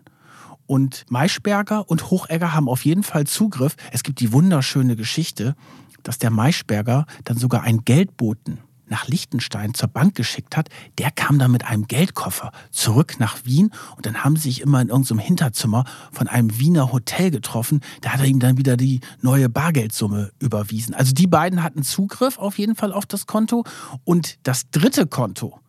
Und 0.65 1.05
Maischberger 1.09 1.89
und 1.89 2.09
Hochegger 2.09 2.53
haben 2.53 2.69
auf 2.69 2.85
jeden 2.85 3.03
Fall 3.03 3.27
Zugriff. 3.27 3.75
Es 3.91 4.03
gibt 4.03 4.19
die 4.19 4.31
wunderschöne 4.31 4.95
Geschichte, 4.95 5.55
dass 6.03 6.17
der 6.17 6.31
Maischberger 6.31 7.05
dann 7.25 7.37
sogar 7.37 7.63
einen 7.63 7.83
Geldboten 7.83 8.59
nach 8.91 9.07
Liechtenstein 9.07 9.73
zur 9.73 9.89
Bank 9.89 10.13
geschickt 10.13 10.55
hat, 10.55 10.69
der 10.99 11.09
kam 11.09 11.39
dann 11.39 11.51
mit 11.51 11.65
einem 11.65 11.87
Geldkoffer 11.87 12.51
zurück 12.69 13.15
nach 13.17 13.43
Wien 13.45 13.71
und 13.95 14.05
dann 14.05 14.23
haben 14.23 14.35
sie 14.35 14.49
sich 14.49 14.61
immer 14.61 14.81
in 14.81 14.89
irgendeinem 14.89 15.19
Hinterzimmer 15.19 15.85
von 16.11 16.27
einem 16.27 16.59
Wiener 16.59 16.91
Hotel 16.91 17.31
getroffen. 17.31 17.81
Da 18.01 18.11
hat 18.11 18.19
er 18.19 18.27
ihm 18.27 18.39
dann 18.39 18.57
wieder 18.57 18.77
die 18.77 18.99
neue 19.21 19.49
Bargeldsumme 19.49 20.31
überwiesen. 20.39 20.93
Also 20.93 21.13
die 21.13 21.27
beiden 21.27 21.63
hatten 21.63 21.83
Zugriff 21.83 22.37
auf 22.37 22.59
jeden 22.59 22.75
Fall 22.75 22.91
auf 22.93 23.05
das 23.05 23.25
Konto 23.25 23.63
und 24.03 24.37
das 24.43 24.69
dritte 24.69 25.07
Konto, 25.07 25.59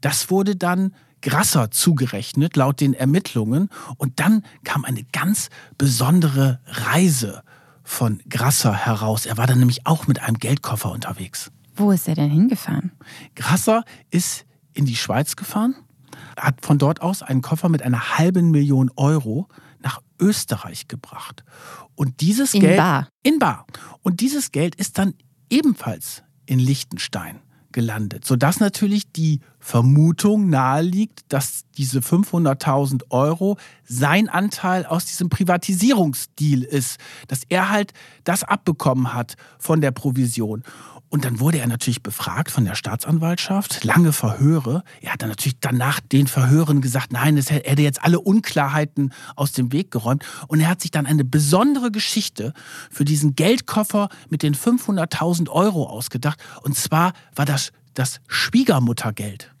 das 0.00 0.30
wurde 0.30 0.56
dann 0.56 0.92
Grasser 1.22 1.70
zugerechnet 1.70 2.56
laut 2.56 2.80
den 2.80 2.94
Ermittlungen 2.94 3.68
und 3.96 4.18
dann 4.18 4.42
kam 4.64 4.84
eine 4.84 5.04
ganz 5.04 5.50
besondere 5.78 6.58
Reise 6.66 7.44
von 7.84 8.20
Grasser 8.28 8.74
heraus. 8.74 9.24
Er 9.26 9.36
war 9.36 9.46
dann 9.46 9.60
nämlich 9.60 9.86
auch 9.86 10.08
mit 10.08 10.20
einem 10.20 10.38
Geldkoffer 10.38 10.90
unterwegs. 10.90 11.52
Wo 11.74 11.90
ist 11.90 12.08
er 12.08 12.14
denn 12.14 12.30
hingefahren? 12.30 12.92
Grasser 13.34 13.84
ist 14.10 14.44
in 14.74 14.84
die 14.84 14.96
Schweiz 14.96 15.36
gefahren, 15.36 15.74
hat 16.36 16.64
von 16.64 16.78
dort 16.78 17.02
aus 17.02 17.22
einen 17.22 17.42
Koffer 17.42 17.68
mit 17.68 17.82
einer 17.82 18.18
halben 18.18 18.50
Million 18.50 18.90
Euro 18.96 19.48
nach 19.80 20.00
Österreich 20.18 20.88
gebracht. 20.88 21.44
Und 21.94 22.20
dieses 22.20 22.54
in 22.54 22.60
Geld. 22.60 22.76
Bar. 22.76 23.08
In 23.22 23.38
Bar. 23.38 23.66
Und 24.02 24.20
dieses 24.20 24.52
Geld 24.52 24.74
ist 24.74 24.98
dann 24.98 25.14
ebenfalls 25.50 26.22
in 26.46 26.58
Liechtenstein 26.58 27.40
gelandet, 27.72 28.24
sodass 28.24 28.60
natürlich 28.60 29.10
die 29.12 29.40
Vermutung 29.58 30.50
naheliegt, 30.50 31.20
dass 31.28 31.64
diese 31.76 32.00
500.000 32.00 33.04
Euro 33.10 33.56
sein 33.84 34.28
Anteil 34.28 34.84
aus 34.84 35.06
diesem 35.06 35.30
Privatisierungsdeal 35.30 36.62
ist, 36.62 36.98
dass 37.28 37.42
er 37.48 37.70
halt 37.70 37.92
das 38.24 38.44
abbekommen 38.44 39.14
hat 39.14 39.36
von 39.58 39.80
der 39.80 39.90
Provision. 39.90 40.62
Und 41.12 41.26
dann 41.26 41.40
wurde 41.40 41.58
er 41.58 41.66
natürlich 41.66 42.02
befragt 42.02 42.50
von 42.50 42.64
der 42.64 42.74
Staatsanwaltschaft, 42.74 43.84
lange 43.84 44.14
Verhöre. 44.14 44.82
Er 45.02 45.12
hat 45.12 45.20
dann 45.20 45.28
natürlich 45.28 45.60
danach 45.60 46.00
den 46.00 46.26
Verhören 46.26 46.80
gesagt, 46.80 47.12
nein, 47.12 47.36
es 47.36 47.50
hätte 47.50 47.82
jetzt 47.82 48.02
alle 48.02 48.18
Unklarheiten 48.18 49.12
aus 49.36 49.52
dem 49.52 49.72
Weg 49.72 49.90
geräumt. 49.90 50.24
Und 50.48 50.60
er 50.60 50.68
hat 50.68 50.80
sich 50.80 50.90
dann 50.90 51.04
eine 51.04 51.22
besondere 51.22 51.90
Geschichte 51.90 52.54
für 52.90 53.04
diesen 53.04 53.36
Geldkoffer 53.36 54.08
mit 54.30 54.42
den 54.42 54.54
500.000 54.54 55.50
Euro 55.50 55.86
ausgedacht. 55.86 56.42
Und 56.62 56.78
zwar 56.78 57.12
war 57.34 57.44
das 57.44 57.72
das 57.92 58.22
Schwiegermuttergeld. 58.26 59.51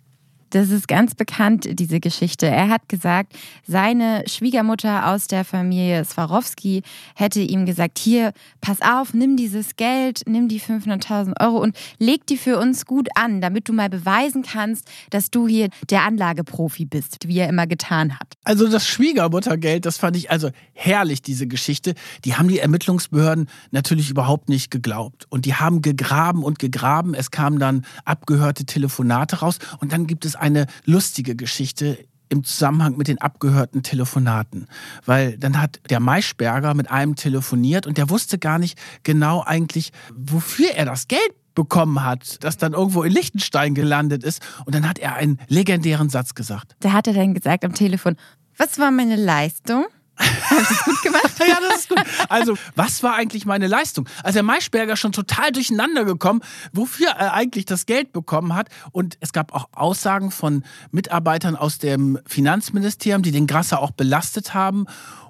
Das 0.52 0.68
ist 0.68 0.86
ganz 0.86 1.14
bekannt, 1.14 1.66
diese 1.66 1.98
Geschichte. 1.98 2.46
Er 2.46 2.68
hat 2.68 2.86
gesagt, 2.86 3.32
seine 3.66 4.22
Schwiegermutter 4.26 5.08
aus 5.08 5.26
der 5.26 5.46
Familie 5.46 6.04
Swarovski 6.04 6.82
hätte 7.14 7.40
ihm 7.40 7.64
gesagt, 7.64 7.98
hier, 7.98 8.34
pass 8.60 8.82
auf, 8.82 9.14
nimm 9.14 9.38
dieses 9.38 9.76
Geld, 9.76 10.20
nimm 10.26 10.48
die 10.48 10.60
500.000 10.60 11.40
Euro 11.40 11.56
und 11.56 11.74
leg 11.98 12.26
die 12.26 12.36
für 12.36 12.58
uns 12.58 12.84
gut 12.84 13.08
an, 13.14 13.40
damit 13.40 13.70
du 13.70 13.72
mal 13.72 13.88
beweisen 13.88 14.42
kannst, 14.42 14.90
dass 15.08 15.30
du 15.30 15.48
hier 15.48 15.70
der 15.88 16.02
Anlageprofi 16.02 16.84
bist, 16.84 17.28
wie 17.28 17.38
er 17.38 17.48
immer 17.48 17.66
getan 17.66 18.18
hat. 18.18 18.34
Also 18.44 18.68
das 18.68 18.86
Schwiegermuttergeld, 18.86 19.86
das 19.86 19.96
fand 19.96 20.18
ich 20.18 20.30
also 20.30 20.50
herrlich, 20.74 21.22
diese 21.22 21.46
Geschichte. 21.46 21.94
Die 22.26 22.34
haben 22.34 22.48
die 22.48 22.58
Ermittlungsbehörden 22.58 23.48
natürlich 23.70 24.10
überhaupt 24.10 24.50
nicht 24.50 24.70
geglaubt. 24.70 25.26
Und 25.30 25.46
die 25.46 25.54
haben 25.54 25.80
gegraben 25.80 26.44
und 26.44 26.58
gegraben. 26.58 27.14
Es 27.14 27.30
kamen 27.30 27.58
dann 27.58 27.86
abgehörte 28.04 28.66
Telefonate 28.66 29.36
raus. 29.36 29.58
Und 29.80 29.92
dann 29.92 30.06
gibt 30.06 30.26
es 30.26 30.41
eine 30.42 30.66
lustige 30.84 31.34
Geschichte 31.36 31.98
im 32.28 32.44
Zusammenhang 32.44 32.96
mit 32.96 33.08
den 33.08 33.20
abgehörten 33.20 33.82
Telefonaten. 33.82 34.66
Weil 35.04 35.36
dann 35.38 35.60
hat 35.60 35.80
der 35.90 36.00
Maischberger 36.00 36.74
mit 36.74 36.90
einem 36.90 37.14
telefoniert 37.14 37.86
und 37.86 37.98
der 37.98 38.10
wusste 38.10 38.38
gar 38.38 38.58
nicht 38.58 38.78
genau 39.02 39.42
eigentlich, 39.44 39.92
wofür 40.14 40.70
er 40.70 40.86
das 40.86 41.08
Geld 41.08 41.20
bekommen 41.54 42.02
hat, 42.02 42.42
das 42.42 42.56
dann 42.56 42.72
irgendwo 42.72 43.02
in 43.02 43.12
Liechtenstein 43.12 43.74
gelandet 43.74 44.24
ist. 44.24 44.42
Und 44.64 44.74
dann 44.74 44.88
hat 44.88 44.98
er 44.98 45.14
einen 45.14 45.38
legendären 45.48 46.08
Satz 46.08 46.34
gesagt. 46.34 46.74
Da 46.80 46.92
hat 46.92 47.06
er 47.06 47.12
dann 47.12 47.34
gesagt 47.34 47.64
am 47.64 47.74
Telefon, 47.74 48.16
was 48.56 48.78
war 48.78 48.90
meine 48.90 49.16
Leistung? 49.16 49.84
Habe 50.18 50.66
ich 50.70 50.84
gut 50.84 51.02
gemacht? 51.02 51.32
ja, 51.38 51.58
das 51.60 51.80
ist 51.80 51.88
gut. 51.88 52.02
Also, 52.28 52.56
was 52.76 53.02
war 53.02 53.14
eigentlich 53.14 53.46
meine 53.46 53.66
Leistung? 53.66 54.08
Also, 54.22 54.36
der 54.36 54.42
Maischberger 54.42 54.96
schon 54.96 55.12
total 55.12 55.52
durcheinander 55.52 56.04
gekommen, 56.04 56.42
wofür 56.72 57.08
er 57.08 57.34
eigentlich 57.34 57.64
das 57.64 57.86
Geld 57.86 58.12
bekommen 58.12 58.54
hat. 58.54 58.68
Und 58.92 59.16
es 59.20 59.32
gab 59.32 59.52
auch 59.54 59.68
Aussagen 59.72 60.30
von 60.30 60.64
Mitarbeitern 60.90 61.56
aus 61.56 61.78
dem 61.78 62.18
Finanzministerium, 62.26 63.22
die 63.22 63.32
den 63.32 63.46
Grasser 63.46 63.80
auch 63.80 63.92
belastet 63.92 64.54
haben. 64.54 64.86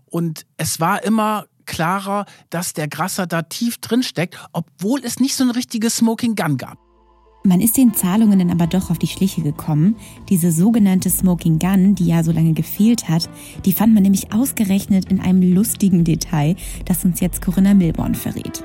Und 0.06 0.44
es 0.56 0.80
war 0.80 1.02
immer 1.04 1.46
klarer, 1.64 2.26
dass 2.50 2.72
der 2.72 2.88
Grasser 2.88 3.26
da 3.26 3.42
tief 3.42 3.78
drin 3.78 4.02
steckt, 4.02 4.36
obwohl 4.52 5.00
es 5.04 5.20
nicht 5.20 5.36
so 5.36 5.44
ein 5.44 5.50
richtiges 5.50 5.96
Smoking 5.96 6.34
Gun 6.34 6.56
gab. 6.56 6.81
Man 7.44 7.60
ist 7.60 7.76
den 7.76 7.92
Zahlungen 7.92 8.38
dann 8.38 8.52
aber 8.52 8.68
doch 8.68 8.90
auf 8.90 8.98
die 8.98 9.08
Schliche 9.08 9.42
gekommen. 9.42 9.96
Diese 10.28 10.52
sogenannte 10.52 11.10
Smoking 11.10 11.58
Gun, 11.58 11.96
die 11.96 12.06
ja 12.06 12.22
so 12.22 12.30
lange 12.30 12.52
gefehlt 12.52 13.08
hat, 13.08 13.28
die 13.64 13.72
fand 13.72 13.94
man 13.94 14.04
nämlich 14.04 14.32
ausgerechnet 14.32 15.10
in 15.10 15.20
einem 15.20 15.42
lustigen 15.52 16.04
Detail, 16.04 16.54
das 16.84 17.04
uns 17.04 17.18
jetzt 17.18 17.42
Corinna 17.42 17.74
Milborn 17.74 18.14
verrät. 18.14 18.62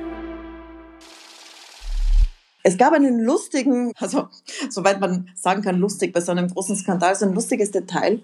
Es 2.62 2.78
gab 2.78 2.94
einen 2.94 3.20
lustigen, 3.24 3.94
also 3.98 4.28
soweit 4.70 5.00
man 5.00 5.28
sagen 5.34 5.64
kann, 5.64 5.80
lustig 5.80 6.14
bei 6.14 6.22
so 6.22 6.32
einem 6.32 6.48
großen 6.48 6.76
Skandal, 6.76 7.16
so 7.16 7.26
ein 7.26 7.34
lustiges 7.34 7.72
Detail, 7.72 8.22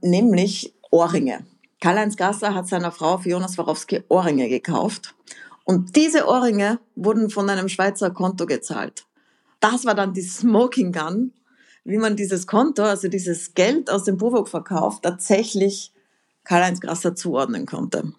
nämlich 0.00 0.72
Ohrringe. 0.90 1.40
Karl-Heinz 1.80 2.16
Gasser 2.16 2.54
hat 2.54 2.66
seiner 2.66 2.92
Frau 2.92 3.18
Fiona 3.18 3.48
Swarovski 3.48 4.04
Ohrringe 4.08 4.48
gekauft. 4.48 5.14
Und 5.64 5.96
diese 5.96 6.26
Ohrringe 6.28 6.78
wurden 6.96 7.28
von 7.28 7.50
einem 7.50 7.68
Schweizer 7.68 8.10
Konto 8.10 8.46
gezahlt 8.46 9.04
das 9.62 9.84
war 9.84 9.94
dann 9.94 10.12
die 10.12 10.22
Smoking 10.22 10.92
Gun, 10.92 11.32
wie 11.84 11.98
man 11.98 12.16
dieses 12.16 12.46
Konto, 12.46 12.82
also 12.82 13.08
dieses 13.08 13.54
Geld 13.54 13.90
aus 13.90 14.04
dem 14.04 14.16
Buwok-Verkauf 14.16 15.00
tatsächlich 15.00 15.92
Karl-Heinz 16.44 16.80
Grasser 16.80 17.14
zuordnen 17.14 17.66
konnte. 17.66 18.12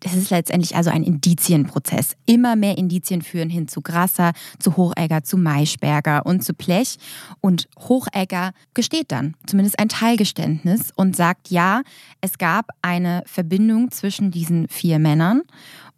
Das 0.00 0.14
ist 0.14 0.30
letztendlich 0.30 0.76
also 0.76 0.90
ein 0.90 1.02
Indizienprozess. 1.02 2.14
Immer 2.24 2.54
mehr 2.54 2.78
Indizien 2.78 3.20
führen 3.22 3.50
hin 3.50 3.66
zu 3.66 3.80
Grasser, 3.80 4.32
zu 4.60 4.76
Hochegger, 4.76 5.24
zu 5.24 5.36
Maischberger 5.36 6.24
und 6.24 6.44
zu 6.44 6.54
Plech. 6.54 6.98
Und 7.40 7.68
Hochegger 7.80 8.52
gesteht 8.74 9.10
dann 9.10 9.34
zumindest 9.46 9.78
ein 9.80 9.88
Teilgeständnis 9.88 10.92
und 10.94 11.16
sagt, 11.16 11.50
ja, 11.50 11.82
es 12.20 12.38
gab 12.38 12.68
eine 12.80 13.24
Verbindung 13.26 13.90
zwischen 13.90 14.30
diesen 14.30 14.68
vier 14.68 15.00
Männern. 15.00 15.42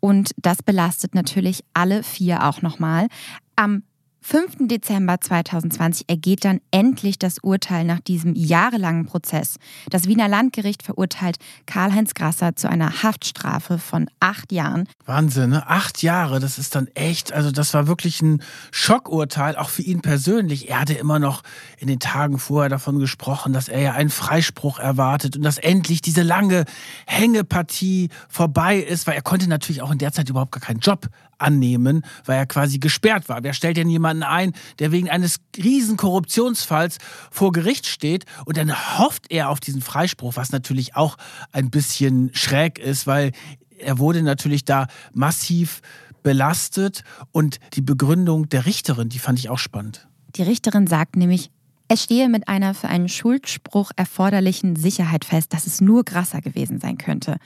Und 0.01 0.31
das 0.39 0.63
belastet 0.63 1.15
natürlich 1.15 1.63
alle 1.75 2.03
vier 2.03 2.47
auch 2.47 2.63
nochmal. 2.63 3.09
Am 3.55 3.83
5. 4.31 4.69
Dezember 4.69 5.21
2020 5.21 6.09
ergeht 6.09 6.45
dann 6.45 6.61
endlich 6.71 7.19
das 7.19 7.39
Urteil 7.43 7.85
nach 7.85 7.99
diesem 7.99 8.37
jahrelangen 8.37 9.07
Prozess. 9.07 9.57
Das 9.91 10.07
Wiener 10.07 10.29
Landgericht 10.29 10.85
verurteilt 10.85 11.39
Karl-Heinz 11.67 12.15
Grasser 12.15 12.55
zu 12.55 12.71
einer 12.71 13.03
Haftstrafe 13.03 13.79
von 13.79 14.09
acht 14.21 14.53
Jahren. 14.53 14.89
Wahnsinn, 15.05 15.51
ne? 15.51 15.69
Acht 15.69 16.05
Jahre, 16.05 16.39
das 16.39 16.59
ist 16.59 16.77
dann 16.77 16.87
echt, 16.95 17.33
also 17.33 17.51
das 17.51 17.75
war 17.75 17.89
wirklich 17.89 18.23
ein 18.23 18.41
Schockurteil, 18.71 19.57
auch 19.57 19.69
für 19.69 19.83
ihn 19.83 20.01
persönlich. 20.01 20.71
Er 20.71 20.79
hatte 20.79 20.95
immer 20.95 21.19
noch 21.19 21.43
in 21.79 21.89
den 21.89 21.99
Tagen 21.99 22.39
vorher 22.39 22.71
davon 22.71 23.01
gesprochen, 23.01 23.53
dass 23.53 23.69
er 23.69 23.81
ja 23.81 23.93
einen 23.95 24.11
Freispruch 24.11 24.79
erwartet 24.79 25.37
und 25.37 25.43
dass 25.43 25.59
endlich 25.59 26.03
diese 26.03 26.23
lange 26.23 26.67
Hängepartie 27.09 28.11
vorbei 28.29 28.77
ist, 28.77 29.09
weil 29.09 29.17
er 29.17 29.23
konnte 29.23 29.49
natürlich 29.49 29.83
auch 29.83 29.91
in 29.91 29.99
der 29.99 30.13
Zeit 30.13 30.31
überhaupt 30.31 30.53
gar 30.53 30.61
keinen 30.61 30.79
Job 30.79 31.09
annehmen, 31.41 32.05
weil 32.25 32.39
er 32.39 32.47
quasi 32.47 32.79
gesperrt 32.79 33.29
war. 33.29 33.43
Wer 33.43 33.53
stellt 33.53 33.77
denn 33.77 33.89
jemanden 33.89 34.23
ein, 34.23 34.53
der 34.79 34.93
wegen 34.93 35.09
eines 35.09 35.37
riesen 35.57 35.97
Korruptionsfalls 35.97 36.99
vor 37.31 37.53
Gericht 37.53 37.87
steht 37.87 38.25
und 38.45 38.57
dann 38.57 38.73
hofft 38.99 39.31
er 39.31 39.51
auf 39.51 39.61
diesen 39.61 39.81
Freispruch, 39.81 40.37
was 40.37 40.53
natürlich 40.53 40.97
auch 40.97 41.17
ein 41.53 41.71
bisschen 41.71 42.31
schräg 42.35 42.79
ist, 42.79 43.07
weil 43.07 43.33
er 43.79 43.99
wurde 43.99 44.23
natürlich 44.23 44.65
da 44.65 44.87
massiv 45.13 45.81
belastet 46.23 47.03
und 47.33 47.61
die 47.75 47.83
Begründung 47.83 48.49
der 48.49 48.67
Richterin, 48.67 49.09
die 49.09 49.19
fand 49.19 49.39
ich 49.39 49.49
auch 49.49 49.59
spannend. 49.59 50.07
Die 50.37 50.43
Richterin 50.43 50.87
sagt 50.87 51.17
nämlich, 51.17 51.51
es 51.89 52.05
stehe 52.05 52.29
mit 52.29 52.47
einer 52.47 52.75
für 52.75 52.89
einen 52.89 53.09
Schuldspruch 53.09 53.91
erforderlichen 53.97 54.77
Sicherheit 54.77 55.25
fest, 55.25 55.53
dass 55.53 55.67
es 55.67 55.81
nur 55.81 56.05
Grasser 56.05 56.41
gewesen 56.41 56.79
sein 56.79 56.99
könnte. 56.99 57.39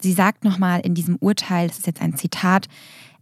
Sie 0.00 0.12
sagt 0.12 0.44
nochmal 0.44 0.80
in 0.80 0.94
diesem 0.94 1.16
Urteil, 1.16 1.66
das 1.66 1.78
ist 1.78 1.86
jetzt 1.86 2.00
ein 2.00 2.16
Zitat, 2.16 2.68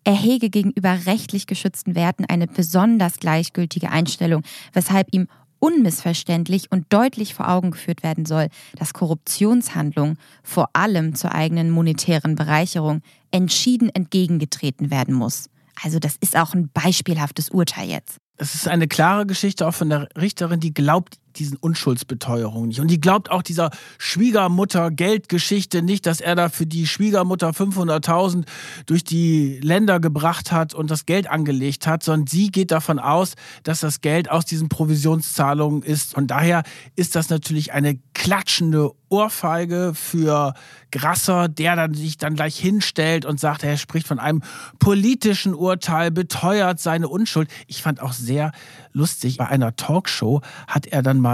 er 0.05 0.15
hege 0.15 0.51
gegenüber 0.51 1.07
rechtlich 1.07 1.47
geschützten 1.47 1.95
Werten 1.95 2.25
eine 2.25 2.47
besonders 2.47 3.19
gleichgültige 3.19 3.91
Einstellung, 3.91 4.43
weshalb 4.73 5.13
ihm 5.13 5.29
unmissverständlich 5.59 6.71
und 6.71 6.87
deutlich 6.91 7.35
vor 7.35 7.49
Augen 7.49 7.73
geführt 7.73 8.03
werden 8.03 8.27
soll, 8.27 8.49
dass 8.77 8.93
Korruptionshandlungen 8.93 10.19
vor 10.43 10.71
allem 10.73 11.15
zur 11.15 11.35
eigenen 11.35 11.71
monetären 11.71 12.37
Bereicherung 12.37 13.03
entschieden 13.31 13.91
entgegengetreten 13.91 14.91
werden 14.91 15.15
muss. 15.15 15.51
Also 15.83 15.99
das 15.99 16.17
ist 16.21 16.37
auch 16.37 16.55
ein 16.55 16.71
beispielhaftes 16.73 17.51
Urteil 17.51 17.89
jetzt. 17.89 18.19
Es 18.37 18.55
ist 18.55 18.69
eine 18.69 18.87
klare 18.87 19.27
Geschichte 19.27 19.67
auch 19.67 19.75
von 19.75 19.91
der 19.91 20.09
Richterin, 20.17 20.61
die 20.61 20.73
glaubt 20.73 21.19
diesen 21.39 21.57
Unschuldsbeteuerungen 21.57 22.69
nicht. 22.69 22.81
Und 22.81 22.89
die 22.89 23.01
glaubt 23.01 23.31
auch 23.31 23.43
dieser 23.43 23.71
Schwiegermutter-Geldgeschichte 23.99 25.83
nicht, 25.83 26.07
dass 26.07 26.21
er 26.21 26.35
da 26.35 26.49
für 26.49 26.67
die 26.67 26.87
Schwiegermutter 26.87 27.51
500.000 27.51 28.45
durch 28.87 29.05
die 29.05 29.61
Länder 29.63 30.01
gebracht 30.01 30.53
hat 30.53 30.75
und 30.75 30.91
das 30.91 31.07
Geld 31.07 31.29
angelegt 31.29 31.87
hat, 31.87 32.03
sondern 32.03 32.27
sie 32.27 32.49
geht 32.49 32.71
davon 32.71 32.99
aus, 32.99 33.35
dass 33.63 33.81
das 33.81 34.01
Geld 34.01 34.31
aus 34.31 34.45
diesen 34.45 34.69
Provisionszahlungen 34.69 35.83
ist. 35.83 36.17
Und 36.17 36.29
daher 36.29 36.63
ist 36.97 37.15
das 37.15 37.31
natürlich 37.31 37.73
eine 37.73 37.99
klatschende 38.15 38.91
Ohrfeige 39.11 39.93
für 39.95 40.55
Grasser, 40.91 41.49
der 41.49 41.77
dann 41.77 41.95
sich 41.95 42.19
dann 42.19 42.35
gleich 42.35 42.59
hinstellt 42.59 43.25
und 43.25 43.41
sagt, 43.41 43.63
er 43.63 43.77
spricht 43.77 44.07
von 44.07 44.19
einem 44.19 44.43
politischen 44.79 45.55
Urteil, 45.55 46.11
beteuert 46.11 46.81
seine 46.81 47.09
Unschuld. 47.09 47.49
Ich 47.67 47.83
fand 47.83 48.01
auch 48.01 48.13
sehr 48.13 48.53
lustig, 48.93 49.37
bei 49.39 49.47
einer 49.47 49.77
Talkshow 49.77 50.43
hat 50.67 50.87
er 50.87 51.03
dann 51.03 51.21
mal 51.21 51.28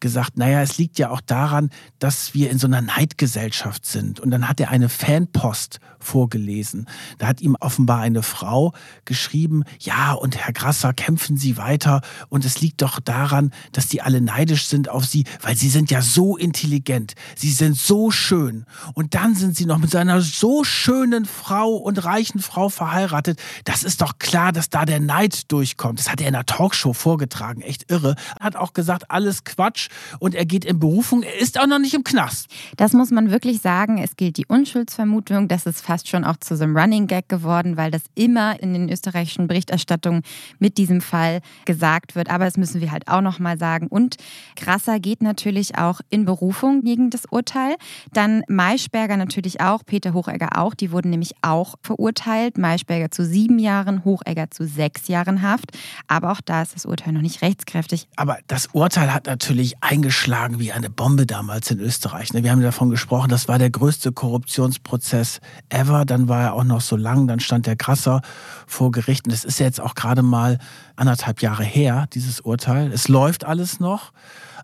gesagt, 0.00 0.36
naja, 0.36 0.62
es 0.62 0.78
liegt 0.78 0.98
ja 0.98 1.10
auch 1.10 1.20
daran, 1.20 1.70
dass 1.98 2.34
wir 2.34 2.50
in 2.50 2.58
so 2.58 2.66
einer 2.66 2.80
Neidgesellschaft 2.80 3.86
sind. 3.86 4.20
Und 4.20 4.30
dann 4.30 4.48
hat 4.48 4.60
er 4.60 4.70
eine 4.70 4.88
Fanpost 4.88 5.80
vorgelesen. 5.98 6.86
Da 7.18 7.26
hat 7.26 7.40
ihm 7.40 7.56
offenbar 7.58 8.00
eine 8.00 8.22
Frau 8.22 8.72
geschrieben, 9.04 9.64
ja, 9.80 10.12
und 10.12 10.36
Herr 10.36 10.52
Grasser, 10.52 10.92
kämpfen 10.92 11.36
Sie 11.36 11.56
weiter. 11.56 12.00
Und 12.28 12.44
es 12.44 12.60
liegt 12.60 12.82
doch 12.82 13.00
daran, 13.00 13.52
dass 13.72 13.88
die 13.88 14.02
alle 14.02 14.20
neidisch 14.20 14.66
sind 14.66 14.88
auf 14.88 15.04
Sie, 15.04 15.24
weil 15.42 15.56
Sie 15.56 15.68
sind 15.68 15.90
ja 15.90 16.02
so 16.02 16.36
intelligent, 16.36 17.14
sie 17.36 17.50
sind 17.50 17.76
so 17.76 18.10
schön 18.10 18.64
und 18.94 19.14
dann 19.14 19.34
sind 19.34 19.56
sie 19.56 19.66
noch 19.66 19.78
mit 19.78 19.90
seiner 19.90 20.20
so 20.20 20.64
schönen 20.64 21.24
Frau 21.24 21.74
und 21.76 22.04
reichen 22.04 22.40
Frau 22.40 22.68
verheiratet. 22.68 23.40
Das 23.64 23.82
ist 23.82 24.00
doch 24.00 24.18
klar, 24.18 24.52
dass 24.52 24.70
da 24.70 24.84
der 24.84 25.00
Neid 25.00 25.50
durchkommt. 25.52 25.98
Das 25.98 26.10
hat 26.10 26.20
er 26.20 26.28
in 26.28 26.32
der 26.34 26.46
Talkshow 26.46 26.92
vorgetragen, 26.92 27.60
echt 27.60 27.90
irre. 27.90 28.16
Hat 28.40 28.56
auch 28.56 28.72
gesagt, 28.72 29.10
alles 29.18 29.42
Quatsch 29.42 29.88
und 30.20 30.36
er 30.36 30.46
geht 30.46 30.64
in 30.64 30.78
Berufung. 30.78 31.24
Er 31.24 31.40
ist 31.40 31.58
auch 31.58 31.66
noch 31.66 31.80
nicht 31.80 31.94
im 31.94 32.04
Knast. 32.04 32.46
Das 32.76 32.92
muss 32.92 33.10
man 33.10 33.32
wirklich 33.32 33.60
sagen. 33.60 33.98
Es 33.98 34.14
gilt 34.14 34.36
die 34.36 34.46
Unschuldsvermutung. 34.46 35.48
Das 35.48 35.66
ist 35.66 35.80
fast 35.80 36.06
schon 36.06 36.24
auch 36.24 36.36
zu 36.36 36.56
so 36.56 36.62
einem 36.62 36.76
Running 36.76 37.08
Gag 37.08 37.28
geworden, 37.28 37.76
weil 37.76 37.90
das 37.90 38.02
immer 38.14 38.62
in 38.62 38.74
den 38.74 38.88
österreichischen 38.88 39.48
Berichterstattungen 39.48 40.22
mit 40.60 40.78
diesem 40.78 41.00
Fall 41.00 41.40
gesagt 41.64 42.14
wird. 42.14 42.30
Aber 42.30 42.44
das 42.44 42.56
müssen 42.56 42.80
wir 42.80 42.92
halt 42.92 43.08
auch 43.08 43.20
noch 43.20 43.40
mal 43.40 43.58
sagen. 43.58 43.88
Und 43.88 44.18
Krasser 44.54 45.00
geht 45.00 45.20
natürlich 45.20 45.76
auch 45.76 46.00
in 46.10 46.24
Berufung 46.24 46.82
gegen 46.82 47.10
das 47.10 47.24
Urteil. 47.28 47.74
Dann 48.12 48.42
Maischberger 48.46 49.16
natürlich 49.16 49.60
auch, 49.60 49.84
Peter 49.84 50.12
Hochegger 50.12 50.58
auch. 50.58 50.74
Die 50.74 50.92
wurden 50.92 51.10
nämlich 51.10 51.34
auch 51.42 51.74
verurteilt. 51.82 52.56
Maischberger 52.56 53.10
zu 53.10 53.24
sieben 53.24 53.58
Jahren, 53.58 54.04
Hochegger 54.04 54.52
zu 54.52 54.64
sechs 54.64 55.08
Jahren 55.08 55.42
Haft. 55.42 55.76
Aber 56.06 56.30
auch 56.30 56.40
da 56.40 56.62
ist 56.62 56.76
das 56.76 56.86
Urteil 56.86 57.12
noch 57.12 57.22
nicht 57.22 57.42
rechtskräftig. 57.42 58.06
Aber 58.14 58.38
das 58.46 58.68
Urteil 58.72 59.07
hat 59.14 59.26
natürlich 59.26 59.82
eingeschlagen 59.82 60.58
wie 60.58 60.72
eine 60.72 60.90
Bombe 60.90 61.26
damals 61.26 61.70
in 61.70 61.80
Österreich. 61.80 62.32
Ne? 62.32 62.42
Wir 62.42 62.50
haben 62.50 62.62
davon 62.62 62.90
gesprochen, 62.90 63.28
das 63.28 63.48
war 63.48 63.58
der 63.58 63.70
größte 63.70 64.12
Korruptionsprozess 64.12 65.40
ever. 65.68 66.04
Dann 66.04 66.28
war 66.28 66.42
er 66.42 66.54
auch 66.54 66.64
noch 66.64 66.80
so 66.80 66.96
lang, 66.96 67.26
dann 67.26 67.40
stand 67.40 67.66
der 67.66 67.76
Krasser 67.76 68.22
vor 68.66 68.90
Gericht. 68.90 69.26
Und 69.26 69.32
das 69.32 69.44
ist 69.44 69.60
jetzt 69.60 69.80
auch 69.80 69.94
gerade 69.94 70.22
mal 70.22 70.58
anderthalb 70.96 71.42
Jahre 71.42 71.64
her, 71.64 72.06
dieses 72.12 72.40
Urteil. 72.40 72.92
Es 72.92 73.08
läuft 73.08 73.44
alles 73.44 73.80
noch. 73.80 74.12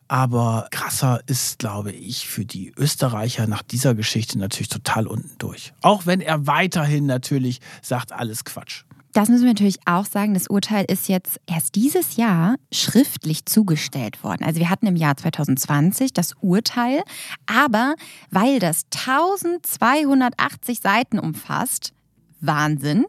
Aber 0.06 0.68
krasser 0.70 1.20
ist, 1.26 1.58
glaube 1.58 1.90
ich, 1.90 2.28
für 2.28 2.44
die 2.44 2.72
Österreicher 2.76 3.46
nach 3.46 3.62
dieser 3.62 3.94
Geschichte 3.94 4.38
natürlich 4.38 4.68
total 4.68 5.06
unten 5.06 5.30
durch. 5.38 5.72
Auch 5.80 6.04
wenn 6.04 6.20
er 6.20 6.46
weiterhin 6.46 7.06
natürlich 7.06 7.60
sagt, 7.80 8.12
alles 8.12 8.44
Quatsch. 8.44 8.84
Das 9.14 9.28
müssen 9.28 9.44
wir 9.44 9.52
natürlich 9.52 9.78
auch 9.86 10.06
sagen. 10.06 10.34
Das 10.34 10.48
Urteil 10.48 10.84
ist 10.88 11.08
jetzt 11.08 11.40
erst 11.46 11.76
dieses 11.76 12.16
Jahr 12.16 12.56
schriftlich 12.72 13.46
zugestellt 13.46 14.24
worden. 14.24 14.44
Also 14.44 14.58
wir 14.58 14.68
hatten 14.68 14.88
im 14.88 14.96
Jahr 14.96 15.16
2020 15.16 16.12
das 16.12 16.32
Urteil, 16.40 17.00
aber 17.46 17.94
weil 18.30 18.58
das 18.58 18.86
1280 18.92 20.80
Seiten 20.80 21.20
umfasst, 21.20 21.92
Wahnsinn, 22.46 23.06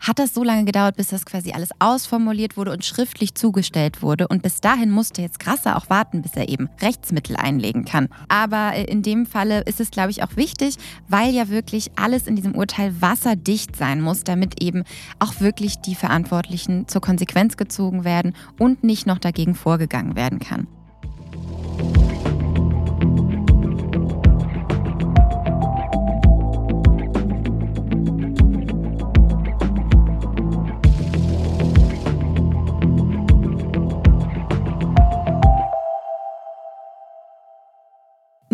hat 0.00 0.18
das 0.18 0.32
so 0.32 0.42
lange 0.42 0.64
gedauert, 0.64 0.96
bis 0.96 1.08
das 1.08 1.26
quasi 1.26 1.52
alles 1.52 1.70
ausformuliert 1.78 2.56
wurde 2.56 2.72
und 2.72 2.84
schriftlich 2.84 3.34
zugestellt 3.34 4.02
wurde. 4.02 4.28
Und 4.28 4.42
bis 4.42 4.60
dahin 4.60 4.90
musste 4.90 5.22
jetzt 5.22 5.38
Krasser 5.38 5.76
auch 5.76 5.90
warten, 5.90 6.22
bis 6.22 6.32
er 6.34 6.48
eben 6.48 6.70
Rechtsmittel 6.80 7.36
einlegen 7.36 7.84
kann. 7.84 8.08
Aber 8.28 8.72
äh, 8.74 8.84
in 8.84 9.02
dem 9.02 9.26
Falle 9.26 9.60
ist 9.62 9.80
es, 9.80 9.90
glaube 9.90 10.10
ich, 10.10 10.22
auch 10.22 10.36
wichtig, 10.36 10.76
weil 11.08 11.34
ja 11.34 11.48
wirklich 11.48 11.90
alles 11.96 12.26
in 12.26 12.36
diesem 12.36 12.54
Urteil 12.54 13.00
wasserdicht 13.00 13.76
sein 13.76 14.00
muss, 14.00 14.24
damit 14.24 14.62
eben 14.62 14.84
auch 15.18 15.40
wirklich 15.40 15.80
die 15.80 15.94
Verantwortlichen 15.94 16.88
zur 16.88 17.02
Konsequenz 17.02 17.56
gezogen 17.56 18.04
werden 18.04 18.34
und 18.58 18.82
nicht 18.82 19.06
noch 19.06 19.18
dagegen 19.18 19.54
vorgegangen 19.54 20.16
werden 20.16 20.38
kann. 20.38 20.66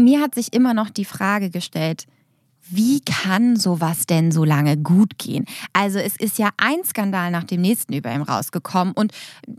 Mir 0.06 0.20
hat 0.20 0.36
sich 0.36 0.52
immer 0.52 0.72
noch 0.72 0.88
die 0.88 1.04
Frage 1.04 1.50
gestellt, 1.50 2.04
wie 2.70 3.00
kann 3.00 3.56
sowas 3.56 4.06
denn 4.06 4.30
so 4.30 4.44
lange 4.44 4.76
gut 4.76 5.18
gehen? 5.18 5.46
Also 5.72 5.98
es 5.98 6.16
ist 6.16 6.38
ja 6.38 6.50
ein 6.58 6.84
Skandal 6.84 7.32
nach 7.32 7.42
dem 7.42 7.60
nächsten 7.60 7.92
über 7.92 8.14
ihm 8.14 8.22
rausgekommen 8.22 8.94
und 8.94 9.10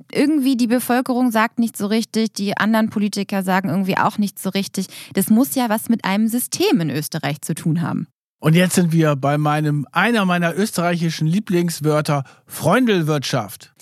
irgendwie 0.10 0.56
die 0.56 0.68
Bevölkerung 0.68 1.32
sagt 1.32 1.60
nicht 1.60 1.76
so 1.76 1.88
richtig, 1.88 2.32
die 2.32 2.56
anderen 2.56 2.90
Politiker 2.90 3.44
sagen 3.44 3.68
irgendwie 3.68 3.98
auch 3.98 4.18
nicht 4.18 4.40
so 4.40 4.50
richtig. 4.50 4.88
Das 5.14 5.30
muss 5.30 5.54
ja 5.54 5.68
was 5.68 5.90
mit 5.90 6.06
einem 6.06 6.30
System 6.30 6.80
in 6.80 6.92
Österreich 6.92 7.42
zu 7.42 7.54
tun 7.54 7.82
haben. 7.82 8.08
Und 8.40 8.56
jetzt 8.56 8.76
sind 8.76 8.94
wir 8.94 9.18
bei 9.18 9.38
meinem 9.38 9.86
einer 9.92 10.24
meiner 10.24 10.56
österreichischen 10.56 11.28
Lieblingswörter 11.28 12.24
Freundelwirtschaft. 12.46 13.74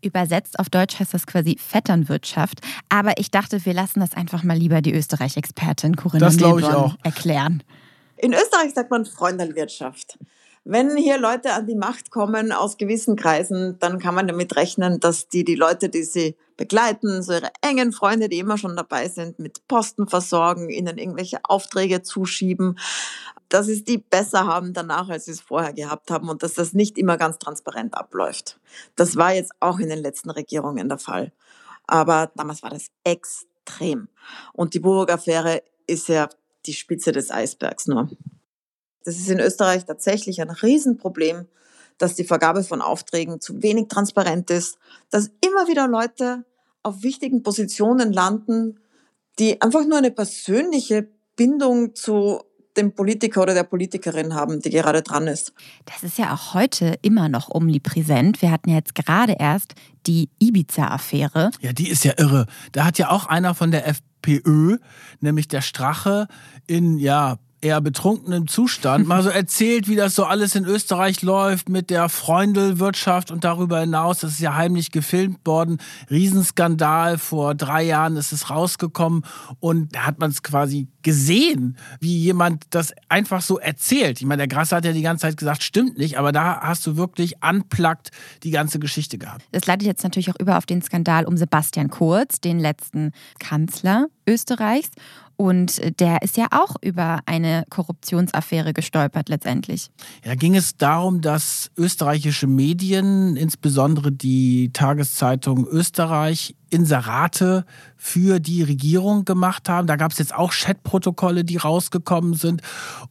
Übersetzt 0.00 0.58
auf 0.58 0.70
Deutsch 0.70 0.98
heißt 0.98 1.14
das 1.14 1.26
quasi 1.26 1.56
Vetternwirtschaft. 1.58 2.60
Aber 2.88 3.18
ich 3.18 3.30
dachte, 3.30 3.64
wir 3.64 3.74
lassen 3.74 4.00
das 4.00 4.14
einfach 4.14 4.42
mal 4.42 4.56
lieber 4.56 4.80
die 4.80 4.94
Österreich-Expertin 4.94 5.96
Corinne 5.96 6.24
das 6.24 6.36
ich 6.36 6.44
auch. 6.44 6.96
erklären. 7.02 7.62
In 8.16 8.32
Österreich 8.32 8.74
sagt 8.74 8.90
man 8.90 9.04
Freundelwirtschaft. 9.04 10.18
Wenn 10.70 10.98
hier 10.98 11.18
Leute 11.18 11.54
an 11.54 11.66
die 11.66 11.74
Macht 11.74 12.10
kommen 12.10 12.52
aus 12.52 12.76
gewissen 12.76 13.16
Kreisen, 13.16 13.78
dann 13.78 13.98
kann 13.98 14.14
man 14.14 14.26
damit 14.26 14.54
rechnen, 14.54 15.00
dass 15.00 15.26
die 15.26 15.42
die 15.42 15.54
Leute, 15.54 15.88
die 15.88 16.02
sie 16.02 16.36
begleiten, 16.58 17.22
so 17.22 17.32
ihre 17.32 17.50
engen 17.62 17.90
Freunde, 17.90 18.28
die 18.28 18.38
immer 18.38 18.58
schon 18.58 18.76
dabei 18.76 19.08
sind, 19.08 19.38
mit 19.38 19.66
Posten 19.66 20.08
versorgen, 20.08 20.68
ihnen 20.68 20.98
irgendwelche 20.98 21.38
Aufträge 21.42 22.02
zuschieben 22.02 22.78
dass 23.48 23.66
es 23.66 23.82
die 23.82 23.96
besser 23.96 24.46
haben 24.46 24.74
danach, 24.74 25.08
als 25.08 25.24
sie 25.24 25.30
es 25.30 25.40
vorher 25.40 25.72
gehabt 25.72 26.10
haben 26.10 26.28
und 26.28 26.42
dass 26.42 26.52
das 26.52 26.74
nicht 26.74 26.98
immer 26.98 27.16
ganz 27.16 27.38
transparent 27.38 27.94
abläuft. 27.94 28.60
Das 28.94 29.16
war 29.16 29.32
jetzt 29.32 29.52
auch 29.58 29.78
in 29.78 29.88
den 29.88 30.00
letzten 30.00 30.28
Regierungen 30.28 30.90
der 30.90 30.98
Fall. 30.98 31.32
Aber 31.86 32.30
damals 32.36 32.62
war 32.62 32.68
das 32.68 32.88
extrem. 33.04 34.08
Und 34.52 34.74
die 34.74 34.80
Burg-Affäre 34.80 35.62
ist 35.86 36.08
ja 36.08 36.28
die 36.66 36.74
Spitze 36.74 37.10
des 37.10 37.30
Eisbergs 37.30 37.86
nur. 37.86 38.10
Das 39.08 39.16
ist 39.16 39.30
in 39.30 39.40
Österreich 39.40 39.86
tatsächlich 39.86 40.42
ein 40.42 40.50
Riesenproblem, 40.50 41.46
dass 41.96 42.14
die 42.14 42.24
Vergabe 42.24 42.62
von 42.62 42.82
Aufträgen 42.82 43.40
zu 43.40 43.62
wenig 43.62 43.88
transparent 43.88 44.50
ist, 44.50 44.76
dass 45.08 45.30
immer 45.42 45.66
wieder 45.66 45.88
Leute 45.88 46.44
auf 46.82 47.02
wichtigen 47.02 47.42
Positionen 47.42 48.12
landen, 48.12 48.80
die 49.38 49.62
einfach 49.62 49.86
nur 49.86 49.96
eine 49.96 50.10
persönliche 50.10 51.08
Bindung 51.36 51.94
zu 51.94 52.42
dem 52.76 52.94
Politiker 52.94 53.40
oder 53.40 53.54
der 53.54 53.62
Politikerin 53.62 54.34
haben, 54.34 54.60
die 54.60 54.68
gerade 54.68 55.00
dran 55.00 55.26
ist. 55.26 55.54
Das 55.86 56.02
ist 56.02 56.18
ja 56.18 56.34
auch 56.34 56.52
heute 56.52 56.98
immer 57.00 57.30
noch 57.30 57.48
omnipräsent. 57.50 58.42
Wir 58.42 58.50
hatten 58.50 58.68
ja 58.68 58.76
jetzt 58.76 58.94
gerade 58.94 59.36
erst 59.38 59.72
die 60.06 60.28
Ibiza-Affäre. 60.38 61.50
Ja, 61.62 61.72
die 61.72 61.88
ist 61.88 62.04
ja 62.04 62.12
irre. 62.18 62.44
Da 62.72 62.84
hat 62.84 62.98
ja 62.98 63.08
auch 63.08 63.24
einer 63.24 63.54
von 63.54 63.70
der 63.70 63.88
FPÖ, 63.88 64.76
nämlich 65.20 65.48
der 65.48 65.62
Strache, 65.62 66.28
in 66.66 66.98
ja 66.98 67.38
eher 67.60 67.80
betrunkenen 67.80 68.46
Zustand 68.48 69.06
mal 69.06 69.22
so 69.22 69.28
erzählt, 69.30 69.88
wie 69.88 69.96
das 69.96 70.14
so 70.14 70.24
alles 70.24 70.54
in 70.54 70.64
Österreich 70.64 71.22
läuft 71.22 71.68
mit 71.68 71.90
der 71.90 72.08
Freundelwirtschaft 72.08 73.30
und 73.30 73.44
darüber 73.44 73.80
hinaus. 73.80 74.20
Das 74.20 74.32
ist 74.32 74.40
ja 74.40 74.54
heimlich 74.54 74.90
gefilmt 74.90 75.46
worden. 75.46 75.78
Riesenskandal. 76.10 77.18
Vor 77.18 77.54
drei 77.54 77.82
Jahren 77.82 78.16
ist 78.16 78.32
es 78.32 78.50
rausgekommen 78.50 79.24
und 79.60 79.94
da 79.94 80.06
hat 80.06 80.18
man 80.18 80.30
es 80.30 80.42
quasi 80.42 80.88
gesehen, 81.02 81.76
wie 82.00 82.18
jemand 82.18 82.64
das 82.70 82.92
einfach 83.08 83.40
so 83.40 83.58
erzählt. 83.58 84.20
Ich 84.20 84.26
meine, 84.26 84.46
der 84.46 84.48
Grasse 84.48 84.76
hat 84.76 84.84
ja 84.84 84.92
die 84.92 85.02
ganze 85.02 85.22
Zeit 85.22 85.36
gesagt, 85.36 85.62
stimmt 85.62 85.98
nicht, 85.98 86.18
aber 86.18 86.32
da 86.32 86.60
hast 86.60 86.86
du 86.86 86.96
wirklich 86.96 87.42
anplagt 87.42 88.10
die 88.42 88.50
ganze 88.50 88.78
Geschichte 88.78 89.18
gehabt. 89.18 89.44
Das 89.52 89.66
leitet 89.66 89.86
jetzt 89.86 90.04
natürlich 90.04 90.30
auch 90.30 90.38
über 90.38 90.58
auf 90.58 90.66
den 90.66 90.82
Skandal 90.82 91.24
um 91.24 91.36
Sebastian 91.36 91.88
Kurz, 91.88 92.40
den 92.40 92.58
letzten 92.58 93.12
Kanzler 93.38 94.08
Österreichs. 94.28 94.90
Und 95.40 96.00
der 96.00 96.22
ist 96.22 96.36
ja 96.36 96.48
auch 96.50 96.74
über 96.82 97.20
eine 97.24 97.64
Korruptionsaffäre 97.70 98.72
gestolpert 98.72 99.28
letztendlich. 99.28 99.88
Ja, 100.24 100.34
ging 100.34 100.56
es 100.56 100.76
darum, 100.76 101.20
dass 101.20 101.70
österreichische 101.76 102.48
Medien, 102.48 103.36
insbesondere 103.36 104.10
die 104.10 104.72
Tageszeitung 104.72 105.64
Österreich, 105.64 106.56
Inserate 106.70 107.64
für 107.96 108.40
die 108.40 108.64
Regierung 108.64 109.24
gemacht 109.24 109.68
haben. 109.68 109.86
Da 109.86 109.94
gab 109.94 110.10
es 110.10 110.18
jetzt 110.18 110.34
auch 110.34 110.52
Chatprotokolle, 110.52 111.44
die 111.44 111.56
rausgekommen 111.56 112.34
sind. 112.34 112.60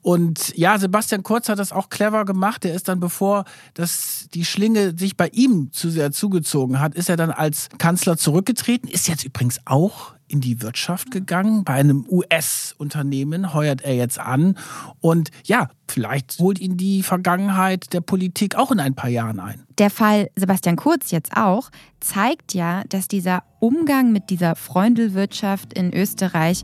Und 0.02 0.54
ja, 0.58 0.78
Sebastian 0.78 1.24
Kurz 1.24 1.48
hat 1.48 1.60
das 1.60 1.72
auch 1.72 1.88
clever 1.88 2.26
gemacht. 2.26 2.66
Er 2.66 2.74
ist 2.76 2.90
dann, 2.90 3.00
bevor 3.00 3.46
das, 3.74 4.28
die 4.34 4.44
Schlinge 4.44 4.98
sich 4.98 5.16
bei 5.16 5.30
ihm 5.30 5.72
zu 5.72 5.90
sehr 5.90 6.12
zugezogen 6.12 6.82
hat, 6.82 6.94
ist 6.94 7.08
er 7.08 7.16
dann 7.16 7.32
als 7.32 7.70
Kanzler 7.78 8.18
zurückgetreten. 8.18 8.90
Ist 8.90 9.08
jetzt 9.08 9.24
übrigens 9.24 9.62
auch 9.64 10.17
in 10.28 10.42
die 10.42 10.62
Wirtschaft 10.62 11.12
gegangen. 11.12 11.64
Bei 11.64 11.74
einem 11.74 12.06
US-Unternehmen 12.10 13.54
heuert 13.54 13.82
er 13.82 13.96
jetzt 13.96 14.20
an. 14.20 14.58
Und 15.00 15.32
ja, 15.44 15.70
vielleicht 15.88 16.40
holt 16.40 16.60
ihn 16.60 16.78
die 16.78 17.04
Vergangenheit 17.04 17.94
der 17.94 18.02
Politik 18.02 18.56
auch 18.56 18.72
in 18.72 18.80
ein 18.80 18.96
paar 18.96 19.10
Jahren 19.10 19.40
ein. 19.40 19.64
Der 19.78 19.90
Fall 19.90 20.30
Sebastian 20.36 20.76
Kurz 20.76 21.12
jetzt 21.12 21.36
auch 21.36 21.70
zeigt 22.00 22.54
ja, 22.54 22.84
dass 22.90 23.08
dieser 23.08 23.44
Umgang 23.60 24.12
mit 24.12 24.30
dieser 24.30 24.56
Freundelwirtschaft 24.56 25.74
in 25.74 25.94
Österreich 25.94 26.64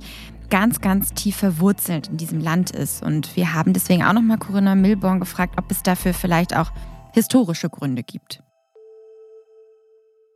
ganz, 0.50 0.82
ganz 0.82 1.14
tief 1.14 1.38
verwurzelt 1.38 2.10
in 2.10 2.18
diesem 2.18 2.40
Land 2.40 2.72
ist. 2.72 3.02
Und 3.02 3.36
wir 3.36 3.54
haben 3.54 3.74
deswegen 3.74 4.04
auch 4.04 4.14
nochmal 4.14 4.38
Corinna 4.38 4.76
Milborn 4.76 5.20
gefragt, 5.20 5.56
ob 5.58 5.72
es 5.72 5.82
dafür 5.84 6.14
vielleicht 6.14 6.56
auch 6.56 6.72
historische 7.14 7.70
Gründe 7.70 8.04
gibt. 8.04 8.44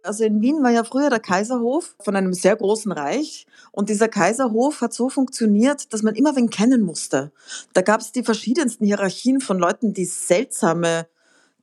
Also 0.07 0.23
in 0.23 0.41
Wien 0.41 0.63
war 0.63 0.71
ja 0.71 0.83
früher 0.83 1.09
der 1.09 1.19
Kaiserhof 1.19 1.95
von 1.99 2.15
einem 2.15 2.33
sehr 2.33 2.55
großen 2.55 2.91
Reich. 2.91 3.45
Und 3.71 3.89
dieser 3.89 4.07
Kaiserhof 4.07 4.81
hat 4.81 4.93
so 4.93 5.09
funktioniert, 5.09 5.93
dass 5.93 6.01
man 6.01 6.15
immer 6.15 6.35
wen 6.35 6.49
kennen 6.49 6.81
musste. 6.81 7.31
Da 7.73 7.81
gab 7.81 8.01
es 8.01 8.11
die 8.11 8.23
verschiedensten 8.23 8.85
Hierarchien 8.85 9.41
von 9.41 9.59
Leuten, 9.59 9.93
die 9.93 10.05
seltsame 10.05 11.07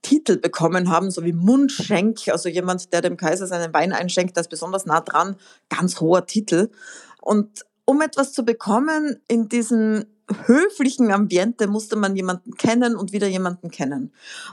Titel 0.02 0.36
bekommen 0.36 0.90
haben, 0.90 1.10
so 1.10 1.24
wie 1.24 1.32
Mundschenk, 1.32 2.28
also 2.28 2.48
jemand, 2.48 2.92
der 2.92 3.00
dem 3.00 3.16
Kaiser 3.16 3.46
seinen 3.46 3.72
Wein 3.72 3.92
einschenkt, 3.92 4.36
das 4.36 4.46
ist 4.46 4.50
besonders 4.50 4.84
nah 4.84 5.00
dran, 5.00 5.36
ganz 5.70 5.98
hoher 6.00 6.26
Titel. 6.26 6.70
Und 7.22 7.64
um 7.86 8.02
etwas 8.02 8.32
zu 8.32 8.44
bekommen 8.44 9.20
in 9.28 9.48
diesem 9.48 10.04
höflichen 10.46 11.12
Ambiente 11.12 11.66
musste 11.66 11.96
man 11.96 12.16
jemanden 12.16 12.54
kennen 12.54 12.96
und 12.96 13.12
wieder 13.12 13.26
jemanden 13.26 13.70
kennen. 13.70 14.12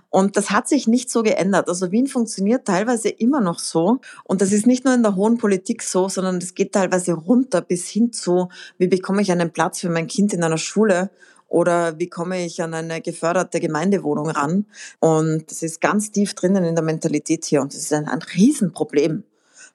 Und 0.10 0.36
das 0.36 0.52
hat 0.52 0.68
sich 0.68 0.88
nicht 0.88 1.10
so 1.10 1.24
geändert. 1.24 1.70
Also 1.70 1.92
Wien 1.92 2.08
funktioniert 2.08 2.66
teilweise 2.66 3.10
immer 3.10 3.42
noch 3.42 3.60
so. 3.60 4.00
Und 4.24 4.42
das 4.42 4.52
ist 4.52 4.68
nicht 4.68 4.84
nur 4.84 4.94
in 4.94 5.04
der 5.04 5.16
hohen 5.16 5.38
Politik 5.38 5.84
so, 5.84 6.10
sondern 6.10 6.38
es 6.38 6.56
geht 6.56 6.74
teilweise 6.74 7.14
runter 7.14 7.62
bis 7.62 7.88
hin 7.88 8.12
zu, 8.12 8.50
wie 8.78 8.88
bekomme 8.88 9.22
ich 9.22 9.32
einen 9.32 9.52
Platz 9.52 9.80
für 9.80 9.90
mein 9.90 10.08
Kind 10.08 10.34
in 10.34 10.44
einer 10.44 10.58
Schule 10.58 11.10
oder 11.48 12.00
wie 12.00 12.08
komme 12.08 12.46
ich 12.46 12.62
an 12.62 12.74
eine 12.74 13.02
geförderte 13.02 13.60
Gemeindewohnung 13.60 14.30
ran. 14.30 14.66
Und 15.00 15.52
das 15.52 15.64
ist 15.64 15.82
ganz 15.82 16.12
tief 16.12 16.34
drinnen 16.34 16.64
in 16.64 16.76
der 16.76 16.84
Mentalität 16.84 17.46
hier. 17.46 17.62
Und 17.62 17.74
das 17.74 17.82
ist 17.82 17.94
ein, 17.94 18.08
ein 18.08 18.22
Riesenproblem, 18.22 19.24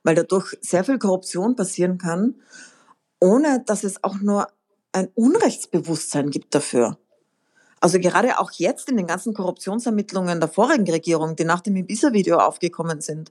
weil 0.03 0.15
dadurch 0.15 0.57
sehr 0.61 0.85
viel 0.85 0.99
Korruption 0.99 1.55
passieren 1.55 1.99
kann, 1.99 2.35
ohne 3.21 3.63
dass 3.67 3.85
es 3.85 4.03
auch 4.05 4.17
nur 4.21 4.49
ein 4.97 5.09
Unrechtsbewusstsein 5.15 6.31
gibt 6.31 6.55
dafür. 6.55 6.99
Also 7.81 8.01
gerade 8.01 8.39
auch 8.39 8.51
jetzt 8.53 8.89
in 8.89 8.97
den 8.97 9.07
ganzen 9.07 9.35
Korruptionsermittlungen 9.35 10.41
der 10.41 10.49
vorigen 10.49 10.91
Regierung, 10.91 11.37
die 11.37 11.45
nach 11.45 11.61
dem 11.61 11.77
Ibiza-Video 11.77 12.39
aufgekommen 12.39 13.03
sind, 13.03 13.31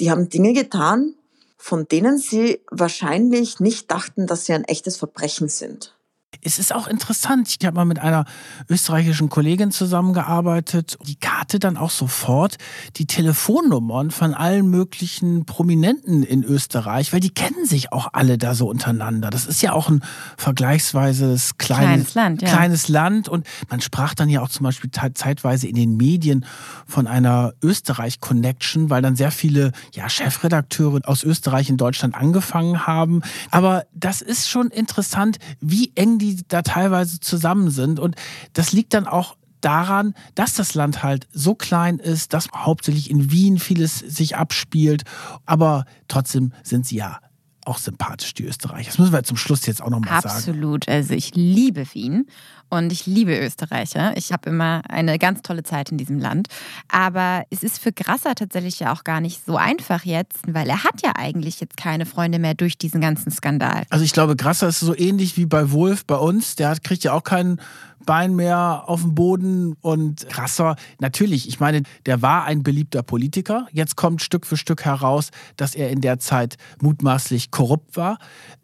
die 0.00 0.10
haben 0.10 0.28
Dinge 0.28 0.54
getan, 0.54 1.14
von 1.58 1.86
denen 1.86 2.18
sie 2.18 2.62
wahrscheinlich 2.70 3.60
nicht 3.60 3.90
dachten, 3.90 4.26
dass 4.26 4.46
sie 4.46 4.54
ein 4.54 4.64
echtes 4.64 4.96
Verbrechen 4.96 5.48
sind 5.48 5.95
es 6.42 6.58
ist 6.58 6.74
auch 6.74 6.86
interessant. 6.86 7.54
Ich 7.58 7.66
habe 7.66 7.76
mal 7.76 7.84
mit 7.84 7.98
einer 7.98 8.24
österreichischen 8.68 9.28
Kollegin 9.28 9.70
zusammengearbeitet. 9.70 10.98
Die 11.06 11.16
Karte 11.16 11.58
dann 11.58 11.76
auch 11.76 11.90
sofort 11.90 12.56
die 12.96 13.06
Telefonnummern 13.06 14.10
von 14.10 14.34
allen 14.34 14.68
möglichen 14.68 15.44
Prominenten 15.44 16.22
in 16.22 16.42
Österreich, 16.44 17.12
weil 17.12 17.20
die 17.20 17.30
kennen 17.30 17.66
sich 17.66 17.92
auch 17.92 18.08
alle 18.12 18.38
da 18.38 18.54
so 18.54 18.68
untereinander. 18.68 19.30
Das 19.30 19.46
ist 19.46 19.62
ja 19.62 19.72
auch 19.72 19.88
ein 19.88 20.02
vergleichsweise 20.36 21.26
kleines, 21.26 21.56
kleines 21.58 22.14
Land. 22.14 22.42
Ja. 22.42 22.48
Kleines 22.48 22.88
Land. 22.88 23.28
Und 23.28 23.46
man 23.68 23.80
sprach 23.80 24.14
dann 24.14 24.28
ja 24.28 24.42
auch 24.42 24.48
zum 24.48 24.64
Beispiel 24.64 24.90
zeitweise 24.90 25.66
in 25.66 25.74
den 25.74 25.96
Medien 25.96 26.44
von 26.86 27.06
einer 27.06 27.52
Österreich-Connection, 27.62 28.90
weil 28.90 29.02
dann 29.02 29.16
sehr 29.16 29.30
viele 29.30 29.72
ja, 29.94 30.08
Chefredakteure 30.08 31.00
aus 31.04 31.24
Österreich 31.24 31.68
in 31.68 31.76
Deutschland 31.76 32.14
angefangen 32.14 32.86
haben. 32.86 33.22
Aber 33.50 33.84
das 33.94 34.22
ist 34.22 34.48
schon 34.48 34.68
interessant, 34.68 35.38
wie 35.60 35.92
eng 35.94 36.18
die 36.18 36.25
da 36.48 36.62
teilweise 36.62 37.20
zusammen 37.20 37.70
sind. 37.70 38.00
Und 38.00 38.16
das 38.52 38.72
liegt 38.72 38.94
dann 38.94 39.06
auch 39.06 39.36
daran, 39.60 40.14
dass 40.34 40.54
das 40.54 40.74
Land 40.74 41.02
halt 41.02 41.26
so 41.32 41.54
klein 41.54 41.98
ist, 41.98 42.32
dass 42.32 42.48
hauptsächlich 42.54 43.10
in 43.10 43.30
Wien 43.30 43.58
vieles 43.58 43.98
sich 43.98 44.36
abspielt. 44.36 45.04
Aber 45.44 45.84
trotzdem 46.08 46.52
sind 46.62 46.86
sie 46.86 46.96
ja 46.96 47.20
auch 47.64 47.78
sympathisch, 47.78 48.32
die 48.34 48.44
Österreicher. 48.44 48.90
Das 48.90 48.98
müssen 48.98 49.12
wir 49.12 49.24
zum 49.24 49.36
Schluss 49.36 49.66
jetzt 49.66 49.82
auch 49.82 49.90
nochmal 49.90 50.22
sagen. 50.22 50.36
Absolut. 50.36 50.88
Also 50.88 51.14
ich 51.14 51.34
liebe 51.34 51.84
Wien 51.94 52.26
und 52.70 52.92
ich 52.92 53.06
liebe 53.06 53.38
Österreicher. 53.38 54.16
Ich 54.16 54.32
habe 54.32 54.50
immer 54.50 54.82
eine 54.88 55.18
ganz 55.18 55.42
tolle 55.42 55.62
Zeit 55.62 55.90
in 55.90 55.98
diesem 55.98 56.18
Land. 56.18 56.48
Aber 56.88 57.44
es 57.50 57.62
ist 57.62 57.78
für 57.78 57.92
Grasser 57.92 58.34
tatsächlich 58.34 58.80
ja 58.80 58.92
auch 58.92 59.04
gar 59.04 59.20
nicht 59.20 59.44
so 59.44 59.56
einfach 59.56 60.04
jetzt, 60.04 60.38
weil 60.48 60.68
er 60.68 60.84
hat 60.84 61.02
ja 61.02 61.12
eigentlich 61.16 61.60
jetzt 61.60 61.76
keine 61.76 62.06
Freunde 62.06 62.38
mehr 62.38 62.54
durch 62.54 62.78
diesen 62.78 63.00
ganzen 63.00 63.30
Skandal. 63.30 63.84
Also 63.90 64.04
ich 64.04 64.12
glaube, 64.12 64.36
Grasser 64.36 64.68
ist 64.68 64.80
so 64.80 64.96
ähnlich 64.96 65.36
wie 65.36 65.46
bei 65.46 65.70
Wolf 65.70 66.04
bei 66.04 66.16
uns. 66.16 66.56
Der 66.56 66.70
hat, 66.70 66.84
kriegt 66.84 67.04
ja 67.04 67.12
auch 67.12 67.24
keinen 67.24 67.60
Bein 68.06 68.36
mehr 68.36 68.84
auf 68.86 69.02
dem 69.02 69.14
Boden 69.14 69.74
und 69.80 70.28
Grasser, 70.28 70.76
natürlich, 71.00 71.48
ich 71.48 71.58
meine, 71.58 71.82
der 72.06 72.22
war 72.22 72.44
ein 72.44 72.62
beliebter 72.62 73.02
Politiker. 73.02 73.66
Jetzt 73.72 73.96
kommt 73.96 74.22
Stück 74.22 74.46
für 74.46 74.56
Stück 74.56 74.84
heraus, 74.84 75.30
dass 75.56 75.74
er 75.74 75.90
in 75.90 76.00
der 76.00 76.20
Zeit 76.20 76.56
mutmaßlich 76.80 77.50
korrupt 77.50 77.96
war. 77.96 78.18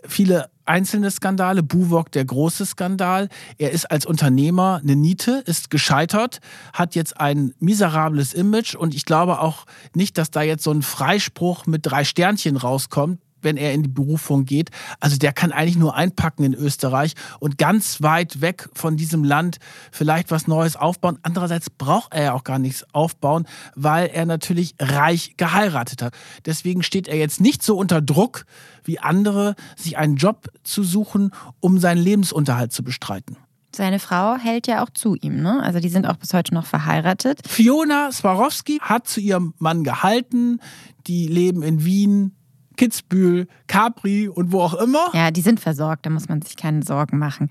Viele 0.05 0.49
einzelne 0.65 1.11
Skandale, 1.11 1.63
Buwok 1.63 2.11
der 2.13 2.25
große 2.25 2.67
Skandal. 2.67 3.29
Er 3.59 3.71
ist 3.73 3.91
als 3.91 4.07
Unternehmer 4.07 4.81
eine 4.83 4.97
Niete, 4.97 5.43
ist 5.47 5.71
gescheitert, 5.71 6.41
hat 6.73 6.95
jetzt 6.95 7.21
ein 7.21 7.55
miserables 7.59 8.35
Image 8.35 8.75
und 8.75 8.95
ich 8.95 9.05
glaube 9.05 9.41
auch 9.41 9.67
nicht, 9.95 10.19
dass 10.19 10.31
da 10.31 10.43
jetzt 10.43 10.65
so 10.65 10.71
ein 10.71 10.83
Freispruch 10.83 11.67
mit 11.67 11.87
drei 11.87 12.05
Sternchen 12.05 12.57
rauskommt 12.57 13.19
wenn 13.43 13.57
er 13.57 13.73
in 13.73 13.83
die 13.83 13.89
Berufung 13.89 14.45
geht. 14.45 14.71
Also 15.01 15.17
der 15.17 15.33
kann 15.33 15.53
eigentlich 15.53 15.77
nur 15.77 15.95
einpacken 15.95 16.45
in 16.45 16.55
Österreich 16.55 17.15
und 17.41 17.59
ganz 17.59 18.03
weit 18.03 18.41
weg 18.41 18.69
von 18.75 18.97
diesem 18.97 19.25
Land 19.25 19.59
vielleicht 19.91 20.31
was 20.31 20.47
Neues 20.47 20.77
aufbauen. 20.77 21.19
Andererseits 21.23 21.71
braucht 21.71 22.15
er 22.15 22.23
ja 22.23 22.33
auch 22.33 22.45
gar 22.45 22.59
nichts 22.59 22.85
aufbauen, 22.93 23.47
weil 23.75 24.09
er 24.09 24.27
natürlich 24.27 24.75
reich 24.79 25.35
geheiratet 25.37 26.03
hat. 26.03 26.15
Deswegen 26.47 26.83
steht 26.83 27.09
er 27.09 27.17
jetzt 27.17 27.41
nicht 27.41 27.63
so 27.63 27.77
unter 27.77 28.01
Druck 28.01 28.45
wie 28.85 28.99
andere, 28.99 29.55
sich 29.77 29.97
einen 29.99 30.17
Job 30.17 30.49
zu 30.65 30.83
suchen, 30.83 31.31
um 31.61 31.79
seinen 31.79 32.03
Lebensunterhalt 32.03 32.73
zu 32.73 32.83
bestreiten. 32.83 33.37
Seine 33.75 33.99
Frau 33.99 34.37
hält 34.37 34.67
ja 34.67 34.85
auch 34.85 34.91
zu 34.91 35.15
ihm, 35.15 35.41
ne? 35.41 35.63
Also 35.63 35.81
die 35.81 35.89
sind 35.89 36.07
auch 36.07 36.17
bis 36.17 36.35
heute 36.35 36.53
noch 36.53 36.67
verheiratet. 36.67 37.41
Fiona 37.49 38.13
Swarovski 38.13 38.79
hat 38.83 39.09
zu 39.09 39.21
ihrem 39.21 39.55
Mann 39.59 39.83
gehalten. 39.83 40.61
Die 41.07 41.27
leben 41.27 41.63
in 41.63 41.83
Wien, 41.83 42.37
Kitzbühel, 42.77 43.47
Capri 43.67 44.29
und 44.29 44.53
wo 44.53 44.61
auch 44.61 44.75
immer. 44.75 45.09
Ja, 45.13 45.31
die 45.31 45.41
sind 45.41 45.61
versorgt, 45.61 46.07
da 46.07 46.11
muss 46.11 46.29
man 46.29 46.43
sich 46.43 46.57
keine 46.57 46.83
Sorgen 46.83 47.19
machen. 47.19 47.49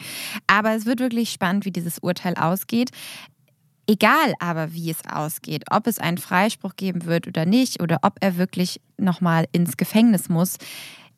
Aber 0.48 0.76
es 0.76 0.86
wird 0.86 1.00
wirklich 1.00 1.32
spannend, 1.32 1.66
wie 1.66 1.72
dieses 1.72 2.00
Urteil 2.00 2.36
ausgeht. 2.36 2.92
Egal 3.88 4.34
aber, 4.40 4.74
wie 4.74 4.90
es 4.90 5.00
ausgeht, 5.12 5.64
ob 5.70 5.88
es 5.88 6.00
einen 6.00 6.18
Freispruch 6.18 6.76
geben 6.76 7.06
wird 7.06 7.28
oder 7.28 7.46
nicht, 7.46 7.82
oder 7.82 8.00
ob 8.04 8.16
er 8.22 8.38
wirklich 8.38 8.80
nochmal 8.98 9.46
ins 9.52 9.76
Gefängnis 9.76 10.30
muss, 10.30 10.58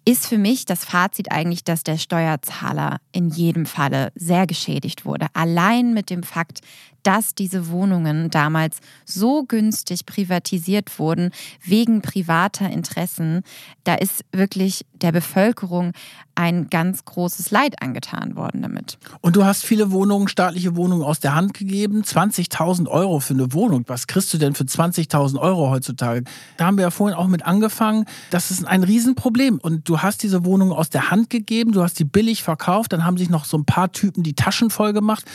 ist 0.05 0.27
für 0.27 0.37
mich 0.37 0.65
das 0.65 0.83
Fazit 0.83 1.31
eigentlich, 1.31 1.63
dass 1.63 1.83
der 1.83 1.97
Steuerzahler 1.97 2.97
in 3.11 3.29
jedem 3.29 3.65
Falle 3.65 4.11
sehr 4.15 4.47
geschädigt 4.47 5.05
wurde. 5.05 5.27
Allein 5.33 5.93
mit 5.93 6.09
dem 6.09 6.23
Fakt, 6.23 6.61
dass 7.03 7.35
diese 7.35 7.69
Wohnungen 7.69 8.29
damals 8.29 8.79
so 9.05 9.43
günstig 9.43 10.05
privatisiert 10.05 10.97
wurden, 10.99 11.31
wegen 11.63 12.01
privater 12.01 12.69
Interessen, 12.69 13.43
da 13.83 13.95
ist 13.95 14.23
wirklich 14.31 14.85
der 14.93 15.11
Bevölkerung 15.11 15.91
ein 16.35 16.69
ganz 16.69 17.05
großes 17.05 17.51
Leid 17.51 17.81
angetan 17.81 18.35
worden 18.35 18.61
damit. 18.61 18.97
Und 19.21 19.35
du 19.35 19.45
hast 19.45 19.63
viele 19.63 19.91
Wohnungen, 19.91 20.27
staatliche 20.27 20.75
Wohnungen 20.75 21.03
aus 21.03 21.19
der 21.19 21.35
Hand 21.35 21.53
gegeben. 21.53 22.01
20.000 22.01 22.87
Euro 22.87 23.19
für 23.19 23.33
eine 23.33 23.53
Wohnung. 23.53 23.83
Was 23.87 24.07
kriegst 24.07 24.33
du 24.33 24.37
denn 24.37 24.55
für 24.55 24.63
20.000 24.63 25.39
Euro 25.39 25.69
heutzutage? 25.69 26.23
Da 26.57 26.65
haben 26.65 26.77
wir 26.77 26.83
ja 26.83 26.91
vorhin 26.91 27.15
auch 27.15 27.27
mit 27.27 27.45
angefangen. 27.45 28.05
Das 28.31 28.49
ist 28.49 28.65
ein 28.65 28.83
Riesenproblem. 28.83 29.59
Und 29.59 29.87
du 29.87 29.99
hast 29.99 30.23
diese 30.23 30.43
Wohnungen 30.43 30.71
aus 30.71 30.89
der 30.89 31.11
Hand 31.11 31.29
gegeben, 31.29 31.71
du 31.71 31.83
hast 31.83 31.99
die 31.99 32.05
billig 32.05 32.41
verkauft, 32.41 32.93
dann 32.93 33.05
haben 33.05 33.17
sich 33.17 33.29
noch 33.29 33.45
so 33.45 33.57
ein 33.57 33.65
paar 33.65 33.91
Typen 33.91 34.23
die 34.23 34.33
Taschen 34.33 34.69
voll 34.69 34.93
gemacht. 34.93 35.25